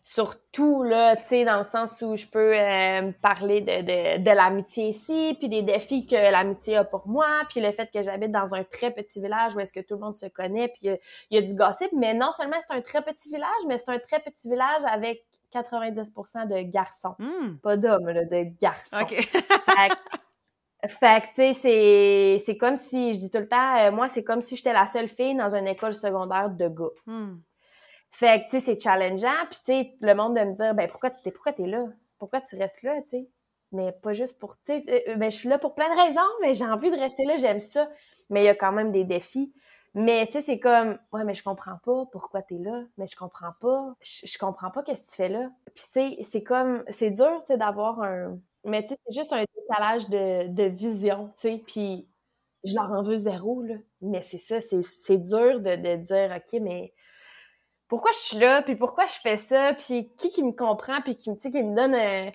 surtout 0.08 0.84
là, 0.84 1.16
tu 1.16 1.26
sais, 1.26 1.44
dans 1.44 1.58
le 1.58 1.64
sens 1.64 2.00
où 2.00 2.16
je 2.16 2.24
peux 2.24 2.58
euh, 2.58 3.12
parler 3.20 3.60
de, 3.60 3.82
de, 3.82 4.24
de 4.24 4.30
l'amitié 4.30 4.88
ici, 4.88 5.36
puis 5.38 5.50
des 5.50 5.60
défis 5.60 6.06
que 6.06 6.14
l'amitié 6.14 6.76
a 6.76 6.84
pour 6.84 7.06
moi, 7.06 7.26
puis 7.50 7.60
le 7.60 7.70
fait 7.72 7.90
que 7.92 8.02
j'habite 8.02 8.32
dans 8.32 8.54
un 8.54 8.64
très 8.64 8.90
petit 8.90 9.20
village 9.20 9.54
où 9.54 9.60
est-ce 9.60 9.72
que 9.72 9.80
tout 9.80 9.94
le 9.96 10.00
monde 10.00 10.14
se 10.14 10.24
connaît, 10.24 10.68
puis 10.68 10.88
il 11.30 11.36
y, 11.36 11.36
a 11.36 11.42
du 11.42 11.54
gossip, 11.54 11.90
mais 11.92 12.14
non 12.14 12.32
seulement 12.32 12.56
c'est 12.58 12.74
un 12.74 12.80
très 12.80 13.02
petit 13.02 13.28
village, 13.28 13.60
mais 13.68 13.76
c'est 13.76 13.90
un 13.90 13.98
très 13.98 14.18
petit 14.20 14.48
village 14.48 14.82
avec 14.90 15.26
90% 15.52 16.48
de 16.48 16.62
garçons, 16.62 17.14
hmm. 17.18 17.58
pas 17.62 17.76
d'hommes, 17.76 18.06
de 18.06 18.58
garçons. 18.58 19.00
OK. 19.02 19.10
fait, 20.86 21.20
que, 21.20 21.34
tu 21.34 21.52
sais, 21.52 22.38
c'est 22.38 22.56
comme 22.56 22.76
si, 22.76 23.12
je 23.12 23.18
dis 23.18 23.30
tout 23.30 23.40
le 23.40 23.48
temps, 23.48 23.76
euh, 23.76 23.90
moi, 23.90 24.08
c'est 24.08 24.24
comme 24.24 24.40
si 24.40 24.56
j'étais 24.56 24.72
la 24.72 24.86
seule 24.86 25.08
fille 25.08 25.34
dans 25.34 25.54
une 25.54 25.66
école 25.66 25.92
secondaire 25.92 26.48
de 26.48 26.68
gars. 26.68 26.94
Hmm. 27.04 27.40
Fait 28.10 28.40
que, 28.40 28.44
tu 28.44 28.50
sais, 28.52 28.60
c'est 28.60 28.80
challengeant. 28.80 29.46
Puis, 29.50 29.58
tu 29.58 29.64
sais, 29.64 29.94
le 30.00 30.14
monde 30.14 30.36
de 30.36 30.40
me 30.42 30.54
dire, 30.54 30.74
ben, 30.74 30.88
pourquoi 30.88 31.10
t'es, 31.10 31.30
pourquoi 31.30 31.52
t'es 31.52 31.66
là? 31.66 31.84
Pourquoi 32.18 32.40
tu 32.40 32.56
restes 32.56 32.82
là, 32.82 33.00
tu 33.02 33.08
sais? 33.08 33.28
Mais 33.72 33.92
pas 33.92 34.12
juste 34.14 34.38
pour, 34.38 34.56
tu 34.56 34.72
sais, 34.72 34.84
euh, 35.08 35.16
ben, 35.16 35.30
je 35.30 35.36
suis 35.36 35.48
là 35.48 35.58
pour 35.58 35.74
plein 35.74 35.94
de 35.94 36.00
raisons, 36.00 36.20
mais 36.40 36.54
j'ai 36.54 36.64
envie 36.64 36.90
de 36.90 36.96
rester 36.96 37.24
là, 37.24 37.36
j'aime 37.36 37.60
ça. 37.60 37.88
Mais 38.30 38.42
il 38.42 38.46
y 38.46 38.48
a 38.48 38.54
quand 38.54 38.72
même 38.72 38.92
des 38.92 39.04
défis. 39.04 39.52
Mais, 39.94 40.26
tu 40.26 40.32
sais, 40.34 40.40
c'est 40.40 40.60
comme, 40.60 40.98
ouais, 41.12 41.24
mais 41.24 41.34
je 41.34 41.42
comprends 41.42 41.78
pas 41.84 42.06
pourquoi 42.12 42.42
t'es 42.42 42.58
là. 42.58 42.84
Mais 42.96 43.06
je 43.06 43.16
comprends 43.16 43.52
pas. 43.60 43.94
Je, 44.02 44.38
comprends 44.38 44.70
pas 44.70 44.82
qu'est-ce 44.82 45.02
que 45.04 45.10
tu 45.10 45.16
fais 45.16 45.28
là. 45.28 45.50
Puis, 45.74 45.84
tu 45.84 45.90
sais, 45.90 46.18
c'est 46.22 46.42
comme, 46.42 46.84
c'est 46.88 47.10
dur, 47.10 47.42
tu 47.46 47.48
sais, 47.52 47.58
d'avoir 47.58 48.00
un. 48.02 48.38
Mais, 48.64 48.82
tu 48.82 48.90
sais, 48.90 48.96
c'est 49.06 49.14
juste 49.20 49.32
un 49.32 49.44
décalage 49.56 50.08
de, 50.08 50.48
de 50.48 50.64
vision, 50.64 51.28
tu 51.36 51.42
sais. 51.42 51.62
Puis, 51.66 52.08
je 52.64 52.74
leur 52.74 52.90
en 52.92 53.02
veux 53.02 53.16
zéro, 53.16 53.62
là. 53.62 53.74
Mais 54.00 54.22
c'est 54.22 54.38
ça, 54.38 54.60
c'est 54.60 55.18
dur 55.18 55.60
de, 55.60 55.76
de 55.76 55.96
dire, 55.96 56.36
OK, 56.36 56.60
mais 56.60 56.92
pourquoi 57.88 58.12
je 58.12 58.18
suis 58.18 58.38
là, 58.38 58.62
puis 58.62 58.76
pourquoi 58.76 59.06
je 59.06 59.18
fais 59.18 59.36
ça, 59.36 59.72
puis 59.74 60.12
qui 60.18 60.30
qui 60.30 60.42
me 60.42 60.52
comprend, 60.52 61.00
puis 61.00 61.16
qui, 61.16 61.34
qui 61.36 61.62
me 61.62 61.74
donne 61.74 62.32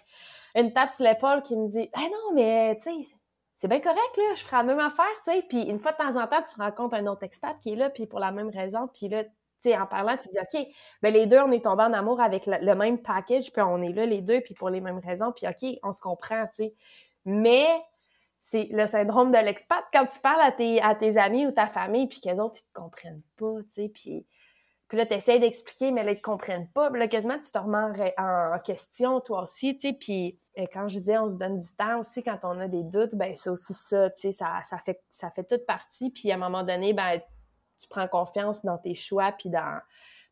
une 0.56 0.74
tape 0.74 0.90
sur 0.90 1.06
l'épaule, 1.06 1.44
qui 1.44 1.56
me 1.56 1.70
dit 1.70 1.90
«Ah 1.94 2.02
non, 2.02 2.34
mais 2.36 2.76
tu 2.78 3.04
sais, 3.04 3.16
c'est 3.54 3.68
bien 3.68 3.80
correct, 3.80 4.18
là, 4.18 4.36
je 4.36 4.44
ferai 4.44 4.58
la 4.58 4.64
même 4.64 4.80
affaire, 4.80 5.06
tu 5.26 5.32
sais.» 5.32 5.44
Puis 5.50 5.62
une 5.64 5.80
fois 5.80 5.92
de 5.92 5.98
temps 5.98 6.22
en 6.22 6.28
temps, 6.28 6.42
tu 6.42 6.60
rencontres 6.60 6.96
un 6.96 7.06
autre 7.08 7.24
expat 7.24 7.58
qui 7.60 7.74
est 7.74 7.76
là, 7.76 7.90
puis 7.90 8.08
pour 8.08 8.20
la 8.20 8.32
même 8.32 8.50
raison, 8.50 8.90
puis 8.94 9.08
là, 9.10 9.24
tu 9.24 9.32
sais, 9.62 9.78
en 9.78 9.86
parlant, 9.86 10.18
tu 10.18 10.28
dis 10.30 10.40
«OK, 10.42 10.68
ben 11.02 11.14
les 11.14 11.28
deux, 11.28 11.40
on 11.40 11.52
est 11.52 11.64
tombés 11.64 11.84
en 11.84 11.94
amour 11.94 12.20
avec 12.20 12.48
le, 12.48 12.76
même 12.76 13.02
package, 13.02 13.54
puis 13.54 13.62
on 13.62 13.82
est 13.82 13.94
là 13.94 14.06
les 14.06 14.22
deux, 14.22 14.42
puis 14.42 14.56
pour 14.56 14.70
les 14.70 14.82
mêmes 14.82 15.00
raisons, 15.00 15.32
puis 15.32 15.48
OK, 15.48 15.80
on 15.84 15.92
se 15.92 16.02
comprend, 16.02 16.46
tu 16.48 16.64
sais.» 16.64 16.74
Mais 17.26 17.68
c'est 18.42 18.68
le 18.72 18.88
syndrome 18.88 19.32
de 19.32 19.38
l'expat 19.38 19.86
quand 19.94 20.06
tu 20.08 20.20
parles 20.20 20.42
à 20.42 20.52
tes, 20.52 20.82
à 20.82 20.96
tes 20.96 21.18
amis 21.18 21.48
ou 21.48 21.52
ta 21.52 21.68
famille, 21.68 22.08
puis 22.08 22.20
qu'elles 22.20 22.42
autres, 22.42 22.60
ils 22.60 22.74
te 22.74 22.80
comprennent 22.80 23.22
pas, 23.38 23.62
tu 23.64 23.70
sais, 23.70 23.92
puis 23.94 24.26
puis 24.94 25.00
là, 25.00 25.08
tu 25.08 25.16
essaies 25.16 25.40
d'expliquer, 25.40 25.90
mais 25.90 26.04
là, 26.04 26.12
ils 26.12 26.18
ne 26.18 26.22
comprennent 26.22 26.68
pas. 26.68 26.92
Puis 26.92 27.00
là, 27.00 27.08
quasiment, 27.08 27.40
tu 27.40 27.50
te 27.50 27.58
remets 27.58 28.14
en, 28.16 28.60
question, 28.64 29.22
toi 29.22 29.42
aussi, 29.42 29.76
tu 29.76 29.88
sais. 29.88 29.94
Puis 29.94 30.38
euh, 30.60 30.68
quand 30.72 30.88
je 30.88 31.00
disais, 31.00 31.18
on 31.18 31.28
se 31.30 31.36
donne 31.36 31.58
du 31.58 31.68
temps 31.76 32.00
aussi 32.00 32.22
quand 32.22 32.38
on 32.44 32.60
a 32.60 32.68
des 32.68 32.84
doutes, 32.84 33.16
ben 33.16 33.34
c'est 33.36 33.50
aussi 33.50 33.74
ça, 33.74 34.12
tu 34.12 34.22
sais, 34.22 34.32
ça, 34.32 34.62
ça, 34.64 34.78
fait, 34.78 35.02
ça 35.10 35.32
fait 35.32 35.46
toute 35.46 35.66
partie. 35.66 36.12
Puis 36.12 36.32
à 36.32 36.36
un 36.36 36.38
moment 36.38 36.62
donné, 36.62 36.94
ben 36.94 37.20
tu 37.80 37.88
prends 37.88 38.08
confiance 38.08 38.64
dans 38.64 38.78
tes 38.78 38.94
choix, 38.94 39.32
puis 39.32 39.50
dans 39.50 39.80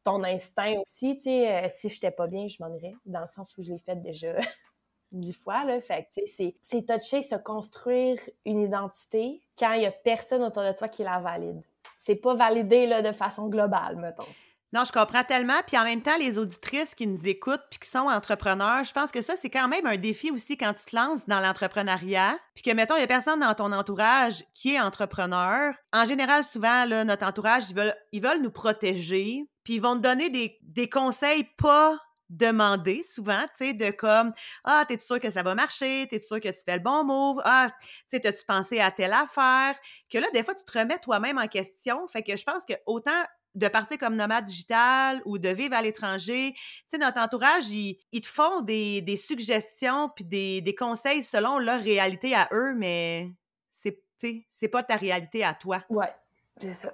ton 0.04 0.24
instinct 0.24 0.76
aussi, 0.86 1.16
tu 1.16 1.24
sais. 1.24 1.66
Euh, 1.66 1.68
si 1.72 1.90
je 1.90 1.96
n'étais 1.96 2.12
pas 2.12 2.28
bien, 2.28 2.48
je 2.48 2.58
m'en 2.60 2.72
irais, 2.72 2.94
dans 3.08 3.22
le 3.22 3.28
sens 3.30 3.58
où 3.58 3.64
je 3.64 3.72
l'ai 3.72 3.80
fait 3.80 3.96
déjà 3.96 4.36
dix 5.12 5.34
fois, 5.34 5.66
là. 5.66 5.82
Fait 5.82 6.08
tu 6.14 6.28
sais, 6.28 6.56
c'est 6.62 6.86
toucher, 6.86 7.24
se 7.24 7.34
construire 7.34 8.20
une 8.46 8.60
identité 8.60 9.42
quand 9.58 9.74
il 9.74 9.80
n'y 9.80 9.88
a 9.88 9.92
personne 9.92 10.44
autour 10.44 10.62
de 10.62 10.74
toi 10.74 10.88
qui 10.88 11.02
la 11.02 11.18
valide. 11.18 11.64
C'est 11.98 12.18
pas 12.18 12.36
validé, 12.36 12.86
là, 12.86 13.02
de 13.02 13.12
façon 13.12 13.48
globale, 13.48 13.96
mettons. 13.96 14.28
Non, 14.74 14.86
je 14.86 14.92
comprends 14.94 15.24
tellement. 15.24 15.62
Puis 15.68 15.78
en 15.78 15.84
même 15.84 16.02
temps, 16.02 16.16
les 16.18 16.38
auditrices 16.38 16.96
qui 16.96 17.06
nous 17.06 17.28
écoutent 17.28 17.64
puis 17.70 17.80
qui 17.80 17.90
sont 17.90 18.08
entrepreneurs, 18.08 18.86
je 18.86 18.94
pense 18.94 19.12
que 19.12 19.22
ça, 19.22 19.36
c'est 19.36 19.50
quand 19.50 19.68
même 19.68 19.86
un 19.86 19.98
défi 19.98 20.32
aussi 20.32 20.58
quand 20.58 20.74
tu 20.74 20.86
te 20.86 20.96
lances 20.96 21.28
dans 21.28 21.42
l'entrepreneuriat. 21.42 22.38
Puis 22.56 22.64
que, 22.64 22.72
mettons, 22.72 22.96
il 22.96 23.00
n'y 23.00 23.04
a 23.04 23.08
personne 23.08 23.42
dans 23.42 23.54
ton 23.54 23.74
entourage 23.74 24.46
qui 24.54 24.76
est 24.76 24.80
entrepreneur. 24.80 25.74
En 25.92 26.06
général, 26.06 26.46
souvent, 26.46 26.86
notre 26.86 27.26
entourage, 27.26 27.70
ils 27.70 27.76
veulent, 27.76 27.96
ils 28.14 28.22
veulent 28.22 28.42
nous 28.42 28.52
protéger. 28.52 29.46
Puis 29.64 29.76
ils 29.76 29.82
vont 29.82 29.96
te 29.96 30.02
donner 30.02 30.30
des, 30.30 30.58
des 30.62 30.90
conseils 30.90 31.44
pas 31.58 31.98
demandés 32.32 33.04
souvent, 33.04 33.42
tu 33.58 33.66
sais, 33.66 33.74
de 33.74 33.92
comme 33.92 34.32
Ah, 34.64 34.86
t'es-tu 34.88 35.06
sûr 35.06 35.20
que 35.20 35.30
ça 35.30 35.44
va 35.44 35.54
marcher? 35.54 36.08
T'es-tu 36.10 36.26
sûr 36.26 36.40
que 36.40 36.48
tu 36.48 36.62
fais 36.66 36.78
le 36.78 36.84
bon 36.84 37.04
move? 37.04 37.42
Ah, 37.44 37.68
tu 37.80 37.88
sais, 38.08 38.20
t'as-tu 38.22 38.46
pensé 38.46 38.80
à 38.80 38.90
telle 38.90 39.14
affaire? 39.14 39.76
Que 40.10 40.18
là, 40.18 40.28
des 40.34 40.44
fois, 40.44 40.56
tu 40.56 40.64
te 40.64 40.80
remets 40.80 40.98
toi-même 41.00 41.38
en 41.38 41.48
question. 41.48 42.08
Fait 42.08 42.24
que 42.24 42.36
je 42.38 42.44
pense 42.44 42.66
que 42.66 42.74
autant 42.86 43.22
de 43.56 43.68
partir 43.68 43.98
comme 43.98 44.16
nomade 44.16 44.46
digital 44.46 45.22
ou 45.26 45.38
de 45.38 45.50
vivre 45.50 45.76
à 45.76 45.82
l'étranger. 45.82 46.54
Tu 46.56 46.64
sais, 46.90 46.98
notre 46.98 47.20
entourage, 47.20 47.70
ils, 47.70 47.98
te 48.22 48.28
font 48.28 48.62
des, 48.62 49.18
suggestions 49.18 50.10
puis 50.10 50.24
des, 50.24 50.76
conseils 50.78 51.24
selon 51.24 51.60
leur 51.60 51.82
réalité 51.82 52.34
à 52.36 52.48
eux, 52.54 52.74
mais 52.76 53.30
c'est, 53.72 54.02
c'est 54.50 54.68
pas 54.68 54.84
ta 54.84 54.96
réalité 54.96 55.44
à 55.44 55.54
toi. 55.54 55.84
Ouais, 55.90 56.14
c'est 56.58 56.74
ça. 56.74 56.94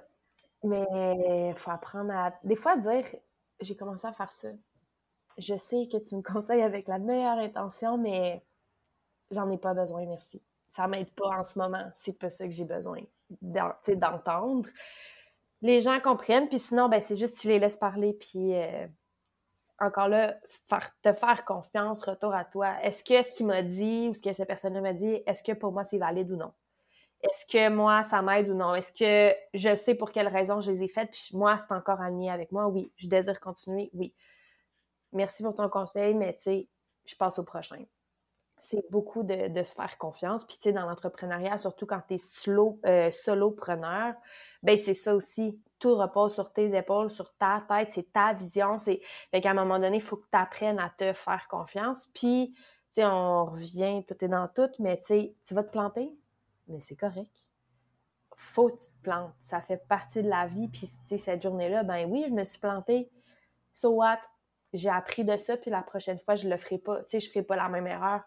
Mais 0.64 0.84
il 1.50 1.54
faut 1.56 1.70
apprendre 1.70 2.12
à, 2.12 2.32
des 2.42 2.56
fois, 2.56 2.76
dire 2.76 3.04
j'ai 3.60 3.76
commencé 3.76 4.06
à 4.06 4.12
faire 4.12 4.32
ça. 4.32 4.48
Je 5.36 5.56
sais 5.56 5.88
que 5.90 5.98
tu 5.98 6.16
me 6.16 6.22
conseilles 6.22 6.62
avec 6.62 6.88
la 6.88 6.98
meilleure 6.98 7.38
intention, 7.38 7.96
mais 7.96 8.42
j'en 9.30 9.50
ai 9.50 9.58
pas 9.58 9.74
besoin, 9.74 10.04
merci. 10.06 10.42
Ça 10.70 10.86
m'aide 10.86 11.10
pas 11.10 11.38
en 11.38 11.44
ce 11.44 11.58
moment. 11.58 11.90
C'est 11.94 12.18
pas 12.18 12.28
ça 12.28 12.44
que 12.44 12.50
j'ai 12.50 12.64
besoin 12.64 13.00
d'entendre. 13.40 14.68
Les 15.62 15.80
gens 15.80 15.98
comprennent, 16.00 16.48
puis 16.48 16.58
sinon, 16.58 16.88
ben, 16.88 17.00
c'est 17.00 17.16
juste 17.16 17.38
tu 17.38 17.48
les 17.48 17.58
laisses 17.58 17.76
parler, 17.76 18.12
puis 18.12 18.54
euh, 18.54 18.86
encore 19.80 20.08
là, 20.08 20.36
faire, 20.68 20.90
te 21.02 21.12
faire 21.12 21.44
confiance, 21.44 22.02
retour 22.02 22.34
à 22.34 22.44
toi. 22.44 22.76
Est-ce 22.82 23.02
que 23.02 23.22
ce 23.22 23.32
qu'il 23.32 23.46
m'a 23.46 23.62
dit 23.62 24.08
ou 24.08 24.14
ce 24.14 24.22
que 24.22 24.32
cette 24.32 24.46
personne 24.46 24.80
m'a 24.80 24.92
dit, 24.92 25.22
est-ce 25.26 25.42
que 25.42 25.52
pour 25.52 25.72
moi 25.72 25.84
c'est 25.84 25.98
valide 25.98 26.30
ou 26.30 26.36
non? 26.36 26.52
Est-ce 27.22 27.46
que 27.46 27.68
moi 27.68 28.04
ça 28.04 28.22
m'aide 28.22 28.48
ou 28.48 28.54
non? 28.54 28.74
Est-ce 28.74 28.92
que 28.92 29.36
je 29.54 29.74
sais 29.74 29.96
pour 29.96 30.12
quelle 30.12 30.28
raison 30.28 30.60
je 30.60 30.70
les 30.70 30.84
ai 30.84 30.88
faites, 30.88 31.10
puis 31.10 31.30
moi 31.32 31.58
c'est 31.58 31.72
encore 31.72 32.00
aligné 32.00 32.30
avec 32.30 32.52
moi? 32.52 32.68
Oui. 32.68 32.92
Je 32.96 33.08
désire 33.08 33.40
continuer? 33.40 33.90
Oui. 33.94 34.14
Merci 35.12 35.42
pour 35.42 35.54
ton 35.54 35.68
conseil, 35.68 36.14
mais 36.14 36.34
tu 36.34 36.42
sais, 36.42 36.68
je 37.06 37.16
passe 37.16 37.38
au 37.38 37.44
prochain 37.44 37.84
c'est 38.60 38.84
beaucoup 38.90 39.22
de, 39.22 39.62
se 39.62 39.74
faire 39.74 39.98
confiance. 39.98 40.44
Puis, 40.44 40.56
tu 40.56 40.64
sais, 40.64 40.72
dans 40.72 40.86
l'entrepreneuriat, 40.86 41.58
surtout 41.58 41.86
quand 41.86 42.02
tu 42.08 42.14
es 42.14 42.18
euh, 42.86 43.10
solopreneur, 43.12 44.14
ben 44.62 44.76
c'est 44.78 44.94
ça 44.94 45.14
aussi. 45.14 45.60
Tout 45.78 45.94
repose 45.94 46.34
sur 46.34 46.52
tes 46.52 46.76
épaules, 46.76 47.10
sur 47.10 47.32
ta 47.36 47.64
tête, 47.68 47.92
c'est 47.92 48.12
ta 48.12 48.32
vision. 48.32 48.78
C'est... 48.78 49.00
Qu'à 49.30 49.50
un 49.50 49.54
moment 49.54 49.78
donné, 49.78 49.98
il 49.98 50.02
faut 50.02 50.16
que 50.16 50.26
tu 50.30 50.36
apprennes 50.36 50.80
à 50.80 50.90
te 50.90 51.12
faire 51.12 51.46
confiance. 51.48 52.08
Puis, 52.14 52.52
tu 52.54 52.62
sais, 52.90 53.04
on 53.04 53.46
revient, 53.46 54.04
tout 54.06 54.24
est 54.24 54.28
dans 54.28 54.48
tout, 54.48 54.70
mais 54.80 55.00
tu 55.00 55.54
vas 55.54 55.62
te 55.62 55.70
planter, 55.70 56.12
mais 56.66 56.80
c'est 56.80 56.96
correct. 56.96 57.30
Faut 58.34 58.70
que 58.70 58.82
tu 58.82 58.88
te 58.88 59.02
plantes. 59.02 59.34
Ça 59.38 59.60
fait 59.60 59.86
partie 59.88 60.22
de 60.22 60.28
la 60.28 60.46
vie. 60.46 60.68
Puis, 60.68 60.86
cette 61.18 61.42
journée-là, 61.42 61.84
ben 61.84 62.08
oui, 62.10 62.24
je 62.28 62.34
me 62.34 62.44
suis 62.44 62.58
plantée. 62.58 63.10
So 63.72 63.90
what? 63.90 64.20
J'ai 64.72 64.90
appris 64.90 65.24
de 65.24 65.36
ça, 65.36 65.56
puis 65.56 65.70
la 65.70 65.82
prochaine 65.82 66.18
fois, 66.18 66.34
je 66.34 66.48
le 66.48 66.56
ferai 66.56 66.78
pas. 66.78 66.98
Tu 67.04 67.04
sais, 67.08 67.20
je 67.20 67.30
ferai 67.30 67.42
pas 67.42 67.56
la 67.56 67.68
même 67.68 67.86
erreur 67.86 68.22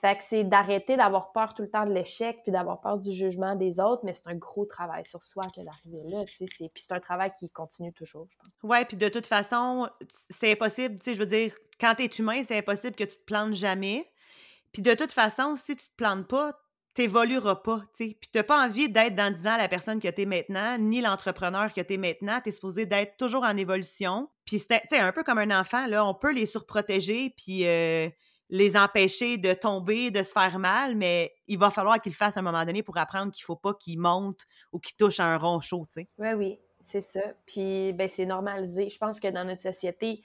fait 0.00 0.16
que 0.16 0.22
c'est 0.22 0.44
d'arrêter 0.44 0.96
d'avoir 0.96 1.32
peur 1.32 1.54
tout 1.54 1.62
le 1.62 1.70
temps 1.70 1.84
de 1.84 1.92
l'échec 1.92 2.38
puis 2.44 2.52
d'avoir 2.52 2.80
peur 2.80 2.98
du 2.98 3.10
jugement 3.10 3.56
des 3.56 3.80
autres, 3.80 4.04
mais 4.04 4.14
c'est 4.14 4.28
un 4.28 4.36
gros 4.36 4.64
travail 4.64 5.04
sur 5.04 5.24
soi 5.24 5.44
que 5.54 5.60
d'arriver 5.60 6.08
là, 6.08 6.24
sais. 6.32 6.46
Puis 6.46 6.70
c'est 6.76 6.92
un 6.92 7.00
travail 7.00 7.32
qui 7.36 7.50
continue 7.50 7.92
toujours, 7.92 8.28
je 8.30 8.36
pense. 8.36 8.70
Ouais, 8.70 8.84
puis 8.84 8.96
de 8.96 9.08
toute 9.08 9.26
façon, 9.26 9.88
c'est 10.30 10.52
impossible, 10.52 10.96
tu 10.96 11.04
sais, 11.04 11.14
je 11.14 11.18
veux 11.18 11.26
dire, 11.26 11.52
quand 11.80 11.96
tu 11.96 12.04
es 12.04 12.06
humain, 12.06 12.42
c'est 12.44 12.58
impossible 12.58 12.94
que 12.94 13.04
tu 13.04 13.16
te 13.16 13.24
plantes 13.24 13.54
jamais. 13.54 14.08
Puis 14.72 14.82
de 14.82 14.94
toute 14.94 15.10
façon, 15.10 15.56
si 15.56 15.74
tu 15.74 15.88
te 15.88 15.96
plantes 15.96 16.28
pas, 16.28 16.52
t'évolueras 16.94 17.56
pas, 17.56 17.82
tu 17.96 18.06
sais. 18.06 18.16
Puis 18.20 18.30
t'as 18.32 18.44
pas 18.44 18.64
envie 18.64 18.88
d'être 18.88 19.16
dans 19.16 19.34
10 19.34 19.46
ans 19.48 19.56
la 19.56 19.66
personne 19.66 19.98
que 19.98 20.08
tu 20.08 20.22
es 20.22 20.26
maintenant, 20.26 20.78
ni 20.78 21.00
l'entrepreneur 21.00 21.72
que 21.72 21.80
tu 21.80 21.94
es 21.94 21.96
maintenant. 21.96 22.40
Tu 22.40 22.50
es 22.50 22.52
supposé 22.52 22.86
d'être 22.86 23.16
toujours 23.16 23.42
en 23.42 23.56
évolution. 23.56 24.28
Puis 24.44 24.60
c'est, 24.60 24.96
un 24.96 25.10
peu 25.10 25.24
comme 25.24 25.38
un 25.38 25.60
enfant, 25.60 25.88
là, 25.88 26.06
on 26.06 26.14
peut 26.14 26.32
les 26.32 26.46
surprotéger, 26.46 27.34
puis... 27.36 27.66
Euh, 27.66 28.08
les 28.50 28.76
empêcher 28.76 29.36
de 29.36 29.52
tomber, 29.52 30.10
de 30.10 30.22
se 30.22 30.32
faire 30.32 30.58
mal, 30.58 30.96
mais 30.96 31.32
il 31.46 31.58
va 31.58 31.70
falloir 31.70 32.00
qu'ils 32.00 32.12
le 32.12 32.16
fassent 32.16 32.36
à 32.36 32.40
un 32.40 32.42
moment 32.42 32.64
donné 32.64 32.82
pour 32.82 32.96
apprendre 32.96 33.32
qu'il 33.32 33.42
ne 33.42 33.46
faut 33.46 33.56
pas 33.56 33.74
qu'ils 33.74 33.98
montent 33.98 34.46
ou 34.72 34.78
qu'ils 34.78 34.96
touchent 34.96 35.20
un 35.20 35.36
rond 35.36 35.60
chaud, 35.60 35.86
tu 35.92 36.02
sais. 36.02 36.08
Oui, 36.18 36.32
oui, 36.32 36.58
c'est 36.80 37.02
ça. 37.02 37.20
Puis, 37.46 37.92
ben, 37.92 38.08
c'est 38.08 38.26
normalisé. 38.26 38.88
Je 38.88 38.98
pense 38.98 39.20
que 39.20 39.28
dans 39.28 39.44
notre 39.44 39.62
société, 39.62 40.22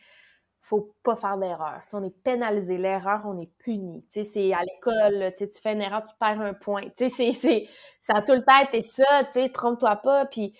faut 0.61 0.95
pas 1.03 1.17
faire 1.17 1.37
d'erreur. 1.37 1.81
On 1.91 2.03
est 2.03 2.23
pénalisé. 2.23 2.77
L'erreur, 2.77 3.23
on 3.25 3.37
est 3.37 3.51
puni. 3.59 4.05
C'est 4.07 4.53
à 4.53 4.61
l'école, 4.61 5.33
tu 5.37 5.47
fais 5.61 5.73
une 5.73 5.81
erreur, 5.81 6.05
tu 6.05 6.15
perds 6.17 6.39
un 6.39 6.53
point. 6.53 6.85
C'est, 6.95 7.09
ça 8.01 8.13
a 8.15 8.21
tout 8.21 8.33
le 8.33 8.43
temps 8.45 8.59
été 8.63 8.81
ça, 8.81 9.25
trompe-toi 9.53 9.97
pas. 9.97 10.25
Puis, 10.27 10.57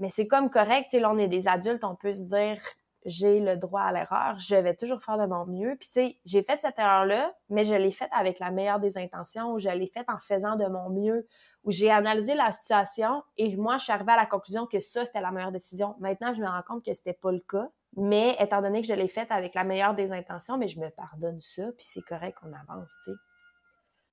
mais 0.00 0.08
c'est 0.08 0.26
comme 0.26 0.50
correct. 0.50 0.92
Là, 0.92 1.10
on 1.12 1.18
est 1.18 1.28
des 1.28 1.46
adultes, 1.46 1.84
on 1.84 1.94
peut 1.94 2.12
se 2.12 2.22
dire 2.22 2.60
j'ai 3.04 3.40
le 3.40 3.56
droit 3.56 3.82
à 3.82 3.92
l'erreur, 3.92 4.38
je 4.38 4.54
vais 4.54 4.74
toujours 4.74 5.02
faire 5.02 5.18
de 5.18 5.26
mon 5.26 5.46
mieux. 5.46 5.76
Puis, 5.78 5.88
tu 5.88 5.92
sais, 5.92 6.18
j'ai 6.24 6.42
fait 6.42 6.60
cette 6.60 6.78
erreur-là, 6.78 7.32
mais 7.48 7.64
je 7.64 7.74
l'ai 7.74 7.90
faite 7.90 8.10
avec 8.12 8.38
la 8.38 8.50
meilleure 8.50 8.80
des 8.80 8.98
intentions, 8.98 9.52
ou 9.52 9.58
je 9.58 9.68
l'ai 9.68 9.86
faite 9.86 10.08
en 10.08 10.18
faisant 10.18 10.56
de 10.56 10.66
mon 10.66 10.90
mieux, 10.90 11.26
où 11.64 11.70
j'ai 11.70 11.90
analysé 11.90 12.34
la 12.34 12.52
situation 12.52 13.22
et 13.36 13.56
moi, 13.56 13.78
je 13.78 13.84
suis 13.84 13.92
arrivée 13.92 14.12
à 14.12 14.16
la 14.16 14.26
conclusion 14.26 14.66
que 14.66 14.80
ça, 14.80 15.04
c'était 15.06 15.20
la 15.20 15.30
meilleure 15.30 15.52
décision. 15.52 15.94
Maintenant, 16.00 16.32
je 16.32 16.40
me 16.40 16.46
rends 16.46 16.62
compte 16.66 16.84
que 16.84 16.94
c'était 16.94 17.12
pas 17.12 17.32
le 17.32 17.40
cas, 17.40 17.68
mais 17.96 18.36
étant 18.38 18.62
donné 18.62 18.80
que 18.82 18.86
je 18.86 18.94
l'ai 18.94 19.08
faite 19.08 19.30
avec 19.30 19.54
la 19.54 19.64
meilleure 19.64 19.94
des 19.94 20.12
intentions, 20.12 20.58
mais 20.58 20.68
je 20.68 20.80
me 20.80 20.90
pardonne 20.90 21.40
ça, 21.40 21.64
puis 21.76 21.86
c'est 21.88 22.02
correct 22.02 22.38
qu'on 22.40 22.52
avance, 22.52 22.92
tu 23.04 23.12
sais. 23.12 23.16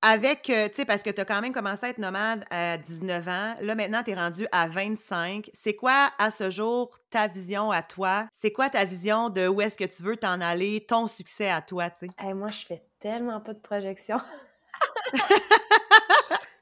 Avec, 0.08 0.50
euh, 0.50 0.68
tu 0.68 0.76
sais, 0.76 0.84
parce 0.84 1.02
que 1.02 1.10
tu 1.10 1.20
as 1.20 1.24
quand 1.24 1.40
même 1.40 1.52
commencé 1.52 1.84
à 1.84 1.88
être 1.88 1.98
nomade 1.98 2.44
à 2.48 2.78
19 2.78 3.26
ans. 3.26 3.54
Là, 3.60 3.74
maintenant, 3.74 4.04
tu 4.04 4.12
es 4.12 4.14
rendu 4.14 4.46
à 4.52 4.68
25. 4.68 5.50
C'est 5.52 5.74
quoi, 5.74 6.10
à 6.16 6.30
ce 6.30 6.48
jour, 6.48 6.96
ta 7.10 7.26
vision 7.26 7.72
à 7.72 7.82
toi? 7.82 8.28
C'est 8.32 8.52
quoi 8.52 8.70
ta 8.70 8.84
vision 8.84 9.30
de 9.30 9.48
où 9.48 9.60
est-ce 9.60 9.76
que 9.76 9.82
tu 9.82 10.04
veux 10.04 10.16
t'en 10.16 10.40
aller, 10.40 10.86
ton 10.88 11.08
succès 11.08 11.50
à 11.50 11.60
toi, 11.60 11.90
tu 11.90 12.06
sais? 12.06 12.34
moi, 12.34 12.46
je 12.52 12.66
fais 12.66 12.84
tellement 13.00 13.40
pas 13.40 13.52
de 13.52 13.58
projection. 13.58 14.18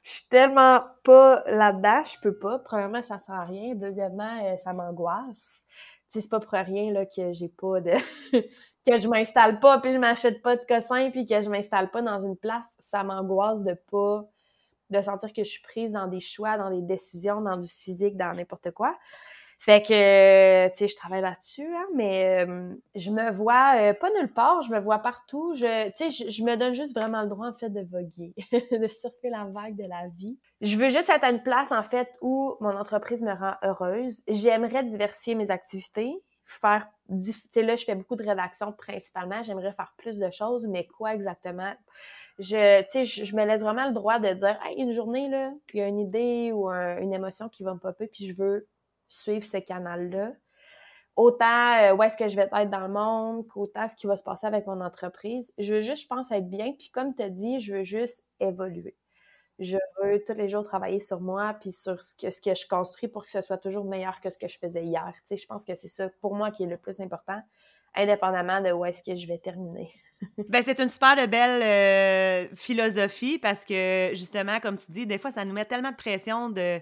Je 0.03 0.11
suis 0.11 0.27
tellement 0.29 0.83
pas 1.03 1.43
là-dedans, 1.47 2.03
je 2.03 2.19
peux 2.21 2.37
pas. 2.37 2.59
Premièrement, 2.59 3.01
ça 3.01 3.17
sert 3.17 3.33
à 3.33 3.43
rien. 3.43 3.73
Deuxièmement, 3.73 4.39
euh, 4.43 4.55
ça 4.57 4.71
m'angoisse. 4.71 5.63
Tu 5.67 5.73
sais, 6.07 6.21
c'est 6.21 6.29
pas 6.29 6.39
pour 6.39 6.51
rien 6.51 6.93
là, 6.93 7.07
que 7.07 7.33
j'ai 7.33 7.49
pas 7.49 7.81
de 7.81 7.91
que 8.85 8.97
je 8.97 9.07
m'installe 9.07 9.59
pas, 9.59 9.79
puis 9.79 9.91
je 9.91 9.97
m'achète 9.97 10.41
pas 10.41 10.55
de 10.55 10.61
cossin, 10.67 11.09
puis 11.11 11.25
que 11.25 11.41
je 11.41 11.49
m'installe 11.49 11.89
pas 11.91 12.01
dans 12.01 12.19
une 12.19 12.37
place, 12.37 12.65
ça 12.79 13.03
m'angoisse 13.03 13.63
de 13.63 13.73
pas 13.91 14.25
de 14.91 15.01
sentir 15.01 15.33
que 15.33 15.43
je 15.43 15.49
suis 15.49 15.63
prise 15.63 15.91
dans 15.91 16.07
des 16.07 16.19
choix, 16.19 16.57
dans 16.57 16.69
des 16.69 16.81
décisions, 16.81 17.41
dans 17.41 17.57
du 17.57 17.67
physique, 17.67 18.17
dans 18.17 18.33
n'importe 18.33 18.71
quoi. 18.71 18.95
Fait 19.57 19.81
que, 19.81 20.67
tu 20.67 20.77
sais, 20.77 20.87
je 20.87 20.95
travaille 20.95 21.21
là-dessus, 21.21 21.65
hein, 21.65 21.85
mais 21.95 22.45
euh, 22.45 22.75
je 22.93 23.09
me 23.09 23.31
vois 23.31 23.75
euh, 23.77 23.93
pas 23.93 24.09
nulle 24.11 24.31
part, 24.31 24.61
je 24.61 24.69
me 24.69 24.79
vois 24.79 24.99
partout. 24.99 25.53
Je, 25.55 25.87
tu 25.91 26.11
sais, 26.11 26.29
je, 26.29 26.43
me 26.43 26.55
donne 26.57 26.73
juste 26.73 26.95
vraiment 26.95 27.21
le 27.21 27.29
droit, 27.29 27.47
en 27.47 27.53
fait, 27.53 27.69
de 27.69 27.81
voguer, 27.81 28.35
de 28.51 28.87
surfer 28.87 29.29
la 29.29 29.45
vague 29.45 29.77
de 29.77 29.87
la 29.87 30.07
vie. 30.17 30.37
Je 30.61 30.75
veux 30.77 30.89
juste 30.89 31.09
être 31.09 31.23
à 31.23 31.31
une 31.31 31.41
place, 31.41 31.71
en 31.71 31.83
fait, 31.83 32.09
où 32.21 32.55
mon 32.59 32.77
entreprise 32.77 33.23
me 33.23 33.33
rend 33.33 33.53
heureuse. 33.63 34.21
J'aimerais 34.27 34.83
diversifier 34.83 35.35
mes 35.35 35.49
activités 35.49 36.13
faire 36.45 36.87
tu 37.09 37.33
sais 37.51 37.63
là 37.63 37.75
je 37.75 37.83
fais 37.83 37.95
beaucoup 37.95 38.15
de 38.15 38.23
rédaction 38.23 38.71
principalement 38.71 39.41
j'aimerais 39.43 39.73
faire 39.73 39.93
plus 39.97 40.19
de 40.19 40.29
choses 40.29 40.65
mais 40.67 40.85
quoi 40.85 41.13
exactement? 41.13 41.73
Je 42.39 42.81
tu 42.83 43.05
sais 43.05 43.25
je, 43.25 43.35
me 43.35 43.45
laisse 43.45 43.61
vraiment 43.61 43.87
le 43.87 43.93
droit 43.93 44.19
de 44.19 44.33
dire 44.33 44.59
hey, 44.63 44.81
une 44.81 44.91
journée 44.91 45.29
là 45.29 45.51
il 45.73 45.79
y 45.79 45.81
a 45.81 45.87
une 45.87 45.99
idée 45.99 46.51
ou 46.53 46.69
une 46.69 47.13
émotion 47.13 47.49
qui 47.49 47.63
va 47.63 47.73
me 47.73 47.79
popper 47.79 48.07
puis 48.07 48.27
je 48.27 48.35
veux 48.35 48.67
suivre 49.07 49.45
ce 49.45 49.57
canal 49.57 50.09
là 50.09 50.31
autant 51.15 51.77
euh, 51.77 51.95
où 51.95 52.03
est-ce 52.03 52.17
que 52.17 52.27
je 52.27 52.35
vais 52.35 52.49
être 52.51 52.69
dans 52.69 52.87
le 52.87 52.93
monde 52.93 53.47
qu'autant 53.47 53.87
ce 53.87 53.95
qui 53.95 54.07
va 54.07 54.17
se 54.17 54.23
passer 54.23 54.47
avec 54.47 54.67
mon 54.67 54.81
entreprise 54.81 55.53
je 55.57 55.75
veux 55.75 55.81
juste 55.81 56.03
je 56.03 56.07
pense 56.07 56.31
être 56.31 56.49
bien 56.49 56.73
puis 56.73 56.89
comme 56.91 57.15
tu 57.15 57.23
as 57.23 57.29
dit 57.29 57.59
je 57.59 57.75
veux 57.75 57.83
juste 57.83 58.25
évoluer 58.39 58.95
je 59.59 59.77
veux 60.01 60.23
tous 60.25 60.33
les 60.33 60.49
jours 60.49 60.63
travailler 60.63 60.99
sur 60.99 61.21
moi 61.21 61.55
puis 61.59 61.71
sur 61.71 62.01
ce 62.01 62.13
que, 62.15 62.29
ce 62.29 62.41
que 62.41 62.53
je 62.53 62.67
construis 62.67 63.07
pour 63.07 63.25
que 63.25 63.31
ce 63.31 63.41
soit 63.41 63.57
toujours 63.57 63.85
meilleur 63.85 64.19
que 64.19 64.29
ce 64.29 64.37
que 64.37 64.47
je 64.47 64.57
faisais 64.57 64.83
hier. 64.83 65.13
Tu 65.15 65.21
sais, 65.25 65.37
je 65.37 65.47
pense 65.47 65.65
que 65.65 65.75
c'est 65.75 65.87
ça 65.87 66.09
pour 66.21 66.35
moi 66.35 66.51
qui 66.51 66.63
est 66.63 66.67
le 66.67 66.77
plus 66.77 66.99
important, 66.99 67.41
indépendamment 67.95 68.61
de 68.61 68.71
où 68.71 68.83
est-ce 68.85 69.01
que 69.03 69.15
je 69.15 69.27
vais 69.27 69.37
terminer. 69.37 69.91
ben, 70.49 70.61
c'est 70.63 70.79
une 70.79 70.89
super 70.89 71.15
belle 71.27 71.61
euh, 71.63 72.55
philosophie 72.55 73.37
parce 73.37 73.63
que 73.65 74.11
justement, 74.13 74.59
comme 74.59 74.77
tu 74.77 74.91
dis, 74.91 75.05
des 75.05 75.17
fois, 75.17 75.31
ça 75.31 75.45
nous 75.45 75.53
met 75.53 75.65
tellement 75.65 75.91
de 75.91 75.95
pression 75.95 76.49
de, 76.49 76.79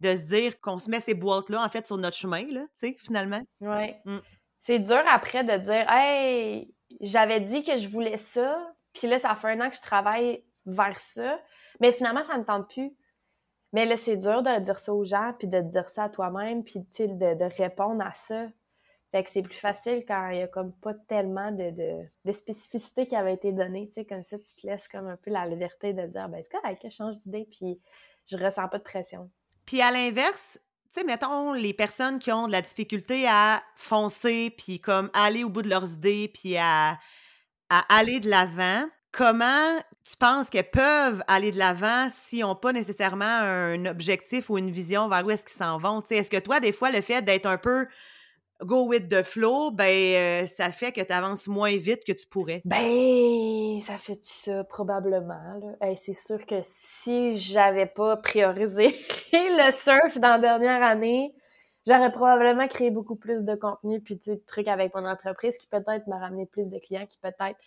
de 0.00 0.16
se 0.16 0.22
dire 0.22 0.60
qu'on 0.60 0.78
se 0.78 0.90
met 0.90 1.00
ces 1.00 1.14
boîtes-là, 1.14 1.64
en 1.64 1.68
fait, 1.68 1.86
sur 1.86 1.96
notre 1.96 2.16
chemin, 2.16 2.46
là, 2.50 2.62
tu 2.78 2.88
sais, 2.88 2.96
finalement. 2.98 3.42
Oui. 3.60 3.94
Mm. 4.04 4.18
C'est 4.60 4.78
dur 4.78 5.02
après 5.08 5.44
de 5.44 5.56
dire 5.58 5.86
Hey, 5.88 6.72
j'avais 7.00 7.40
dit 7.40 7.64
que 7.64 7.76
je 7.78 7.88
voulais 7.88 8.18
ça, 8.18 8.58
puis 8.92 9.08
là, 9.08 9.18
ça 9.18 9.34
fait 9.36 9.48
un 9.48 9.60
an 9.60 9.70
que 9.70 9.76
je 9.76 9.82
travaille 9.82 10.44
vers 10.66 10.98
ça. 10.98 11.40
Mais 11.80 11.92
finalement, 11.92 12.22
ça 12.22 12.34
ne 12.34 12.40
me 12.40 12.44
tente 12.44 12.70
plus. 12.70 12.94
Mais 13.72 13.84
là, 13.84 13.96
c'est 13.96 14.16
dur 14.16 14.42
de 14.42 14.60
dire 14.60 14.78
ça 14.78 14.94
aux 14.94 15.04
gens, 15.04 15.34
puis 15.38 15.48
de 15.48 15.60
dire 15.60 15.88
ça 15.88 16.04
à 16.04 16.08
toi-même, 16.08 16.64
puis 16.64 16.80
de, 16.80 17.34
de 17.34 17.56
répondre 17.56 18.02
à 18.04 18.14
ça. 18.14 18.46
Fait 19.12 19.22
que 19.22 19.30
c'est 19.30 19.42
plus 19.42 19.58
facile 19.58 20.04
quand 20.06 20.30
il 20.30 20.38
y 20.38 20.42
a 20.42 20.48
comme 20.48 20.72
pas 20.72 20.94
tellement 21.08 21.52
de, 21.52 21.70
de, 21.70 22.04
de 22.24 22.32
spécificité 22.32 23.06
qui 23.06 23.14
avait 23.14 23.34
été 23.34 23.52
donnée, 23.52 23.86
tu 23.88 23.94
sais, 23.94 24.04
comme 24.04 24.24
ça, 24.24 24.38
tu 24.38 24.60
te 24.60 24.66
laisses 24.66 24.88
comme 24.88 25.06
un 25.06 25.16
peu 25.16 25.30
la 25.30 25.46
liberté 25.46 25.92
de 25.92 26.06
dire, 26.06 26.28
ben 26.28 26.42
c'est 26.42 26.52
correct, 26.52 26.82
je 26.84 26.90
change 26.90 27.16
d'idée, 27.18 27.48
puis 27.50 27.80
je 28.26 28.36
ressens 28.36 28.68
pas 28.68 28.78
de 28.78 28.82
pression. 28.82 29.30
Puis 29.64 29.80
à 29.80 29.90
l'inverse, 29.90 30.58
tu 30.92 31.00
sais, 31.00 31.04
mettons 31.04 31.52
les 31.52 31.72
personnes 31.72 32.18
qui 32.18 32.32
ont 32.32 32.46
de 32.46 32.52
la 32.52 32.62
difficulté 32.62 33.26
à 33.28 33.62
foncer, 33.76 34.50
puis 34.56 34.80
comme 34.80 35.10
aller 35.14 35.44
au 35.44 35.50
bout 35.50 35.62
de 35.62 35.70
leurs 35.70 35.92
idées, 35.92 36.28
puis 36.32 36.56
à, 36.56 36.98
à 37.68 37.96
aller 37.96 38.20
de 38.20 38.28
l'avant, 38.28 38.86
comment 39.12 39.78
tu 40.04 40.16
penses 40.16 40.50
qu'elles 40.50 40.70
peuvent 40.70 41.22
aller 41.26 41.50
de 41.50 41.58
l'avant 41.58 42.08
s'ils 42.10 42.40
n'ont 42.40 42.54
pas 42.54 42.72
nécessairement 42.72 43.24
un 43.24 43.86
objectif 43.86 44.50
ou 44.50 44.58
une 44.58 44.70
vision 44.70 45.08
vers 45.08 45.24
où 45.24 45.30
est-ce 45.30 45.44
qu'ils 45.44 45.56
s'en 45.56 45.78
vont? 45.78 46.02
Est-ce 46.10 46.30
que 46.30 46.36
toi, 46.36 46.60
des 46.60 46.72
fois, 46.72 46.90
le 46.90 47.00
fait 47.00 47.22
d'être 47.22 47.46
un 47.46 47.58
peu 47.58 47.86
go 48.62 48.86
with 48.86 49.08
the 49.08 49.22
flow, 49.22 49.70
ben 49.70 49.84
euh, 49.84 50.46
ça 50.46 50.70
fait 50.70 50.92
que 50.92 51.00
tu 51.00 51.12
avances 51.12 51.46
moins 51.46 51.76
vite 51.76 52.04
que 52.04 52.12
tu 52.12 52.26
pourrais? 52.26 52.62
Ben, 52.64 53.80
ça 53.80 53.98
fait 53.98 54.22
ça, 54.22 54.64
probablement. 54.64 55.60
c'est 55.96 56.14
sûr 56.14 56.44
que 56.46 56.56
si 56.62 57.38
j'avais 57.38 57.86
pas 57.86 58.16
priorisé 58.16 58.86
le 59.32 59.70
surf 59.72 60.18
dans 60.18 60.30
la 60.30 60.38
dernière 60.38 60.82
année, 60.82 61.34
j'aurais 61.86 62.12
probablement 62.12 62.66
créé 62.68 62.90
beaucoup 62.90 63.16
plus 63.16 63.44
de 63.44 63.54
contenu 63.54 64.00
puis 64.00 64.18
de 64.26 64.40
trucs 64.46 64.68
avec 64.68 64.94
mon 64.94 65.04
entreprise 65.06 65.56
qui 65.58 65.66
peut-être 65.66 66.06
m'a 66.06 66.18
ramené 66.18 66.46
plus 66.46 66.68
de 66.68 66.78
clients, 66.78 67.06
qui 67.06 67.18
peut-être... 67.18 67.58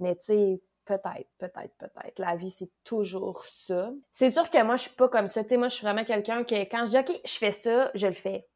Mais 0.00 0.16
tu 0.16 0.24
sais, 0.24 0.60
Peut-être, 0.84 1.28
peut-être, 1.38 1.74
peut-être. 1.78 2.18
La 2.18 2.34
vie, 2.34 2.50
c'est 2.50 2.70
toujours 2.82 3.44
ça. 3.44 3.92
C'est 4.10 4.30
sûr 4.30 4.50
que 4.50 4.62
moi, 4.64 4.76
je 4.76 4.82
suis 4.82 4.96
pas 4.96 5.08
comme 5.08 5.28
ça. 5.28 5.42
Tu 5.42 5.50
sais, 5.50 5.56
moi, 5.56 5.68
je 5.68 5.76
suis 5.76 5.84
vraiment 5.84 6.04
quelqu'un 6.04 6.42
que 6.42 6.54
quand 6.54 6.84
je 6.86 6.90
dis, 6.90 6.98
OK, 6.98 7.20
je 7.24 7.34
fais 7.34 7.52
ça, 7.52 7.90
je 7.94 8.06
le 8.08 8.14
fais. 8.14 8.48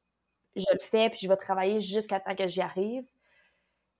Je 0.56 0.64
le 0.72 0.78
fais, 0.80 1.08
puis 1.10 1.20
je 1.22 1.28
vais 1.28 1.36
travailler 1.36 1.78
jusqu'à 1.80 2.18
temps 2.18 2.34
que 2.34 2.48
j'y 2.48 2.62
arrive. 2.62 3.04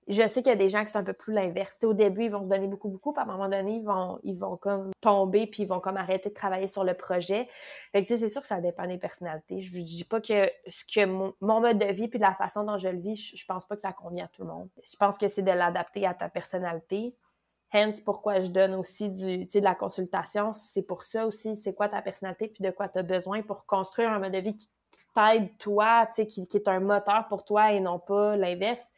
Je 0.07 0.25
sais 0.25 0.41
qu'il 0.41 0.49
y 0.49 0.55
a 0.55 0.57
des 0.57 0.69
gens 0.69 0.85
qui 0.85 0.91
sont 0.91 0.99
un 0.99 1.03
peu 1.03 1.13
plus 1.13 1.33
l'inverse. 1.33 1.77
Au 1.83 1.93
début, 1.93 2.25
ils 2.25 2.31
vont 2.31 2.43
se 2.43 2.47
donner 2.47 2.67
beaucoup, 2.67 2.87
beaucoup, 2.87 3.11
puis 3.11 3.19
à 3.19 3.23
un 3.23 3.27
moment 3.27 3.49
donné, 3.49 3.75
ils 3.75 3.83
vont, 3.83 4.19
ils 4.23 4.37
vont 4.37 4.55
comme 4.55 4.91
tomber, 5.01 5.47
puis 5.47 5.63
ils 5.63 5.67
vont 5.67 5.81
comme 5.81 5.97
arrêter 5.97 6.29
de 6.29 6.33
travailler 6.33 6.67
sur 6.67 6.85
le 6.85 6.93
projet. 6.93 7.47
Fait 7.91 8.01
que, 8.01 8.07
tu 8.07 8.13
sais, 8.13 8.17
c'est 8.17 8.29
sûr 8.29 8.41
que 8.41 8.47
ça 8.47 8.61
dépend 8.61 8.87
des 8.87 8.97
personnalités. 8.97 9.59
Je 9.59 9.77
ne 9.77 9.83
dis 9.83 10.05
pas 10.05 10.21
que 10.21 10.49
ce 10.67 10.85
que 10.85 11.05
mon, 11.05 11.33
mode 11.41 11.77
de 11.77 11.91
vie, 11.91 12.07
puis 12.07 12.19
de 12.19 12.23
la 12.23 12.33
façon 12.33 12.63
dont 12.63 12.77
je 12.77 12.87
le 12.87 12.99
vis, 12.99 13.15
je, 13.17 13.35
je 13.35 13.45
pense 13.45 13.65
pas 13.65 13.75
que 13.75 13.81
ça 13.81 13.91
convient 13.91 14.25
à 14.25 14.27
tout 14.29 14.43
le 14.43 14.47
monde. 14.47 14.69
Je 14.81 14.95
pense 14.95 15.17
que 15.17 15.27
c'est 15.27 15.43
de 15.43 15.51
l'adapter 15.51 16.05
à 16.05 16.13
ta 16.13 16.29
personnalité. 16.29 17.13
Hence, 17.73 17.99
pourquoi 17.99 18.39
je 18.39 18.49
donne 18.49 18.75
aussi 18.75 19.09
du, 19.09 19.45
de 19.45 19.59
la 19.59 19.75
consultation. 19.75 20.53
C'est 20.53 20.87
pour 20.87 21.03
ça 21.03 21.27
aussi, 21.27 21.57
c'est 21.57 21.73
quoi 21.73 21.89
ta 21.89 22.01
personnalité, 22.01 22.47
puis 22.47 22.63
de 22.63 22.71
quoi 22.71 22.87
tu 22.87 22.99
as 22.99 23.03
besoin 23.03 23.41
pour 23.41 23.65
construire 23.65 24.09
un 24.09 24.19
mode 24.19 24.31
de 24.31 24.39
vie 24.39 24.57
qui, 24.57 24.69
t'aide 25.13 25.55
toi, 25.59 26.07
qui, 26.07 26.47
qui 26.47 26.57
est 26.57 26.67
un 26.67 26.79
moteur 26.79 27.27
pour 27.27 27.45
toi 27.45 27.71
et 27.73 27.79
non 27.79 27.99
pas 27.99 28.35
l'inverse. 28.35 28.91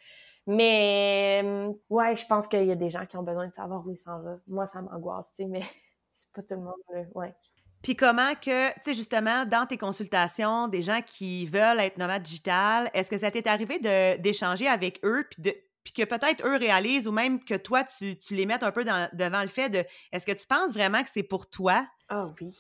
Mais 0.48 1.42
euh, 1.44 1.74
ouais, 1.90 2.16
je 2.16 2.26
pense 2.26 2.48
qu'il 2.48 2.66
y 2.66 2.72
a 2.72 2.76
des 2.76 2.90
gens 2.90 3.06
qui 3.06 3.18
ont 3.18 3.24
besoin 3.24 3.48
de 3.48 3.54
savoir 3.54 3.86
où 3.86 3.92
ils 3.92 3.98
s'en 3.98 4.20
vont. 4.20 4.40
Moi, 4.48 4.66
ça 4.66 4.82
m'angoisse, 4.82 5.34
tu 5.36 5.46
mais 5.46 5.62
c'est 6.14 6.32
pas 6.32 6.42
tout 6.42 6.56
le 6.56 6.62
monde, 6.62 7.08
ouais. 7.16 7.36
Puis 7.82 7.96
comment 7.96 8.34
que, 8.34 8.74
tu 8.74 8.80
sais, 8.84 8.94
justement, 8.94 9.46
dans 9.46 9.66
tes 9.66 9.78
consultations, 9.78 10.68
des 10.68 10.82
gens 10.82 11.00
qui 11.06 11.46
veulent 11.46 11.80
être 11.80 11.98
nomades 11.98 12.24
digital, 12.24 12.90
est-ce 12.94 13.10
que 13.10 13.18
ça 13.18 13.32
t'est 13.32 13.48
arrivé 13.48 13.80
d'échanger 14.18 14.68
avec 14.68 15.00
eux, 15.06 15.26
puis 15.30 15.42
de, 15.42 15.54
puis 15.84 15.94
que 15.94 16.04
peut-être 16.04 16.46
eux 16.46 16.58
réalisent 16.58 17.08
ou 17.08 17.12
même 17.12 17.44
que 17.44 17.56
toi, 17.56 17.84
tu, 17.84 18.18
les 18.32 18.46
mettes 18.46 18.64
un 18.64 18.72
peu 18.72 18.84
devant 18.84 19.42
le 19.42 19.48
fait 19.48 19.70
de 19.70 19.84
est-ce 20.12 20.26
que 20.26 20.32
tu 20.32 20.46
penses 20.46 20.74
vraiment 20.74 21.04
que 21.04 21.10
c'est 21.12 21.24
pour 21.24 21.50
toi? 21.50 21.88
Oh 22.12 22.32
oui. 22.42 22.58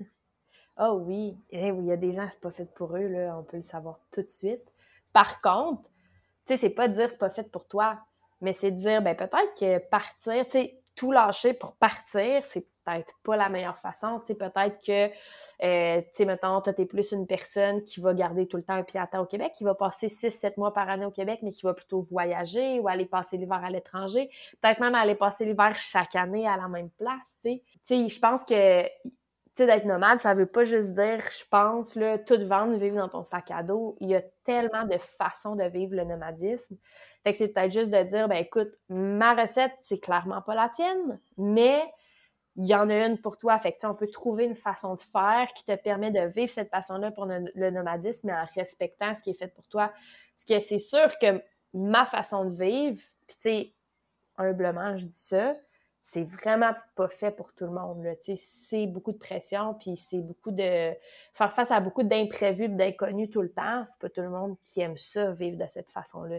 oh 0.78 1.00
oui. 1.04 1.36
Il 1.50 1.84
y 1.84 1.92
a 1.92 1.96
des 1.96 2.12
gens, 2.12 2.28
c'est 2.30 2.40
pas 2.40 2.50
fait 2.50 2.72
pour 2.74 2.96
eux, 2.96 3.08
là, 3.08 3.36
on 3.38 3.44
peut 3.44 3.56
le 3.56 3.62
savoir 3.62 4.00
tout 4.12 4.22
de 4.22 4.28
suite. 4.28 4.62
Par 5.12 5.40
contre, 5.40 5.88
tu 6.46 6.54
sais, 6.54 6.56
c'est 6.56 6.70
pas 6.70 6.88
dire 6.88 7.10
c'est 7.10 7.18
pas 7.18 7.30
fait 7.30 7.50
pour 7.50 7.66
toi, 7.66 7.98
mais 8.40 8.52
c'est 8.52 8.72
dire, 8.72 9.02
ben 9.02 9.16
peut-être 9.16 9.58
que 9.58 9.78
partir, 9.88 10.44
tu 10.46 10.52
sais, 10.52 10.81
tout 10.94 11.12
lâcher 11.12 11.54
pour 11.54 11.74
partir, 11.76 12.44
c'est 12.44 12.66
peut-être 12.84 13.14
pas 13.22 13.36
la 13.36 13.48
meilleure 13.48 13.78
façon. 13.78 14.20
Tu 14.20 14.26
sais, 14.26 14.34
peut-être 14.34 14.84
que, 14.84 15.06
euh, 15.64 16.00
tu 16.00 16.08
sais, 16.12 16.24
mettons, 16.24 16.60
toi, 16.60 16.72
t'es 16.72 16.86
plus 16.86 17.12
une 17.12 17.26
personne 17.26 17.84
qui 17.84 18.00
va 18.00 18.14
garder 18.14 18.46
tout 18.46 18.56
le 18.56 18.62
temps 18.62 18.74
un 18.74 18.82
pied 18.82 19.00
à 19.00 19.06
terre 19.06 19.22
au 19.22 19.26
Québec, 19.26 19.52
qui 19.56 19.64
va 19.64 19.74
passer 19.74 20.08
6-7 20.08 20.58
mois 20.58 20.72
par 20.72 20.88
année 20.88 21.06
au 21.06 21.10
Québec, 21.10 21.40
mais 21.42 21.52
qui 21.52 21.62
va 21.62 21.74
plutôt 21.74 22.00
voyager 22.00 22.80
ou 22.80 22.88
aller 22.88 23.06
passer 23.06 23.36
l'hiver 23.36 23.62
à 23.64 23.70
l'étranger. 23.70 24.30
Peut-être 24.60 24.80
même 24.80 24.94
aller 24.94 25.14
passer 25.14 25.44
l'hiver 25.44 25.76
chaque 25.76 26.16
année 26.16 26.46
à 26.46 26.56
la 26.56 26.68
même 26.68 26.90
place, 26.90 27.36
tu 27.42 27.50
sais. 27.50 27.62
Tu 27.86 28.08
sais, 28.08 28.08
je 28.08 28.20
pense 28.20 28.44
que 28.44 28.84
sais, 29.56 29.66
d'être 29.66 29.84
nomade, 29.84 30.20
ça 30.20 30.34
veut 30.34 30.46
pas 30.46 30.64
juste 30.64 30.92
dire, 30.92 31.20
je 31.30 31.44
pense, 31.50 31.94
là, 31.94 32.18
tout 32.18 32.38
vendre, 32.46 32.76
vivre 32.78 32.96
dans 32.96 33.08
ton 33.08 33.22
sac 33.22 33.50
à 33.50 33.62
dos. 33.62 33.96
Il 34.00 34.08
y 34.08 34.14
a 34.14 34.22
tellement 34.44 34.84
de 34.84 34.96
façons 34.98 35.56
de 35.56 35.64
vivre 35.64 35.94
le 35.94 36.04
nomadisme. 36.04 36.76
Fait 37.22 37.32
que 37.32 37.38
c'est 37.38 37.48
peut-être 37.48 37.72
juste 37.72 37.90
de 37.90 38.02
dire, 38.02 38.28
ben 38.28 38.36
écoute, 38.36 38.72
ma 38.88 39.34
recette, 39.34 39.72
c'est 39.80 39.98
clairement 39.98 40.42
pas 40.42 40.54
la 40.54 40.68
tienne, 40.68 41.20
mais 41.36 41.82
il 42.56 42.66
y 42.66 42.74
en 42.74 42.90
a 42.90 43.06
une 43.06 43.18
pour 43.18 43.38
toi. 43.38 43.58
Fait 43.58 43.72
que, 43.72 43.86
on 43.86 43.94
peut 43.94 44.08
trouver 44.08 44.44
une 44.44 44.54
façon 44.54 44.94
de 44.94 45.00
faire 45.00 45.48
qui 45.54 45.64
te 45.64 45.74
permet 45.74 46.10
de 46.10 46.20
vivre 46.20 46.50
cette 46.50 46.70
passion-là 46.70 47.10
pour 47.10 47.26
le, 47.26 47.70
nomadisme, 47.70 48.28
mais 48.28 48.34
en 48.34 48.46
respectant 48.54 49.14
ce 49.14 49.22
qui 49.22 49.30
est 49.30 49.34
fait 49.34 49.48
pour 49.48 49.66
toi. 49.68 49.88
Parce 49.88 50.44
que 50.48 50.66
c'est 50.66 50.78
sûr 50.78 51.18
que 51.18 51.42
ma 51.74 52.04
façon 52.04 52.44
de 52.44 52.54
vivre, 52.54 53.00
puis 53.26 53.36
tu 53.36 53.42
sais, 53.42 53.72
humblement, 54.36 54.96
je 54.96 55.06
dis 55.06 55.20
ça, 55.20 55.54
c'est 56.02 56.24
vraiment 56.24 56.74
pas 56.96 57.08
fait 57.08 57.30
pour 57.30 57.54
tout 57.54 57.64
le 57.64 57.70
monde. 57.70 58.04
C'est 58.20 58.86
beaucoup 58.86 59.12
de 59.12 59.18
pression, 59.18 59.74
puis 59.74 59.96
c'est 59.96 60.20
beaucoup 60.20 60.50
de 60.50 60.92
faire 61.32 61.52
face 61.52 61.70
à 61.70 61.80
beaucoup 61.80 62.02
d'imprévus, 62.02 62.68
d'inconnus 62.68 63.30
tout 63.30 63.42
le 63.42 63.52
temps. 63.52 63.84
C'est 63.86 64.00
pas 64.00 64.08
tout 64.08 64.20
le 64.20 64.30
monde 64.30 64.56
qui 64.66 64.80
aime 64.80 64.98
ça, 64.98 65.30
vivre 65.32 65.56
de 65.56 65.66
cette 65.72 65.90
façon-là. 65.90 66.38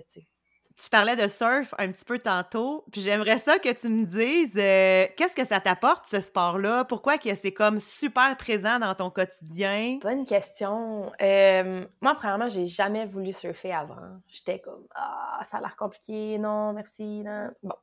Tu 0.75 0.89
parlais 0.89 1.15
de 1.15 1.27
surf 1.27 1.73
un 1.77 1.91
petit 1.91 2.03
peu 2.03 2.17
tantôt, 2.19 2.83
puis 2.91 3.01
j'aimerais 3.01 3.37
ça 3.37 3.59
que 3.59 3.71
tu 3.71 3.89
me 3.89 4.05
dises 4.05 4.57
euh, 4.57 5.05
qu'est-ce 5.15 5.35
que 5.35 5.45
ça 5.45 5.59
t'apporte 5.59 6.07
ce 6.07 6.19
sport-là? 6.19 6.83
Pourquoi 6.83 7.19
que 7.19 7.33
c'est 7.35 7.53
comme 7.53 7.79
super 7.79 8.35
présent 8.37 8.79
dans 8.79 8.95
ton 8.95 9.11
quotidien? 9.11 9.99
Bonne 10.01 10.25
question. 10.25 11.11
Euh, 11.21 11.85
moi, 12.01 12.15
premièrement, 12.15 12.49
j'ai 12.49 12.65
jamais 12.65 13.05
voulu 13.05 13.33
surfer 13.33 13.71
avant. 13.71 14.19
J'étais 14.27 14.59
comme 14.59 14.83
ah, 14.95 15.41
ça 15.43 15.57
a 15.57 15.61
l'air 15.61 15.75
compliqué, 15.75 16.39
non, 16.39 16.73
merci, 16.73 17.21
non. 17.23 17.51
Bon, 17.61 17.75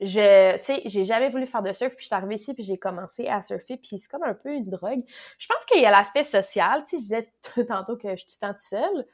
je, 0.00 0.58
tu 0.58 0.64
sais, 0.64 0.82
j'ai 0.84 1.04
jamais 1.04 1.30
voulu 1.30 1.46
faire 1.46 1.62
de 1.62 1.72
surf, 1.72 1.94
puis 1.94 2.02
je 2.02 2.06
suis 2.06 2.14
arrivée 2.14 2.34
ici, 2.34 2.52
puis 2.52 2.62
j'ai 2.62 2.76
commencé 2.76 3.28
à 3.28 3.42
surfer, 3.42 3.78
puis 3.78 3.98
c'est 3.98 4.10
comme 4.10 4.24
un 4.24 4.34
peu 4.34 4.50
une 4.50 4.68
drogue. 4.68 5.02
Je 5.38 5.46
pense 5.46 5.64
qu'il 5.64 5.80
y 5.80 5.86
a 5.86 5.90
l'aspect 5.90 6.22
social, 6.22 6.84
tu 6.84 6.90
sais, 6.90 6.96
je 6.98 7.02
disais 7.02 7.32
tantôt 7.68 7.96
que 7.96 8.10
je 8.10 8.16
suis 8.16 8.26
tout 8.26 8.36
le 8.42 8.48
temps 8.48 8.54
tout 8.54 9.04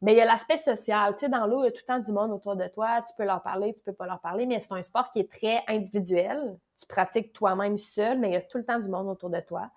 mais 0.00 0.12
il 0.12 0.18
y 0.18 0.20
a 0.20 0.24
l'aspect 0.24 0.56
social, 0.56 1.14
tu 1.14 1.20
sais, 1.20 1.28
dans 1.28 1.46
l'eau, 1.46 1.62
il 1.62 1.66
y 1.66 1.68
a 1.68 1.70
tout 1.72 1.82
le 1.82 1.94
temps 1.94 1.98
du 1.98 2.12
monde 2.12 2.30
autour 2.30 2.54
de 2.54 2.68
toi, 2.68 3.02
tu 3.02 3.12
peux 3.16 3.24
leur 3.24 3.42
parler, 3.42 3.74
tu 3.74 3.82
peux 3.82 3.92
pas 3.92 4.06
leur 4.06 4.20
parler, 4.20 4.46
mais 4.46 4.60
c'est 4.60 4.74
un 4.74 4.82
sport 4.82 5.10
qui 5.10 5.20
est 5.20 5.30
très 5.30 5.62
individuel, 5.66 6.56
tu 6.78 6.86
pratiques 6.86 7.32
toi-même 7.32 7.76
seul, 7.78 8.18
mais 8.18 8.28
il 8.28 8.34
y 8.34 8.36
a 8.36 8.40
tout 8.40 8.58
le 8.58 8.64
temps 8.64 8.78
du 8.78 8.88
monde 8.88 9.08
autour 9.08 9.30
de 9.30 9.40
toi. 9.40 9.70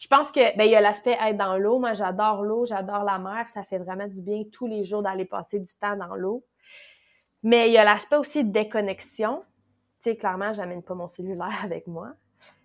Je 0.00 0.08
pense 0.08 0.32
que, 0.32 0.56
ben, 0.56 0.64
il 0.64 0.72
y 0.72 0.74
a 0.74 0.80
l'aspect 0.80 1.16
être 1.20 1.36
dans 1.36 1.56
l'eau, 1.56 1.78
moi 1.78 1.92
j'adore 1.92 2.42
l'eau, 2.42 2.64
j'adore 2.64 3.04
la 3.04 3.20
mer, 3.20 3.48
ça 3.48 3.62
fait 3.62 3.78
vraiment 3.78 4.08
du 4.08 4.20
bien 4.20 4.42
tous 4.50 4.66
les 4.66 4.82
jours 4.82 5.02
d'aller 5.02 5.24
passer 5.24 5.60
du 5.60 5.72
temps 5.80 5.96
dans 5.96 6.16
l'eau. 6.16 6.44
Mais 7.44 7.68
il 7.68 7.72
y 7.72 7.78
a 7.78 7.84
l'aspect 7.84 8.16
aussi 8.16 8.44
de 8.44 8.50
déconnexion, 8.50 9.44
tu 10.02 10.10
sais, 10.10 10.16
clairement, 10.16 10.52
j'amène 10.52 10.82
pas 10.82 10.94
mon 10.94 11.06
cellulaire 11.06 11.60
avec 11.64 11.86
moi. 11.86 12.12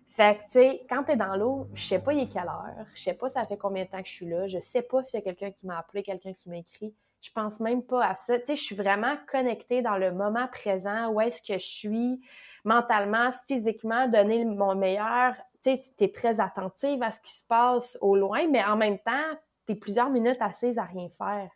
Fait 0.08 0.36
que, 0.36 0.42
tu 0.42 0.50
sais, 0.50 0.86
quand 0.88 1.04
t'es 1.04 1.16
dans 1.16 1.36
l'eau, 1.36 1.68
je 1.74 1.84
sais 1.84 2.00
pas 2.00 2.12
il 2.12 2.24
est 2.24 2.28
quelle 2.28 2.48
heure, 2.48 2.86
je 2.92 3.00
sais 3.00 3.14
pas 3.14 3.28
ça 3.28 3.44
fait 3.44 3.56
combien 3.56 3.84
de 3.84 3.88
temps 3.88 4.02
que 4.02 4.08
je 4.08 4.12
suis 4.12 4.26
là, 4.26 4.48
je 4.48 4.58
sais 4.58 4.82
pas 4.82 5.04
s'il 5.04 5.20
y 5.20 5.22
a 5.22 5.24
quelqu'un 5.24 5.52
qui 5.52 5.66
m'a 5.66 5.78
appelé, 5.78 6.02
quelqu'un 6.02 6.32
qui 6.32 6.50
m'a 6.50 6.56
écrit. 6.56 6.92
Je 7.20 7.30
pense 7.32 7.60
même 7.60 7.82
pas 7.82 8.04
à 8.04 8.14
ça. 8.14 8.38
Tu 8.38 8.56
je 8.56 8.60
suis 8.60 8.74
vraiment 8.76 9.16
connectée 9.30 9.82
dans 9.82 9.96
le 9.96 10.12
moment 10.12 10.48
présent, 10.48 11.08
où 11.10 11.20
est-ce 11.20 11.40
que 11.40 11.58
je 11.58 11.66
suis 11.66 12.20
mentalement, 12.64 13.30
physiquement, 13.46 14.08
donner 14.08 14.44
mon 14.44 14.74
meilleur. 14.74 15.34
Tu 15.62 15.76
sais, 15.76 15.82
t'es 15.96 16.10
très 16.10 16.40
attentive 16.40 17.02
à 17.02 17.10
ce 17.12 17.20
qui 17.20 17.36
se 17.36 17.46
passe 17.46 17.98
au 18.00 18.16
loin, 18.16 18.46
mais 18.48 18.64
en 18.64 18.76
même 18.76 18.98
temps, 18.98 19.36
t'es 19.66 19.74
plusieurs 19.74 20.10
minutes 20.10 20.40
assises 20.40 20.78
à 20.78 20.84
rien 20.84 21.08
faire. 21.10 21.50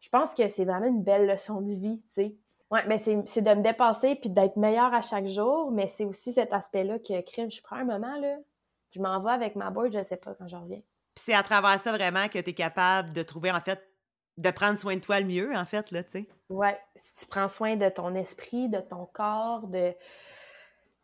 Je 0.00 0.08
pense 0.08 0.34
que 0.34 0.48
c'est 0.48 0.64
vraiment 0.64 0.86
une 0.86 1.02
belle 1.02 1.26
leçon 1.26 1.60
de 1.60 1.70
vie, 1.70 2.02
tu. 2.12 2.36
Oui, 2.70 2.80
mais 2.88 2.98
c'est 2.98 3.42
de 3.42 3.54
me 3.54 3.62
dépasser 3.62 4.16
puis 4.16 4.30
d'être 4.30 4.56
meilleur 4.56 4.92
à 4.92 5.00
chaque 5.00 5.26
jour, 5.26 5.70
mais 5.70 5.88
c'est 5.88 6.04
aussi 6.04 6.32
cet 6.32 6.52
aspect-là 6.52 6.98
que 6.98 7.20
crime. 7.20 7.50
Je 7.50 7.62
prends 7.62 7.76
un 7.76 7.84
moment, 7.84 8.16
là, 8.18 8.36
je 8.90 9.00
m'en 9.00 9.20
vais 9.20 9.32
avec 9.32 9.54
ma 9.54 9.70
board, 9.70 9.92
je 9.92 9.98
ne 9.98 10.02
sais 10.02 10.16
pas 10.16 10.34
quand 10.34 10.48
je 10.48 10.56
reviens. 10.56 10.80
Puis 11.14 11.24
c'est 11.26 11.34
à 11.34 11.42
travers 11.42 11.78
ça 11.78 11.92
vraiment 11.92 12.28
que 12.28 12.38
tu 12.38 12.50
es 12.50 12.54
capable 12.54 13.12
de 13.12 13.22
trouver, 13.22 13.52
en 13.52 13.60
fait, 13.60 13.88
de 14.38 14.50
prendre 14.50 14.76
soin 14.76 14.96
de 14.96 15.00
toi 15.00 15.20
le 15.20 15.26
mieux, 15.26 15.54
en 15.54 15.64
fait, 15.64 15.90
là, 15.92 16.02
tu 16.02 16.10
sais. 16.10 16.28
Oui, 16.48 16.68
si 16.96 17.20
tu 17.20 17.26
prends 17.26 17.46
soin 17.46 17.76
de 17.76 17.88
ton 17.88 18.14
esprit, 18.16 18.68
de 18.68 18.80
ton 18.80 19.06
corps, 19.06 19.68
de. 19.68 19.94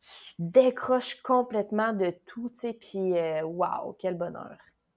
Tu 0.01 0.35
décroches 0.39 1.21
complètement 1.23 1.93
de 1.93 2.11
tout, 2.27 2.49
tu 2.49 2.57
sais, 2.57 2.73
puis 2.73 3.13
waouh, 3.43 3.95
quel 3.99 4.17
bonheur. 4.17 4.57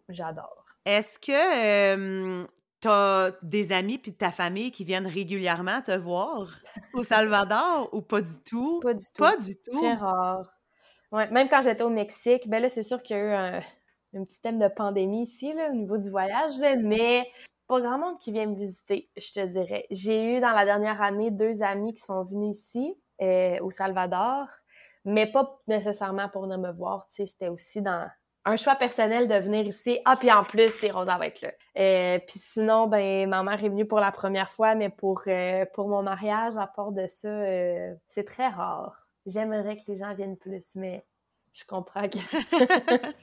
J'adore. 0.09 0.65
Est-ce 0.85 1.19
que 1.19 2.47
T'as 2.83 3.31
des 3.41 3.71
amis 3.71 3.97
puis 3.97 4.13
ta 4.13 4.29
famille 4.29 4.69
qui 4.69 4.83
viennent 4.83 5.07
régulièrement 5.07 5.81
te 5.81 5.95
voir 5.97 6.49
au 6.93 7.03
Salvador 7.03 7.87
ou 7.93 8.01
pas 8.01 8.19
du 8.19 8.43
tout? 8.45 8.81
Pas 8.81 8.93
du 8.93 9.05
tout. 9.05 9.23
Pas 9.23 9.37
du 9.37 9.55
tout. 9.55 9.77
Très 9.77 9.93
rare. 9.93 10.51
Ouais, 11.13 11.29
même 11.31 11.47
quand 11.47 11.61
j'étais 11.61 11.83
au 11.83 11.89
Mexique, 11.89 12.49
ben 12.49 12.61
là, 12.61 12.67
c'est 12.67 12.83
sûr 12.83 13.01
qu'il 13.01 13.15
y 13.15 13.19
a 13.21 13.23
eu 13.23 13.31
un, 14.17 14.25
petit 14.25 14.41
thème 14.41 14.59
de 14.59 14.67
pandémie 14.67 15.23
ici, 15.23 15.53
là, 15.53 15.69
au 15.69 15.75
niveau 15.75 15.97
du 15.97 16.09
voyage, 16.09 16.59
là, 16.59 16.75
mais 16.75 17.25
pas 17.67 17.79
grand 17.79 17.97
monde 17.97 18.19
qui 18.19 18.33
vient 18.33 18.47
me 18.47 18.55
visiter, 18.55 19.09
je 19.15 19.31
te 19.31 19.45
dirais. 19.45 19.85
J'ai 19.89 20.35
eu 20.35 20.41
dans 20.41 20.51
la 20.51 20.65
dernière 20.65 21.01
année 21.01 21.31
deux 21.31 21.63
amis 21.63 21.93
qui 21.93 22.01
sont 22.01 22.25
venus 22.25 22.57
ici, 22.57 22.97
euh, 23.21 23.59
au 23.61 23.71
Salvador, 23.71 24.47
mais 25.05 25.31
pas 25.31 25.57
nécessairement 25.69 26.27
pour 26.27 26.41
venir 26.41 26.57
me 26.57 26.73
voir, 26.73 27.05
tu 27.07 27.15
sais, 27.15 27.27
c'était 27.27 27.47
aussi 27.47 27.81
dans, 27.81 28.09
un 28.45 28.57
choix 28.57 28.75
personnel 28.75 29.27
de 29.27 29.35
venir 29.35 29.65
ici. 29.65 29.99
Ah, 30.05 30.17
puis 30.17 30.31
en 30.31 30.43
plus, 30.43 30.69
c'est 30.69 30.91
Rosa 30.91 31.17
va 31.17 31.27
être 31.27 31.41
là. 31.41 31.51
Euh, 31.77 32.19
puis 32.19 32.39
sinon, 32.39 32.87
ben, 32.87 33.29
ma 33.29 33.43
mère 33.43 33.63
est 33.63 33.69
venue 33.69 33.87
pour 33.87 33.99
la 33.99 34.11
première 34.11 34.49
fois, 34.49 34.75
mais 34.75 34.89
pour, 34.89 35.21
euh, 35.27 35.65
pour 35.73 35.87
mon 35.87 36.03
mariage, 36.03 36.57
à 36.57 36.67
part 36.67 36.91
de 36.91 37.07
ça, 37.07 37.29
euh, 37.29 37.93
c'est 38.09 38.25
très 38.25 38.49
rare. 38.49 39.07
J'aimerais 39.25 39.77
que 39.77 39.83
les 39.87 39.97
gens 39.97 40.13
viennent 40.13 40.37
plus, 40.37 40.75
mais 40.75 41.05
je 41.53 41.63
comprends 41.65 42.09
que 42.09 42.17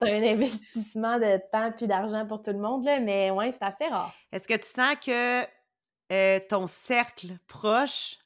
c'est 0.00 0.10
un 0.10 0.22
investissement 0.22 1.18
de 1.18 1.38
temps 1.52 1.72
puis 1.76 1.86
d'argent 1.86 2.26
pour 2.26 2.42
tout 2.42 2.52
le 2.52 2.58
monde, 2.58 2.84
là, 2.84 3.00
mais 3.00 3.30
ouais, 3.30 3.52
c'est 3.52 3.64
assez 3.64 3.86
rare. 3.86 4.14
Est-ce 4.32 4.48
que 4.48 4.54
tu 4.54 4.66
sens 4.66 4.96
que 5.04 6.38
ton 6.48 6.66
cercle 6.66 7.28
proche 7.46 8.18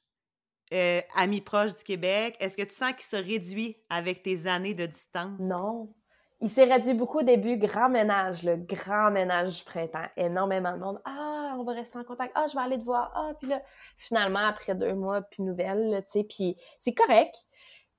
amis 1.16 1.41
proches 1.41 1.74
du 1.78 1.83
Québec, 1.83 2.37
est-ce 2.39 2.57
que 2.57 2.62
tu 2.62 2.74
sens 2.74 2.93
qu'il 2.93 3.03
se 3.03 3.16
réduit 3.16 3.76
avec 3.89 4.22
tes 4.22 4.47
années 4.47 4.74
de 4.74 4.87
distance? 4.87 5.41
Non, 5.41 5.93
il 6.41 6.49
s'est 6.49 6.64
réduit 6.64 6.95
beaucoup 6.95 7.18
au 7.18 7.22
début, 7.22 7.59
grand 7.59 7.91
ménage, 7.91 8.43
le 8.45 8.57
grand 8.57 9.11
ménage 9.11 9.59
du 9.59 9.64
printemps. 9.64 10.07
Énormément 10.16 10.72
de 10.72 10.78
monde. 10.78 11.01
Ah, 11.05 11.55
on 11.59 11.64
va 11.64 11.72
rester 11.72 11.99
en 11.99 12.05
contact. 12.05 12.32
Ah, 12.34 12.47
je 12.49 12.55
vais 12.55 12.62
aller 12.62 12.78
te 12.78 12.84
voir. 12.84 13.12
Ah, 13.14 13.32
puis 13.38 13.49
là, 13.49 13.61
finalement, 13.99 14.47
après 14.47 14.74
deux 14.74 14.95
mois, 14.95 15.20
plus 15.20 15.43
nouvelles, 15.43 16.03
tu 16.07 16.20
sais, 16.20 16.24
puis 16.24 16.57
c'est 16.78 16.95
correct. 16.95 17.34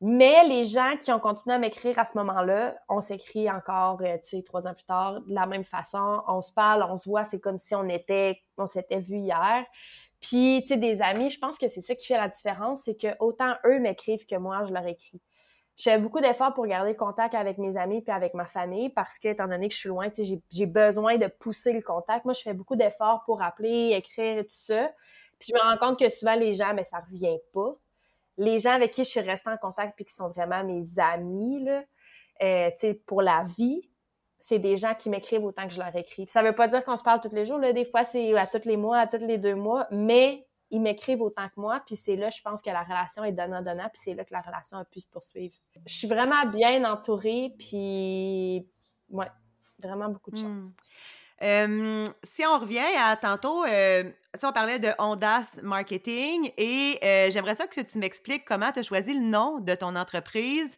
Mais 0.04 0.44
les 0.48 0.66
gens 0.66 0.96
qui 1.00 1.12
ont 1.12 1.20
continué 1.20 1.56
à 1.56 1.60
m'écrire 1.60 2.00
à 2.00 2.06
ce 2.06 2.18
moment-là, 2.18 2.76
on 2.90 3.02
s'écrit 3.02 3.52
encore, 3.52 4.02
euh, 4.02 4.18
tu 4.24 4.38
sais, 4.38 4.44
trois 4.44 4.66
ans 4.66 4.74
plus 4.74 4.86
tard, 4.86 5.22
de 5.22 5.34
la 5.34 5.46
même 5.46 5.64
façon. 5.64 6.24
On 6.28 6.42
se 6.42 6.52
parle, 6.52 6.84
on 6.90 6.98
se 6.98 7.08
voit, 7.08 7.24
c'est 7.24 7.40
comme 7.40 7.60
si 7.60 7.76
on 7.76 7.88
était, 7.88 8.42
on 8.58 8.66
s'était 8.66 9.00
vu 9.00 9.18
hier. 9.18 9.64
Puis, 10.20 10.62
tu 10.64 10.70
sais, 10.70 10.78
des 10.78 11.04
amis, 11.04 11.30
je 11.30 11.38
pense 11.38 11.60
que 11.60 11.68
c'est 11.68 11.82
ça 11.82 11.94
qui 11.94 12.08
fait 12.08 12.18
la 12.18 12.30
différence, 12.30 12.82
c'est 12.86 12.96
que 12.96 13.10
autant 13.20 13.54
eux 13.66 13.78
m'écrivent 13.80 14.26
que 14.26 14.36
moi, 14.36 14.64
je 14.66 14.74
leur 14.74 14.88
écris. 14.88 15.22
Je 15.82 15.90
fais 15.90 15.98
beaucoup 15.98 16.20
d'efforts 16.20 16.54
pour 16.54 16.68
garder 16.68 16.92
le 16.92 16.98
contact 16.98 17.34
avec 17.34 17.58
mes 17.58 17.76
amis 17.76 18.02
puis 18.02 18.12
avec 18.12 18.36
ma 18.36 18.46
famille 18.46 18.90
parce 18.90 19.18
que, 19.18 19.30
étant 19.30 19.48
donné 19.48 19.68
que 19.68 19.74
je 19.74 19.80
suis 19.80 19.90
loin, 19.90 20.10
j'ai 20.52 20.66
besoin 20.68 21.18
de 21.18 21.26
pousser 21.26 21.74
le 21.74 21.82
contact. 21.82 22.24
Moi, 22.24 22.36
je 22.36 22.42
fais 22.42 22.54
beaucoup 22.54 22.76
d'efforts 22.76 23.24
pour 23.26 23.42
appeler, 23.42 23.94
écrire 23.96 24.38
et 24.38 24.44
tout 24.44 24.52
ça. 24.52 24.92
Puis 25.40 25.50
je 25.50 25.54
me 25.56 25.60
rends 25.60 25.78
compte 25.78 25.98
que 25.98 26.08
souvent, 26.10 26.36
les 26.36 26.54
gens, 26.54 26.70
mais 26.70 26.84
ben, 26.84 26.86
ça 26.86 27.00
revient 27.00 27.40
pas 27.52 27.76
les 28.38 28.60
gens 28.60 28.72
avec 28.72 28.92
qui 28.92 29.04
je 29.04 29.10
suis 29.10 29.20
restée 29.20 29.50
en 29.50 29.58
contact 29.58 29.96
puis 29.96 30.06
qui 30.06 30.14
sont 30.14 30.30
vraiment 30.30 30.64
mes 30.64 31.00
amis, 31.00 31.64
là, 31.64 31.84
euh, 32.44 32.94
pour 33.06 33.22
la 33.22 33.44
vie, 33.58 33.82
c'est 34.40 34.60
des 34.60 34.78
gens 34.78 34.96
qui 34.96 35.10
m'écrivent 35.10 35.44
autant 35.44 35.68
que 35.68 35.74
je 35.74 35.80
leur 35.80 35.96
écris. 35.96 36.26
ça 36.30 36.42
veut 36.42 36.56
pas 36.56 36.68
dire 36.68 36.84
qu'on 36.84 36.96
se 36.96 37.04
parle 37.04 37.20
tous 37.20 37.34
les 37.34 37.46
jours, 37.46 37.60
là. 37.60 37.74
Des 37.74 37.86
fois, 37.86 38.04
c'est 38.04 38.36
à 38.36 38.48
tous 38.48 38.68
les 38.68 38.78
mois, 38.78 39.00
à 39.00 39.08
tous 39.08 39.26
les 39.26 39.38
deux 39.38 39.56
mois, 39.56 39.88
mais 39.92 40.48
ils 40.72 40.82
m'écrivent 40.82 41.22
autant 41.22 41.48
que 41.48 41.60
moi, 41.60 41.82
puis 41.86 41.96
c'est 41.96 42.16
là, 42.16 42.30
je 42.30 42.42
pense 42.42 42.62
que 42.62 42.70
la 42.70 42.84
relation 42.84 43.24
est 43.24 43.32
donnant-donnant, 43.32 43.90
puis 43.90 44.02
c'est 44.04 44.14
là 44.14 44.26
que 44.26 44.34
la 44.34 44.42
relation 44.42 44.78
a 44.78 44.86
pu 44.86 45.00
se 45.00 45.08
poursuivre. 45.08 45.54
Je 45.86 45.94
suis 45.94 46.08
vraiment 46.08 46.46
bien 46.48 46.90
entourée, 46.90 47.54
puis 47.60 48.68
ouais, 49.10 49.28
vraiment 49.80 50.10
beaucoup 50.10 50.32
de 50.32 50.40
hmm. 50.40 50.58
chance 50.58 50.74
si 52.24 52.46
on 52.46 52.60
revient 52.60 52.80
à 52.98 53.16
tantôt, 53.16 53.66
euh, 53.66 54.04
on 54.44 54.52
parlait 54.52 54.80
de 54.80 54.90
Ondas 55.00 55.56
Marketing 55.64 56.52
et 56.58 57.00
euh, 57.04 57.32
j'aimerais 57.32 57.56
ça 57.56 57.68
que 57.68 57.82
tu 57.82 57.98
m'expliques 57.98 58.46
comment 58.46 58.72
tu 58.72 58.80
as 58.80 58.84
choisi 58.84 59.14
le 59.14 59.22
nom 59.22 59.60
de 59.60 59.74
ton 59.74 59.96
entreprise. 59.96 60.70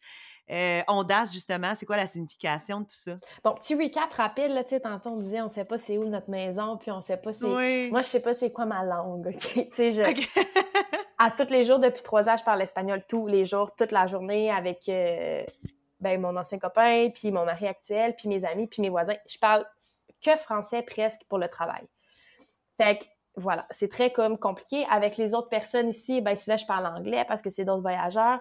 Euh, 0.52 0.82
Ondas, 0.88 1.30
justement, 1.32 1.74
c'est 1.76 1.86
quoi 1.86 1.98
la 1.98 2.08
signification 2.08 2.82
de 2.82 2.86
tout 2.86 2.96
ça? 2.96 3.16
Bon, 3.44 3.54
petit 3.54 3.76
recap 3.76 4.12
rapide, 4.14 4.52
là, 4.52 4.64
tu 4.64 4.72
sais, 4.72 4.80
tantôt 4.82 5.12
on 5.12 5.18
disait 5.18 5.42
on 5.42 5.48
sait 5.48 5.66
pas 5.66 5.78
c'est 5.78 5.98
où 5.98 6.04
notre 6.04 6.30
maison, 6.30 6.78
puis 6.78 6.92
on 6.92 7.02
sait 7.02 7.18
pas 7.18 7.32
c'est... 7.32 7.48
Moi, 7.90 8.02
je 8.02 8.08
sais 8.08 8.22
pas 8.22 8.34
c'est 8.34 8.52
quoi 8.52 8.66
ma 8.66 8.84
langue, 8.84 9.28
OK? 9.28 9.54
Tu 9.54 9.68
sais, 9.72 9.92
je... 9.92 10.02
à 11.18 11.32
tous 11.32 11.52
les 11.52 11.64
jours, 11.64 11.80
depuis 11.80 12.04
trois 12.04 12.30
ans, 12.30 12.36
je 12.38 12.44
parle 12.44 12.62
espagnol 12.62 13.02
tous 13.08 13.28
les 13.28 13.46
jours, 13.46 13.74
toute 13.76 13.92
la 13.92 14.06
journée 14.06 14.52
avec 14.52 14.90
ben, 16.04 16.20
mon 16.20 16.36
ancien 16.36 16.60
copain, 16.60 17.10
puis 17.16 17.32
mon 17.32 17.46
mari 17.46 17.66
actuel, 17.66 18.14
puis 18.16 18.28
mes 18.28 18.44
amis, 18.44 18.68
puis 18.68 18.82
mes 18.82 18.90
voisins. 18.90 19.16
Je 19.26 19.38
parle 19.38 19.66
que 20.22 20.36
français 20.36 20.82
presque 20.82 21.22
pour 21.30 21.38
le 21.38 21.48
travail. 21.48 21.88
Fait 22.78 22.98
que 22.98 23.06
voilà, 23.36 23.66
c'est 23.72 23.90
très 23.90 24.12
comme 24.12 24.38
compliqué. 24.38 24.86
Avec 24.90 25.18
les 25.18 25.34
autres 25.34 25.50
personnes 25.50 25.90
ici, 25.90 26.22
ben 26.22 26.36
souvent 26.36 26.58
je 26.58 26.66
parle 26.66 26.86
anglais 26.86 27.26
parce 27.28 27.42
que 27.42 27.50
c'est 27.50 27.66
d'autres 27.66 27.82
voyageurs. 27.82 28.40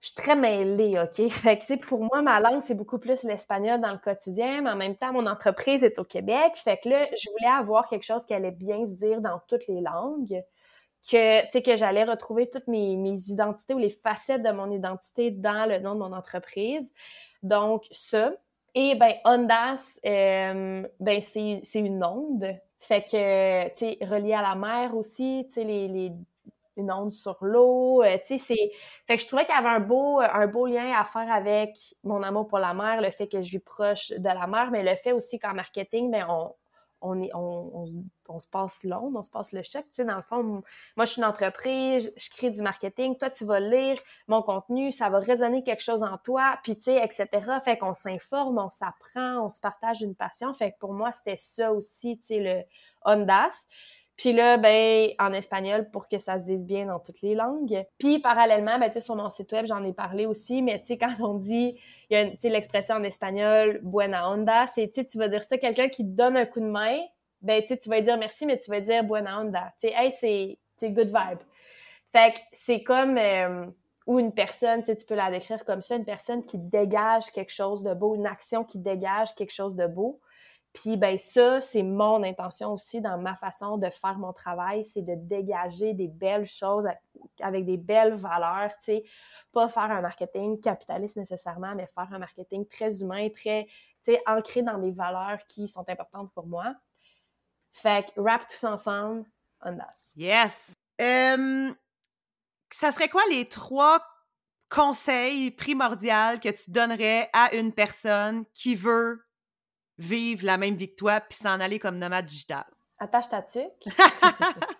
Je 0.00 0.08
suis 0.08 0.14
très 0.14 0.36
mêlée, 0.36 0.98
OK? 0.98 1.28
Fait 1.30 1.58
que, 1.58 1.76
pour 1.86 2.00
moi, 2.00 2.22
ma 2.22 2.38
langue, 2.40 2.62
c'est 2.62 2.74
beaucoup 2.74 2.98
plus 2.98 3.24
l'espagnol 3.24 3.80
dans 3.80 3.92
le 3.92 3.98
quotidien, 3.98 4.62
mais 4.62 4.70
en 4.70 4.76
même 4.76 4.96
temps, 4.96 5.12
mon 5.12 5.26
entreprise 5.26 5.82
est 5.82 5.98
au 5.98 6.04
Québec. 6.04 6.52
Fait 6.54 6.78
que 6.78 6.88
là, 6.88 7.06
je 7.16 7.30
voulais 7.30 7.52
avoir 7.52 7.88
quelque 7.88 8.04
chose 8.04 8.24
qui 8.24 8.34
allait 8.34 8.52
bien 8.52 8.86
se 8.86 8.92
dire 8.92 9.20
dans 9.20 9.40
toutes 9.48 9.66
les 9.66 9.80
langues, 9.80 10.42
que, 11.10 11.60
que 11.60 11.76
j'allais 11.76 12.04
retrouver 12.04 12.48
toutes 12.48 12.68
mes, 12.68 12.96
mes 12.96 13.30
identités 13.30 13.74
ou 13.74 13.78
les 13.78 13.90
facettes 13.90 14.42
de 14.42 14.50
mon 14.50 14.70
identité 14.70 15.30
dans 15.30 15.68
le 15.68 15.78
nom 15.78 15.94
de 15.94 16.00
mon 16.00 16.12
entreprise. 16.12 16.92
Donc, 17.42 17.86
ça. 17.90 18.32
Et 18.74 18.94
ben 18.94 19.14
Ondas, 19.24 19.98
euh, 20.06 20.86
ben 21.00 21.20
c'est, 21.20 21.62
une 21.74 22.04
onde. 22.04 22.56
Fait 22.78 23.02
que, 23.02 23.68
tu 23.70 23.72
sais, 23.76 23.98
relié 24.02 24.34
à 24.34 24.42
la 24.42 24.54
mer 24.54 24.94
aussi, 24.94 25.44
tu 25.48 25.54
sais, 25.54 25.64
les, 25.64 25.88
les, 25.88 26.12
une 26.78 26.92
onde 26.92 27.12
sur 27.12 27.36
l'eau, 27.44 28.02
euh, 28.02 28.16
tu 28.18 28.38
sais, 28.38 28.38
c'est... 28.38 28.70
Fait 29.06 29.16
que 29.16 29.22
je 29.22 29.26
trouvais 29.26 29.44
qu'il 29.44 29.54
y 29.54 29.58
avait 29.58 29.68
un 29.68 29.80
beau, 29.80 30.20
un 30.20 30.46
beau 30.46 30.66
lien 30.66 30.92
à 30.98 31.04
faire 31.04 31.30
avec 31.30 31.76
mon 32.04 32.22
amour 32.22 32.46
pour 32.48 32.58
la 32.58 32.74
mer, 32.74 33.00
le 33.00 33.10
fait 33.10 33.28
que 33.28 33.42
je 33.42 33.48
suis 33.48 33.58
proche 33.58 34.10
de 34.10 34.24
la 34.24 34.46
mer, 34.46 34.70
mais 34.70 34.82
le 34.82 34.96
fait 34.96 35.12
aussi 35.12 35.38
qu'en 35.38 35.54
marketing, 35.54 36.10
ben 36.10 36.26
on, 36.28 36.54
on, 37.00 37.22
est, 37.22 37.30
on, 37.34 37.84
on, 38.28 38.40
se 38.40 38.46
passe 38.46 38.84
l'onde, 38.84 39.16
on 39.16 39.22
se 39.22 39.30
passe 39.30 39.52
le 39.52 39.62
choc. 39.62 39.82
Tu 39.84 39.88
sais, 39.92 40.04
dans 40.04 40.16
le 40.16 40.22
fond, 40.22 40.62
moi, 40.96 41.06
je 41.06 41.12
suis 41.12 41.20
une 41.20 41.26
entreprise, 41.26 42.12
je 42.16 42.30
crée 42.30 42.50
du 42.50 42.62
marketing, 42.62 43.16
toi, 43.16 43.30
tu 43.30 43.44
vas 43.44 43.60
lire 43.60 43.98
mon 44.26 44.42
contenu, 44.42 44.92
ça 44.92 45.08
va 45.08 45.18
résonner 45.18 45.62
quelque 45.62 45.82
chose 45.82 46.02
en 46.02 46.18
toi, 46.18 46.58
puis 46.62 46.76
tu 46.76 46.84
sais, 46.84 47.04
etc. 47.04 47.26
Fait 47.64 47.78
qu'on 47.78 47.94
s'informe, 47.94 48.58
on 48.58 48.70
s'apprend, 48.70 49.44
on 49.44 49.50
se 49.50 49.60
partage 49.60 50.02
une 50.02 50.14
passion. 50.14 50.52
Fait 50.52 50.72
que 50.72 50.78
pour 50.78 50.92
moi, 50.92 51.12
c'était 51.12 51.36
ça 51.36 51.72
aussi, 51.72 52.18
tu 52.18 52.26
sais, 52.26 52.40
le 52.40 52.62
Ondas. 53.04 53.66
Puis 54.18 54.32
là, 54.32 54.56
ben, 54.56 55.10
en 55.20 55.32
espagnol 55.32 55.88
pour 55.90 56.08
que 56.08 56.18
ça 56.18 56.38
se 56.38 56.44
dise 56.44 56.66
bien 56.66 56.86
dans 56.86 56.98
toutes 56.98 57.22
les 57.22 57.36
langues. 57.36 57.86
Puis 57.98 58.18
parallèlement, 58.18 58.76
ben, 58.80 58.88
tu 58.88 58.94
sais, 58.94 59.00
sur 59.00 59.14
mon 59.14 59.30
site 59.30 59.52
web, 59.52 59.64
j'en 59.66 59.84
ai 59.84 59.92
parlé 59.92 60.26
aussi, 60.26 60.60
mais 60.60 60.80
tu 60.80 60.86
sais, 60.86 60.98
quand 60.98 61.14
on 61.20 61.34
dit, 61.34 61.78
il 62.10 62.18
y 62.18 62.20
a, 62.20 62.28
tu 62.28 62.36
sais, 62.40 62.48
l'expression 62.48 62.96
en 62.96 63.04
espagnol, 63.04 63.78
buena 63.84 64.28
onda, 64.28 64.66
c'est, 64.66 64.88
tu 64.88 64.94
sais, 64.94 65.04
tu 65.06 65.18
vas 65.18 65.28
dire 65.28 65.44
ça, 65.44 65.56
quelqu'un 65.56 65.88
qui 65.88 66.04
te 66.04 66.10
donne 66.10 66.36
un 66.36 66.46
coup 66.46 66.58
de 66.58 66.66
main, 66.66 66.98
ben, 67.42 67.62
tu 67.62 67.68
sais, 67.68 67.78
tu 67.78 67.88
vas 67.88 68.00
dire 68.00 68.18
merci, 68.18 68.44
mais 68.44 68.58
tu 68.58 68.68
vas 68.72 68.80
dire 68.80 69.04
buena 69.04 69.40
onda. 69.40 69.72
Tu 69.80 69.88
sais, 69.88 69.94
hey, 69.96 70.10
c'est, 70.10 70.58
c'est 70.76 70.90
good 70.90 71.08
vibe. 71.08 71.38
Fait 72.10 72.34
que 72.34 72.40
c'est 72.52 72.82
comme, 72.82 73.18
euh, 73.18 73.66
ou 74.06 74.18
une 74.18 74.32
personne, 74.32 74.80
tu 74.80 74.86
sais, 74.86 74.96
tu 74.96 75.06
peux 75.06 75.14
la 75.14 75.30
décrire 75.30 75.64
comme 75.64 75.80
ça, 75.80 75.94
une 75.94 76.04
personne 76.04 76.44
qui 76.44 76.58
dégage 76.58 77.30
quelque 77.30 77.52
chose 77.52 77.84
de 77.84 77.94
beau, 77.94 78.16
une 78.16 78.26
action 78.26 78.64
qui 78.64 78.78
dégage 78.78 79.36
quelque 79.36 79.54
chose 79.54 79.76
de 79.76 79.86
beau. 79.86 80.18
Puis 80.80 80.96
ben 80.96 81.18
ça, 81.18 81.60
c'est 81.60 81.82
mon 81.82 82.22
intention 82.22 82.72
aussi 82.72 83.00
dans 83.00 83.18
ma 83.18 83.34
façon 83.34 83.78
de 83.78 83.90
faire 83.90 84.16
mon 84.16 84.32
travail, 84.32 84.84
c'est 84.84 85.02
de 85.02 85.14
dégager 85.16 85.92
des 85.92 86.06
belles 86.06 86.46
choses 86.46 86.86
avec 87.40 87.64
des 87.64 87.76
belles 87.76 88.14
valeurs, 88.14 88.70
tu 88.74 88.92
sais, 88.92 89.04
pas 89.50 89.66
faire 89.66 89.90
un 89.90 90.00
marketing 90.00 90.60
capitaliste 90.60 91.16
nécessairement, 91.16 91.74
mais 91.74 91.88
faire 91.88 92.06
un 92.12 92.20
marketing 92.20 92.64
très 92.68 93.02
humain, 93.02 93.28
très, 93.30 93.64
tu 93.64 94.12
sais, 94.12 94.22
ancré 94.24 94.62
dans 94.62 94.78
des 94.78 94.92
valeurs 94.92 95.38
qui 95.48 95.66
sont 95.66 95.84
importantes 95.88 96.32
pour 96.32 96.46
moi. 96.46 96.76
Fait 97.72 98.06
que 98.06 98.20
rap 98.20 98.46
tous 98.46 98.62
ensemble, 98.62 99.24
on 99.60 99.72
das. 99.72 100.12
Yes. 100.14 100.74
ça 102.70 102.92
serait 102.92 103.08
quoi 103.08 103.22
les 103.30 103.48
trois 103.48 104.00
conseils 104.68 105.50
primordiaux 105.50 106.38
que 106.40 106.50
tu 106.50 106.70
donnerais 106.70 107.30
à 107.32 107.52
une 107.56 107.72
personne 107.72 108.44
qui 108.54 108.76
veut 108.76 109.27
vivre 109.98 110.44
la 110.44 110.56
même 110.56 110.74
vie 110.74 110.90
que 110.90 110.96
toi 110.96 111.20
puis 111.20 111.38
s'en 111.38 111.60
aller 111.60 111.78
comme 111.78 111.98
nomade 111.98 112.26
digital? 112.26 112.64
Attache 112.98 113.28
ta 113.28 113.42
tuque. 113.42 113.84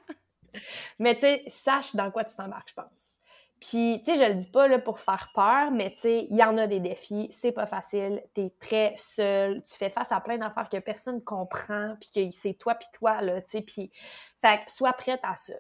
mais 0.98 1.14
tu 1.14 1.22
sais, 1.22 1.44
sache 1.48 1.94
dans 1.94 2.10
quoi 2.10 2.24
tu 2.24 2.36
t'embarques, 2.36 2.70
je 2.70 2.74
pense. 2.74 3.14
Puis, 3.60 4.00
tu 4.04 4.12
sais, 4.12 4.24
je 4.24 4.32
le 4.32 4.38
dis 4.38 4.48
pas 4.48 4.68
là, 4.68 4.78
pour 4.78 5.00
faire 5.00 5.30
peur, 5.34 5.72
mais 5.72 5.90
tu 5.90 6.00
sais, 6.00 6.26
il 6.30 6.36
y 6.36 6.44
en 6.44 6.56
a 6.58 6.68
des 6.68 6.78
défis, 6.78 7.28
c'est 7.32 7.50
pas 7.50 7.66
facile, 7.66 8.22
tu 8.32 8.42
es 8.42 8.50
très 8.60 8.94
seul, 8.96 9.64
tu 9.64 9.74
fais 9.74 9.90
face 9.90 10.12
à 10.12 10.20
plein 10.20 10.38
d'affaires 10.38 10.68
que 10.68 10.76
personne 10.78 11.22
comprend, 11.24 11.96
puis 12.00 12.30
que 12.30 12.36
c'est 12.36 12.54
toi 12.54 12.76
puis 12.76 12.88
toi, 12.92 13.20
là, 13.20 13.42
tu 13.42 13.50
sais, 13.50 13.62
puis... 13.62 13.90
Fait 14.40 14.64
que 14.64 14.70
sois 14.70 14.92
prête 14.92 15.20
à 15.24 15.34
ça. 15.34 15.54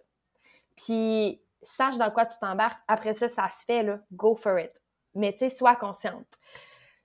Puis, 0.76 1.42
sache 1.60 1.96
dans 1.98 2.10
quoi 2.12 2.24
tu 2.26 2.38
t'embarques. 2.38 2.80
Après 2.86 3.12
ça, 3.12 3.26
ça 3.26 3.48
se 3.48 3.64
fait, 3.64 3.82
là, 3.82 3.98
go 4.12 4.36
for 4.36 4.58
it. 4.58 4.80
Mais 5.14 5.32
tu 5.32 5.38
sais, 5.38 5.50
sois 5.50 5.74
consciente. 5.74 6.38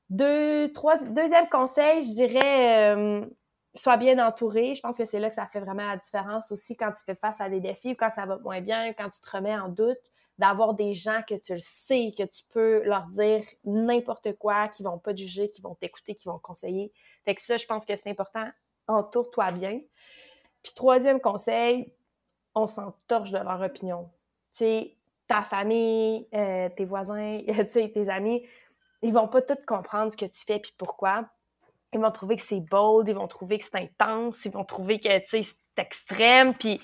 Deuxième 0.10 1.50
conseil, 1.50 2.04
je 2.04 2.14
dirais, 2.14 2.96
euh, 2.96 3.26
sois 3.74 3.98
bien 3.98 4.26
entouré. 4.26 4.76
Je 4.76 4.82
pense 4.82 4.98
que 4.98 5.06
c'est 5.06 5.20
là 5.20 5.30
que 5.30 5.36
ça 5.36 5.48
fait 5.48 5.60
vraiment 5.60 5.86
la 5.88 5.98
différence 5.98 6.52
aussi 6.52 6.76
quand 6.76 6.92
tu 6.92 7.04
fais 7.04 7.16
face 7.16 7.42
à 7.42 7.50
des 7.50 7.60
défis 7.60 7.92
ou 7.92 7.96
quand 7.96 8.10
ça 8.10 8.26
va 8.26 8.38
moins 8.40 8.62
bien, 8.62 8.94
quand 8.94 9.10
tu 9.10 9.22
te 9.22 9.30
remets 9.30 9.58
en 9.58 9.70
doute, 9.70 9.98
d'avoir 10.38 10.74
des 10.74 10.94
gens 10.94 11.22
que 11.28 11.36
tu 11.36 11.54
le 11.54 11.62
sais, 11.62 12.14
que 12.18 12.24
tu 12.24 12.44
peux 12.52 12.84
leur 12.84 13.06
dire 13.08 13.44
n'importe 13.64 14.34
quoi, 14.38 14.68
qui 14.68 14.84
vont 14.84 14.98
pas 14.98 15.14
te 15.14 15.20
juger, 15.20 15.50
qui 15.50 15.62
vont 15.62 15.76
t'écouter, 15.76 16.16
qui 16.16 16.28
vont 16.28 16.38
te 16.38 16.44
conseiller. 16.44 16.92
Fait 17.26 17.36
que 17.36 17.42
ça, 17.42 17.58
je 17.58 17.66
pense 17.66 17.86
que 17.86 17.96
c'est 17.96 18.10
important. 18.10 18.48
Entoure-toi 18.88 19.52
bien. 19.52 19.80
Puis 20.62 20.74
troisième 20.76 21.20
conseil, 21.20 21.94
on 22.56 22.68
s'entorche 22.68 23.32
de 23.32 23.38
leur 23.38 23.62
opinion. 23.62 24.10
Tu 24.56 24.92
ta 25.28 25.44
famille, 25.44 26.28
euh, 26.34 26.70
tes 26.76 26.86
voisins, 26.86 27.40
tes 27.74 28.10
amis, 28.10 28.46
ils 29.04 29.14
vont 29.14 29.28
pas 29.28 29.42
tout 29.42 29.58
comprendre 29.68 30.12
ce 30.12 30.18
que 30.18 30.26
tu 30.26 30.44
fais 30.46 30.60
puis 30.60 30.74
pourquoi. 30.78 31.26
Ils 31.94 32.00
vont 32.00 32.12
trouver 32.12 32.38
que 32.38 32.44
c'est 32.44 32.62
bold, 32.62 33.08
ils 33.08 33.14
vont 33.14 33.28
trouver 33.28 33.60
que 33.60 33.66
c'est 33.66 33.76
intense, 33.76 34.46
ils 34.46 34.52
vont 34.52 34.64
trouver 34.64 35.00
que 35.00 35.10
c'est 35.28 35.46
extrême, 35.78 36.56
puis 36.56 36.82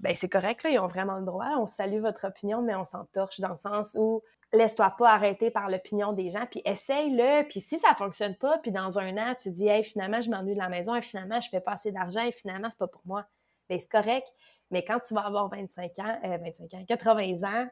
ben 0.00 0.14
c'est 0.14 0.28
correct, 0.28 0.62
là, 0.62 0.70
ils 0.70 0.78
ont 0.78 0.86
vraiment 0.86 1.16
le 1.16 1.24
droit. 1.24 1.56
On 1.58 1.66
salue 1.66 2.00
votre 2.00 2.26
opinion, 2.26 2.62
mais 2.62 2.74
on 2.74 2.84
s'entorche 2.84 3.40
dans 3.40 3.50
le 3.50 3.56
sens 3.56 3.96
où 3.98 4.22
laisse-toi 4.52 4.94
pas 4.98 5.10
arrêter 5.10 5.50
par 5.50 5.68
l'opinion 5.68 6.12
des 6.12 6.30
gens, 6.30 6.46
puis 6.50 6.62
essaye-le, 6.64 7.46
puis 7.48 7.60
si 7.60 7.78
ça 7.78 7.94
fonctionne 7.94 8.36
pas, 8.36 8.58
puis 8.58 8.72
dans 8.72 8.98
un 8.98 9.16
an, 9.16 9.34
tu 9.34 9.50
dis 9.50 9.68
«Hey, 9.68 9.82
finalement, 9.84 10.20
je 10.20 10.30
m'ennuie 10.30 10.54
de 10.54 10.60
la 10.60 10.68
maison, 10.68 10.94
et 10.94 11.02
finalement, 11.02 11.40
je 11.40 11.48
fais 11.48 11.60
pas 11.60 11.72
assez 11.72 11.92
d'argent, 11.92 12.22
et 12.22 12.32
finalement, 12.32 12.68
c'est 12.70 12.78
pas 12.78 12.88
pour 12.88 13.02
moi.» 13.04 13.26
Ben 13.68 13.80
c'est 13.80 13.90
correct, 13.90 14.32
mais 14.70 14.84
quand 14.84 15.00
tu 15.00 15.14
vas 15.14 15.22
avoir 15.22 15.48
25 15.48 15.98
ans, 15.98 16.18
25 16.22 16.74
euh, 16.74 16.78
ans, 16.78 16.84
80 16.86 17.42
ans, 17.44 17.68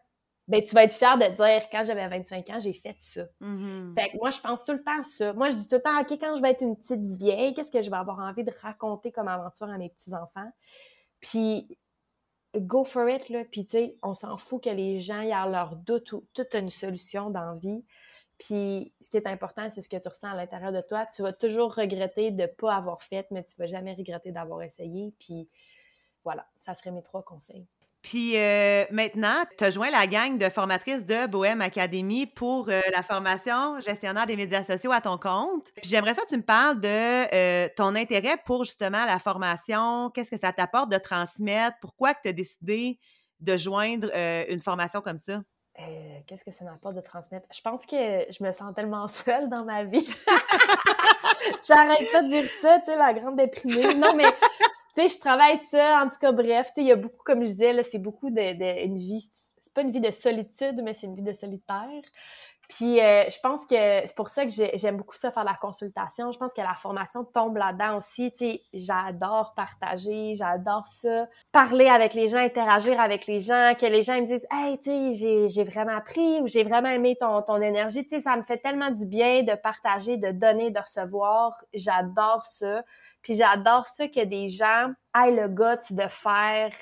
ben 0.46 0.62
tu 0.62 0.74
vas 0.74 0.84
être 0.84 0.94
fier 0.94 1.16
de 1.16 1.24
dire 1.34 1.68
quand 1.70 1.84
j'avais 1.84 2.06
25 2.06 2.50
ans, 2.50 2.58
j'ai 2.60 2.74
fait 2.74 2.96
ça. 2.98 3.22
Mm-hmm. 3.40 3.94
Fait 3.94 4.10
que 4.10 4.16
moi, 4.18 4.30
je 4.30 4.40
pense 4.40 4.64
tout 4.64 4.72
le 4.72 4.82
temps 4.82 5.00
à 5.00 5.04
ça. 5.04 5.32
Moi, 5.32 5.50
je 5.50 5.54
dis 5.56 5.68
tout 5.68 5.76
le 5.76 5.82
temps, 5.82 6.00
OK, 6.00 6.10
quand 6.20 6.36
je 6.36 6.42
vais 6.42 6.50
être 6.50 6.62
une 6.62 6.76
petite 6.76 7.04
vieille, 7.04 7.54
qu'est-ce 7.54 7.70
que 7.70 7.82
je 7.82 7.90
vais 7.90 7.96
avoir 7.96 8.18
envie 8.18 8.44
de 8.44 8.52
raconter 8.60 9.10
comme 9.10 9.28
aventure 9.28 9.70
à 9.70 9.78
mes 9.78 9.88
petits-enfants? 9.88 10.50
Puis 11.20 11.78
go 12.60 12.84
for 12.84 13.08
it, 13.08 13.28
là. 13.28 13.44
Puis, 13.50 13.66
tu 13.66 13.72
sais, 13.72 13.96
on 14.02 14.14
s'en 14.14 14.38
fout 14.38 14.62
que 14.62 14.70
les 14.70 15.00
gens 15.00 15.20
aient 15.20 15.50
leur 15.50 15.76
doute 15.76 16.12
ou 16.12 16.26
toute 16.32 16.54
une 16.54 16.70
solution 16.70 17.30
dans 17.30 17.52
la 17.52 17.58
vie. 17.58 17.84
Puis, 18.38 18.92
ce 19.00 19.10
qui 19.10 19.16
est 19.16 19.26
important, 19.26 19.68
c'est 19.70 19.82
ce 19.82 19.88
que 19.88 19.96
tu 19.96 20.08
ressens 20.08 20.30
à 20.30 20.36
l'intérieur 20.36 20.72
de 20.72 20.80
toi. 20.80 21.06
Tu 21.06 21.22
vas 21.22 21.32
toujours 21.32 21.74
regretter 21.74 22.30
de 22.30 22.42
ne 22.42 22.46
pas 22.46 22.74
avoir 22.74 23.02
fait, 23.02 23.26
mais 23.30 23.44
tu 23.44 23.56
vas 23.56 23.66
jamais 23.66 23.94
regretter 23.94 24.32
d'avoir 24.32 24.62
essayé. 24.62 25.14
Puis, 25.18 25.48
voilà, 26.24 26.46
ça 26.58 26.74
serait 26.74 26.90
mes 26.90 27.02
trois 27.02 27.22
conseils. 27.22 27.66
Puis 28.04 28.36
euh, 28.36 28.84
maintenant, 28.90 29.44
tu 29.56 29.64
as 29.64 29.70
joint 29.70 29.90
la 29.90 30.06
gang 30.06 30.36
de 30.36 30.50
formatrices 30.50 31.06
de 31.06 31.26
Bohème 31.26 31.62
Academy 31.62 32.26
pour 32.26 32.68
euh, 32.68 32.82
la 32.92 33.02
formation 33.02 33.80
gestionnaire 33.80 34.26
des 34.26 34.36
médias 34.36 34.62
sociaux 34.62 34.92
à 34.92 35.00
ton 35.00 35.16
compte. 35.16 35.64
Puis 35.76 35.88
j'aimerais 35.88 36.12
ça 36.12 36.20
que 36.20 36.28
tu 36.28 36.36
me 36.36 36.42
parles 36.42 36.82
de 36.82 36.86
euh, 37.34 37.66
ton 37.74 37.94
intérêt 37.94 38.36
pour 38.44 38.64
justement 38.64 39.06
la 39.06 39.18
formation. 39.18 40.10
Qu'est-ce 40.10 40.30
que 40.30 40.36
ça 40.36 40.52
t'apporte 40.52 40.90
de 40.90 40.98
transmettre? 40.98 41.78
Pourquoi 41.80 42.12
tu 42.12 42.28
as 42.28 42.32
décidé 42.34 42.98
de 43.40 43.56
joindre 43.56 44.10
une 44.50 44.60
formation 44.60 45.00
comme 45.00 45.18
ça? 45.18 45.40
Qu'est-ce 46.26 46.44
que 46.44 46.52
ça 46.52 46.64
m'apporte 46.66 46.94
de 46.94 47.00
transmettre? 47.00 47.46
Je 47.52 47.62
pense 47.62 47.86
que 47.86 47.96
je 47.96 48.44
me 48.44 48.52
sens 48.52 48.74
tellement 48.74 49.08
seule 49.08 49.48
dans 49.48 49.64
ma 49.64 49.82
vie. 49.82 50.06
J'arrête 51.66 52.12
pas 52.12 52.22
de 52.22 52.28
dire 52.28 52.48
ça, 52.48 52.78
tu 52.80 52.92
sais, 52.92 52.96
la 52.96 53.12
grande 53.12 53.36
déprimée. 53.36 53.94
Non, 53.94 54.14
mais 54.14 54.26
tu 54.94 55.02
sais, 55.02 55.08
je 55.08 55.18
travaille 55.18 55.58
ça, 55.58 56.02
en 56.04 56.08
tout 56.08 56.18
cas, 56.20 56.32
bref, 56.32 56.68
tu 56.68 56.74
sais, 56.74 56.80
il 56.82 56.86
y 56.86 56.92
a 56.92 56.96
beaucoup, 56.96 57.22
comme 57.24 57.42
je 57.42 57.48
disais, 57.48 57.72
là, 57.72 57.82
c'est 57.82 57.98
beaucoup 57.98 58.30
de, 58.30 58.36
de, 58.36 58.94
vie, 58.94 59.28
c'est 59.60 59.74
pas 59.74 59.82
une 59.82 59.90
vie 59.90 60.00
de 60.00 60.10
solitude, 60.10 60.80
mais 60.84 60.94
c'est 60.94 61.06
une 61.06 61.16
vie 61.16 61.22
de 61.22 61.32
solitaire. 61.32 62.02
Puis 62.68 63.00
euh, 63.00 63.24
je 63.28 63.38
pense 63.40 63.66
que 63.66 63.76
c'est 64.04 64.16
pour 64.16 64.28
ça 64.28 64.44
que 64.44 64.50
j'aime 64.50 64.96
beaucoup 64.96 65.16
ça 65.16 65.30
faire 65.30 65.44
la 65.44 65.54
consultation. 65.54 66.32
Je 66.32 66.38
pense 66.38 66.54
que 66.54 66.60
la 66.60 66.74
formation 66.74 67.24
tombe 67.24 67.56
là-dedans 67.56 67.98
aussi. 67.98 68.32
Tu 68.32 68.52
sais, 68.52 68.62
j'adore 68.72 69.54
partager, 69.54 70.34
j'adore 70.34 70.86
ça, 70.86 71.26
parler 71.52 71.88
avec 71.88 72.14
les 72.14 72.28
gens, 72.28 72.38
interagir 72.38 73.00
avec 73.00 73.26
les 73.26 73.40
gens, 73.40 73.74
que 73.78 73.86
les 73.86 74.02
gens 74.02 74.20
me 74.20 74.26
disent 74.26 74.46
"Hey, 74.50 74.78
tu 74.78 75.14
sais, 75.14 75.48
j'ai 75.48 75.64
vraiment 75.64 75.96
appris 75.96 76.40
ou 76.40 76.48
j'ai 76.48 76.64
vraiment 76.64 76.90
aimé 76.90 77.16
ton 77.18 77.42
ton 77.42 77.60
énergie." 77.60 78.04
Tu 78.04 78.16
sais, 78.16 78.20
ça 78.20 78.36
me 78.36 78.42
fait 78.42 78.58
tellement 78.58 78.90
du 78.90 79.06
bien 79.06 79.42
de 79.42 79.54
partager, 79.54 80.16
de 80.16 80.30
donner, 80.30 80.70
de 80.70 80.80
recevoir. 80.80 81.64
J'adore 81.74 82.44
ça. 82.44 82.82
Puis 83.22 83.34
j'adore 83.36 83.86
ça 83.86 84.08
que 84.08 84.24
des 84.24 84.48
gens 84.48 84.92
aient 85.16 85.30
le 85.30 85.48
goût 85.48 85.64
de 85.90 86.08
faire 86.08 86.72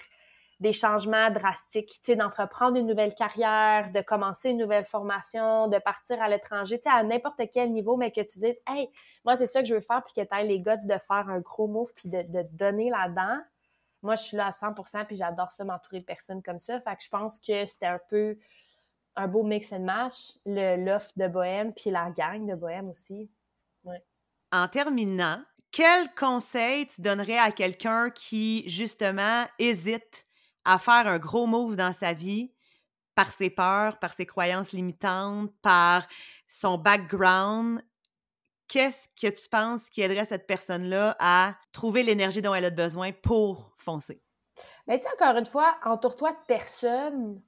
des 0.63 0.73
changements 0.73 1.29
drastiques, 1.31 1.91
tu 1.91 1.99
sais, 2.03 2.17
d'entreprendre 2.17 2.79
une 2.79 2.87
nouvelle 2.87 3.17
carrière, 3.17 3.91
de 3.91 4.01
commencer 4.01 4.51
une 4.51 4.59
nouvelle 4.59 4.85
formation, 4.85 5.67
de 5.67 5.79
partir 5.79 6.23
à 6.23 6.29
l'étranger, 6.29 6.79
tu 6.79 6.85
sais, 6.85 6.97
à 6.97 7.03
n'importe 7.03 7.41
quel 7.53 7.73
niveau, 7.73 7.97
mais 7.97 8.13
que 8.13 8.21
tu 8.21 8.39
dises, 8.39 8.61
hey, 8.69 8.89
moi, 9.25 9.35
c'est 9.35 9.49
ça 9.49 9.61
que 9.61 9.67
je 9.67 9.75
veux 9.75 9.81
faire, 9.81 10.05
puis 10.05 10.15
que 10.15 10.21
tu 10.21 10.35
aies 10.35 10.45
les 10.45 10.61
gars 10.61 10.77
de 10.77 10.89
faire 10.89 11.29
un 11.29 11.41
gros 11.41 11.67
move, 11.67 11.93
puis 11.97 12.09
de, 12.09 12.23
de 12.23 12.47
donner 12.53 12.91
là-dedans. 12.91 13.41
Moi, 14.03 14.15
je 14.15 14.23
suis 14.23 14.37
là 14.37 14.47
à 14.47 14.51
100% 14.51 15.05
puis 15.07 15.17
j'adore 15.17 15.51
ça, 15.51 15.65
m'entourer 15.65 15.99
de 15.99 16.05
personnes 16.05 16.43
comme 16.45 16.61
ça. 16.61 16.81
Fait 16.81 16.95
que 16.95 17.03
je 17.03 17.09
pense 17.09 17.41
que 17.41 17.67
c'était 17.67 17.87
un 17.87 18.01
peu 18.09 18.39
un 19.17 19.27
beau 19.27 19.43
mix 19.43 19.73
and 19.73 19.81
match, 19.81 20.35
l'offre 20.47 21.11
de 21.17 21.27
Bohème, 21.27 21.73
puis 21.75 21.91
la 21.91 22.11
gang 22.11 22.49
de 22.49 22.55
Bohème 22.55 22.89
aussi. 22.89 23.29
En 24.53 24.69
terminant, 24.69 25.43
quel 25.73 26.15
conseil 26.15 26.87
tu 26.87 27.01
donnerais 27.01 27.39
à 27.39 27.51
quelqu'un 27.51 28.11
qui, 28.11 28.69
justement, 28.69 29.45
hésite 29.59 30.25
à 30.65 30.79
faire 30.79 31.07
un 31.07 31.19
gros 31.19 31.47
move 31.47 31.77
dans 31.77 31.93
sa 31.93 32.13
vie 32.13 32.53
par 33.15 33.33
ses 33.33 33.51
peurs, 33.51 33.99
par 33.99 34.15
ses 34.15 34.27
croyances 34.27 34.73
limitantes, 34.73 35.51
par 35.61 36.07
son 36.49 36.79
background, 36.79 37.83
qu'est-ce 38.69 39.09
que 39.21 39.35
tu 39.35 39.49
penses 39.49 39.91
qui 39.91 40.01
aiderait 40.03 40.25
cette 40.25 40.47
personne-là 40.47 41.17
à 41.19 41.55
trouver 41.73 42.03
l'énergie 42.03 42.41
dont 42.41 42.55
elle 42.55 42.65
a 42.65 42.71
besoin 42.71 43.13
pour 43.13 43.73
foncer? 43.77 44.23
Mais 44.87 44.99
tu 44.99 45.05
sais, 45.05 45.11
encore 45.13 45.37
une 45.37 45.47
fois, 45.47 45.77
entoure-toi 45.85 46.33
de 46.33 46.47
personnes 46.47 47.43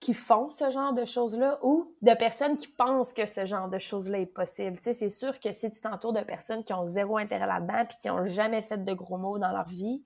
qui 0.00 0.14
font 0.14 0.50
ce 0.50 0.70
genre 0.70 0.92
de 0.92 1.04
choses-là 1.04 1.58
ou 1.62 1.94
de 2.02 2.14
personnes 2.14 2.56
qui 2.56 2.68
pensent 2.68 3.12
que 3.12 3.26
ce 3.26 3.46
genre 3.46 3.68
de 3.68 3.78
choses-là 3.78 4.18
est 4.18 4.26
possible. 4.26 4.78
Tu 4.78 4.84
sais, 4.84 4.92
c'est 4.94 5.10
sûr 5.10 5.38
que 5.40 5.52
si 5.52 5.70
tu 5.70 5.80
t'entoures 5.80 6.12
de 6.12 6.22
personnes 6.22 6.62
qui 6.62 6.72
ont 6.72 6.84
zéro 6.84 7.18
intérêt 7.18 7.46
là-dedans 7.46 7.84
puis 7.88 7.98
qui 8.00 8.08
n'ont 8.08 8.26
jamais 8.26 8.62
fait 8.62 8.84
de 8.84 8.94
gros 8.94 9.18
mots 9.18 9.38
dans 9.38 9.50
leur 9.50 9.68
vie, 9.68 10.04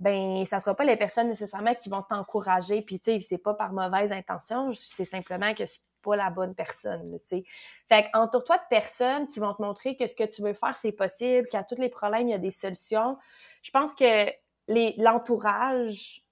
ben 0.00 0.44
ça 0.46 0.60
sera 0.60 0.74
pas 0.74 0.84
les 0.84 0.96
personnes 0.96 1.28
nécessairement 1.28 1.74
qui 1.74 1.88
vont 1.90 2.02
t'encourager 2.02 2.82
puis 2.82 2.98
tu 3.00 3.12
sais 3.12 3.20
c'est 3.20 3.38
pas 3.38 3.54
par 3.54 3.72
mauvaise 3.72 4.12
intention 4.12 4.72
c'est 4.74 5.04
simplement 5.04 5.54
que 5.54 5.66
c'est 5.66 5.80
pas 6.02 6.16
la 6.16 6.30
bonne 6.30 6.54
personne 6.54 7.18
tu 7.28 7.36
sais. 7.38 7.44
Fait 7.88 8.08
entoure-toi 8.14 8.56
de 8.58 8.62
personnes 8.70 9.26
qui 9.28 9.38
vont 9.40 9.52
te 9.54 9.62
montrer 9.62 9.96
que 9.96 10.06
ce 10.06 10.16
que 10.16 10.24
tu 10.24 10.42
veux 10.42 10.54
faire 10.54 10.76
c'est 10.76 10.92
possible 10.92 11.46
qu'à 11.48 11.62
tous 11.64 11.76
les 11.80 11.90
problèmes 11.90 12.28
il 12.28 12.30
y 12.32 12.34
a 12.34 12.38
des 12.38 12.50
solutions. 12.50 13.18
Je 13.62 13.70
pense 13.70 13.94
que 13.94 14.30
l'entourage 14.68 16.22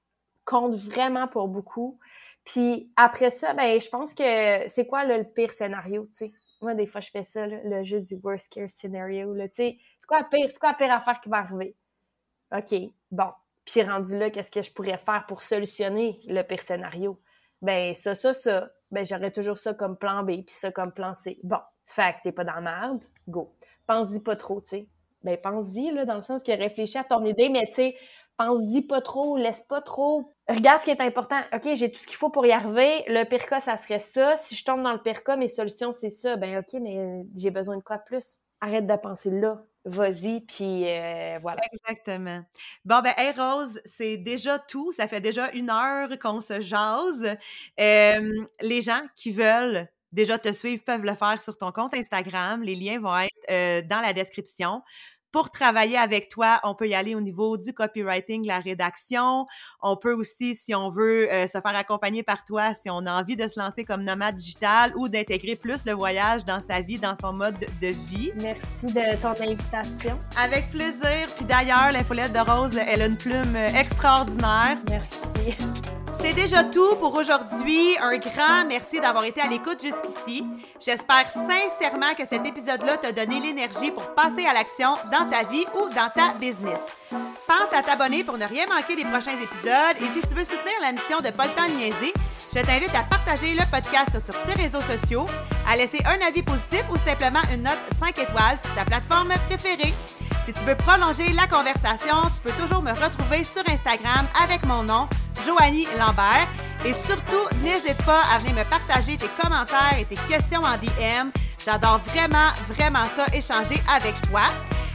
compte 0.46 0.74
vraiment 0.74 1.28
pour 1.28 1.48
beaucoup. 1.48 1.98
Puis 2.44 2.90
après 2.96 3.30
ça 3.30 3.52
ben 3.54 3.80
je 3.80 3.88
pense 3.90 4.14
que 4.14 4.68
c'est 4.68 4.86
quoi 4.86 5.04
le 5.04 5.24
pire 5.24 5.52
scénario 5.52 6.04
tu 6.06 6.28
sais? 6.28 6.32
Moi 6.62 6.74
des 6.74 6.86
fois 6.86 7.02
je 7.02 7.10
fais 7.10 7.24
ça 7.24 7.46
le 7.46 7.82
jeu 7.82 8.00
du 8.00 8.14
worst 8.24 8.50
case 8.52 8.72
scenario 8.72 9.34
tu 9.34 9.48
sais. 9.52 9.78
C'est 10.00 10.06
quoi 10.08 10.20
la 10.20 10.24
pire 10.24 10.46
c'est 10.50 10.58
quoi 10.58 10.70
la 10.70 10.74
pire 10.76 10.92
affaire 10.92 11.20
qui 11.20 11.28
va 11.28 11.38
arriver? 11.38 11.76
OK, 12.52 12.74
bon, 13.10 13.30
puis 13.68 13.82
rendu 13.82 14.18
là, 14.18 14.30
qu'est-ce 14.30 14.50
que 14.50 14.62
je 14.62 14.72
pourrais 14.72 14.96
faire 14.96 15.26
pour 15.26 15.42
solutionner 15.42 16.20
le 16.26 16.42
pire 16.42 16.62
scénario? 16.62 17.20
Ben, 17.60 17.92
ça, 17.92 18.14
ça, 18.14 18.32
ça. 18.32 18.70
Ben, 18.90 19.04
j'aurais 19.04 19.30
toujours 19.30 19.58
ça 19.58 19.74
comme 19.74 19.98
plan 19.98 20.22
B, 20.22 20.42
puis 20.46 20.54
ça 20.54 20.72
comme 20.72 20.90
plan 20.90 21.14
C. 21.14 21.38
Bon, 21.42 21.58
fait 21.84 22.14
que 22.14 22.18
t'es 22.24 22.32
pas 22.32 22.44
dans 22.44 22.54
la 22.54 22.60
merde, 22.62 23.04
go. 23.28 23.54
Pense-y 23.86 24.20
pas 24.20 24.36
trop, 24.36 24.62
tu 24.62 24.68
sais. 24.68 24.88
Ben, 25.22 25.36
pense-y, 25.36 25.90
là, 25.90 26.06
dans 26.06 26.14
le 26.14 26.22
sens 26.22 26.42
que 26.42 26.52
réfléchis 26.52 26.96
à 26.96 27.04
ton 27.04 27.22
idée, 27.26 27.50
mais 27.50 27.66
tu 27.66 27.74
sais, 27.74 27.96
pense-y 28.38 28.82
pas 28.86 29.02
trop, 29.02 29.36
laisse 29.36 29.60
pas 29.60 29.82
trop. 29.82 30.32
Regarde 30.48 30.80
ce 30.80 30.86
qui 30.86 30.90
est 30.90 31.02
important. 31.02 31.38
OK, 31.52 31.68
j'ai 31.74 31.92
tout 31.92 32.00
ce 32.00 32.06
qu'il 32.06 32.16
faut 32.16 32.30
pour 32.30 32.46
y 32.46 32.52
arriver. 32.52 33.04
Le 33.06 33.24
pire 33.24 33.44
cas, 33.44 33.60
ça 33.60 33.76
serait 33.76 33.98
ça. 33.98 34.38
Si 34.38 34.56
je 34.56 34.64
tombe 34.64 34.82
dans 34.82 34.94
le 34.94 35.02
pire 35.02 35.22
cas, 35.24 35.36
mes 35.36 35.48
solutions, 35.48 35.92
c'est 35.92 36.08
ça. 36.08 36.36
Ben, 36.36 36.58
OK, 36.60 36.80
mais 36.80 37.26
j'ai 37.36 37.50
besoin 37.50 37.76
de 37.76 37.82
quoi 37.82 37.98
de 37.98 38.04
plus? 38.06 38.38
Arrête 38.60 38.86
de 38.86 38.96
penser 38.96 39.30
là 39.30 39.64
vas-y, 39.84 40.40
puis 40.42 40.84
euh, 40.86 41.38
voilà. 41.40 41.60
Exactement. 41.72 42.44
Bon, 42.84 43.00
ben, 43.00 43.14
hey 43.16 43.32
Rose, 43.32 43.80
c'est 43.84 44.16
déjà 44.18 44.58
tout. 44.58 44.92
Ça 44.92 45.08
fait 45.08 45.20
déjà 45.20 45.50
une 45.52 45.70
heure 45.70 46.18
qu'on 46.18 46.40
se 46.40 46.60
jase. 46.60 47.36
les 47.78 48.82
gens 48.82 49.00
qui 49.16 49.32
veulent 49.32 49.88
déjà 50.12 50.38
te 50.38 50.52
suivre 50.52 50.82
peuvent 50.84 51.04
le 51.04 51.14
faire 51.14 51.40
sur 51.42 51.56
ton 51.56 51.72
compte 51.72 51.94
Instagram. 51.94 52.62
Les 52.62 52.74
liens 52.74 53.00
vont 53.00 53.16
être 53.16 53.30
euh, 53.50 53.82
dans 53.82 54.00
la 54.00 54.12
description. 54.12 54.82
Pour 55.32 55.50
travailler 55.50 55.98
avec 55.98 56.28
toi, 56.28 56.60
on 56.64 56.74
peut 56.74 56.88
y 56.88 56.94
aller 56.94 57.14
au 57.14 57.20
niveau 57.20 57.56
du 57.56 57.72
copywriting, 57.72 58.46
la 58.46 58.58
rédaction. 58.58 59.46
On 59.82 59.96
peut 59.96 60.14
aussi, 60.14 60.54
si 60.54 60.74
on 60.74 60.90
veut, 60.90 61.30
euh, 61.32 61.46
se 61.46 61.60
faire 61.60 61.76
accompagner 61.76 62.22
par 62.22 62.44
toi, 62.44 62.74
si 62.74 62.88
on 62.90 63.04
a 63.06 63.20
envie 63.20 63.36
de 63.36 63.46
se 63.46 63.60
lancer 63.60 63.84
comme 63.84 64.02
nomade 64.02 64.36
digital 64.36 64.92
ou 64.96 65.08
d'intégrer 65.08 65.56
plus 65.56 65.84
le 65.84 65.92
voyage 65.92 66.44
dans 66.44 66.62
sa 66.62 66.80
vie, 66.80 66.98
dans 66.98 67.14
son 67.14 67.32
mode 67.32 67.58
de 67.80 67.88
vie. 68.08 68.32
Merci 68.40 68.86
de 68.86 69.16
ton 69.20 69.40
invitation. 69.42 70.18
Avec 70.38 70.70
plaisir. 70.70 71.26
Puis 71.36 71.44
d'ailleurs, 71.44 71.92
l'infolette 71.92 72.32
de 72.32 72.38
Rose, 72.38 72.78
elle 72.78 73.02
a 73.02 73.06
une 73.06 73.16
plume 73.16 73.56
extraordinaire. 73.56 74.76
Merci. 74.88 75.18
C'est 76.20 76.32
déjà 76.32 76.64
tout 76.64 76.96
pour 76.96 77.14
aujourd'hui. 77.14 77.96
Un 78.00 78.18
grand 78.18 78.64
merci 78.68 79.00
d'avoir 79.00 79.24
été 79.24 79.40
à 79.40 79.46
l'écoute 79.46 79.80
jusqu'ici. 79.80 80.44
J'espère 80.84 81.30
sincèrement 81.30 82.14
que 82.18 82.26
cet 82.26 82.44
épisode-là 82.44 82.96
t'a 82.96 83.12
donné 83.12 83.40
l'énergie 83.40 83.92
pour 83.92 84.14
passer 84.14 84.44
à 84.44 84.52
l'action 84.52 84.94
dans 85.12 85.28
ta 85.28 85.44
vie 85.44 85.64
ou 85.74 85.88
dans 85.90 86.10
ta 86.14 86.34
business. 86.34 86.80
Pense 87.10 87.72
à 87.72 87.82
t'abonner 87.82 88.24
pour 88.24 88.36
ne 88.36 88.44
rien 88.44 88.66
manquer 88.66 88.96
des 88.96 89.04
prochains 89.04 89.38
épisodes 89.40 89.96
et 90.00 90.20
si 90.20 90.26
tu 90.26 90.34
veux 90.34 90.44
soutenir 90.44 90.74
la 90.82 90.92
mission 90.92 91.18
de 91.18 91.28
Temps 91.28 91.68
Niaiser, 91.68 92.12
je 92.54 92.60
t'invite 92.60 92.94
à 92.94 93.02
partager 93.02 93.54
le 93.54 93.62
podcast 93.70 94.10
sur 94.24 94.42
tes 94.42 94.60
réseaux 94.60 94.80
sociaux, 94.80 95.26
à 95.70 95.76
laisser 95.76 95.98
un 96.04 96.26
avis 96.26 96.42
positif 96.42 96.84
ou 96.92 96.96
simplement 96.98 97.42
une 97.54 97.62
note 97.62 97.78
5 98.00 98.18
étoiles 98.18 98.58
sur 98.62 98.74
ta 98.74 98.84
plateforme 98.84 99.32
préférée. 99.48 99.94
Si 100.48 100.54
tu 100.54 100.60
veux 100.60 100.76
prolonger 100.76 101.28
la 101.34 101.46
conversation, 101.46 102.22
tu 102.22 102.40
peux 102.42 102.62
toujours 102.62 102.80
me 102.80 102.88
retrouver 102.88 103.44
sur 103.44 103.60
Instagram 103.68 104.26
avec 104.42 104.64
mon 104.64 104.82
nom, 104.82 105.06
Joanie 105.44 105.86
Lambert. 105.98 106.48
Et 106.86 106.94
surtout, 106.94 107.54
n'hésite 107.62 108.02
pas 108.06 108.22
à 108.32 108.38
venir 108.38 108.54
me 108.54 108.64
partager 108.64 109.18
tes 109.18 109.28
commentaires 109.38 109.98
et 109.98 110.06
tes 110.06 110.14
questions 110.14 110.62
en 110.62 110.78
DM. 110.78 111.28
J'adore 111.62 112.00
vraiment, 112.06 112.48
vraiment 112.66 113.04
ça, 113.04 113.26
échanger 113.34 113.78
avec 113.94 114.14
toi. 114.30 114.46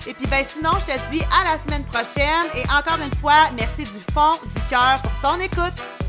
Et 0.08 0.14
puis, 0.14 0.26
ben, 0.26 0.44
sinon, 0.44 0.72
je 0.80 0.92
te 0.92 1.12
dis 1.12 1.22
à 1.22 1.44
la 1.44 1.60
semaine 1.60 1.84
prochaine. 1.84 2.50
Et 2.56 2.64
encore 2.64 2.98
une 3.06 3.16
fois, 3.20 3.52
merci 3.56 3.84
du 3.84 4.02
fond 4.12 4.32
du 4.56 4.62
cœur 4.72 5.00
pour 5.04 5.30
ton 5.30 5.40
écoute. 5.40 6.03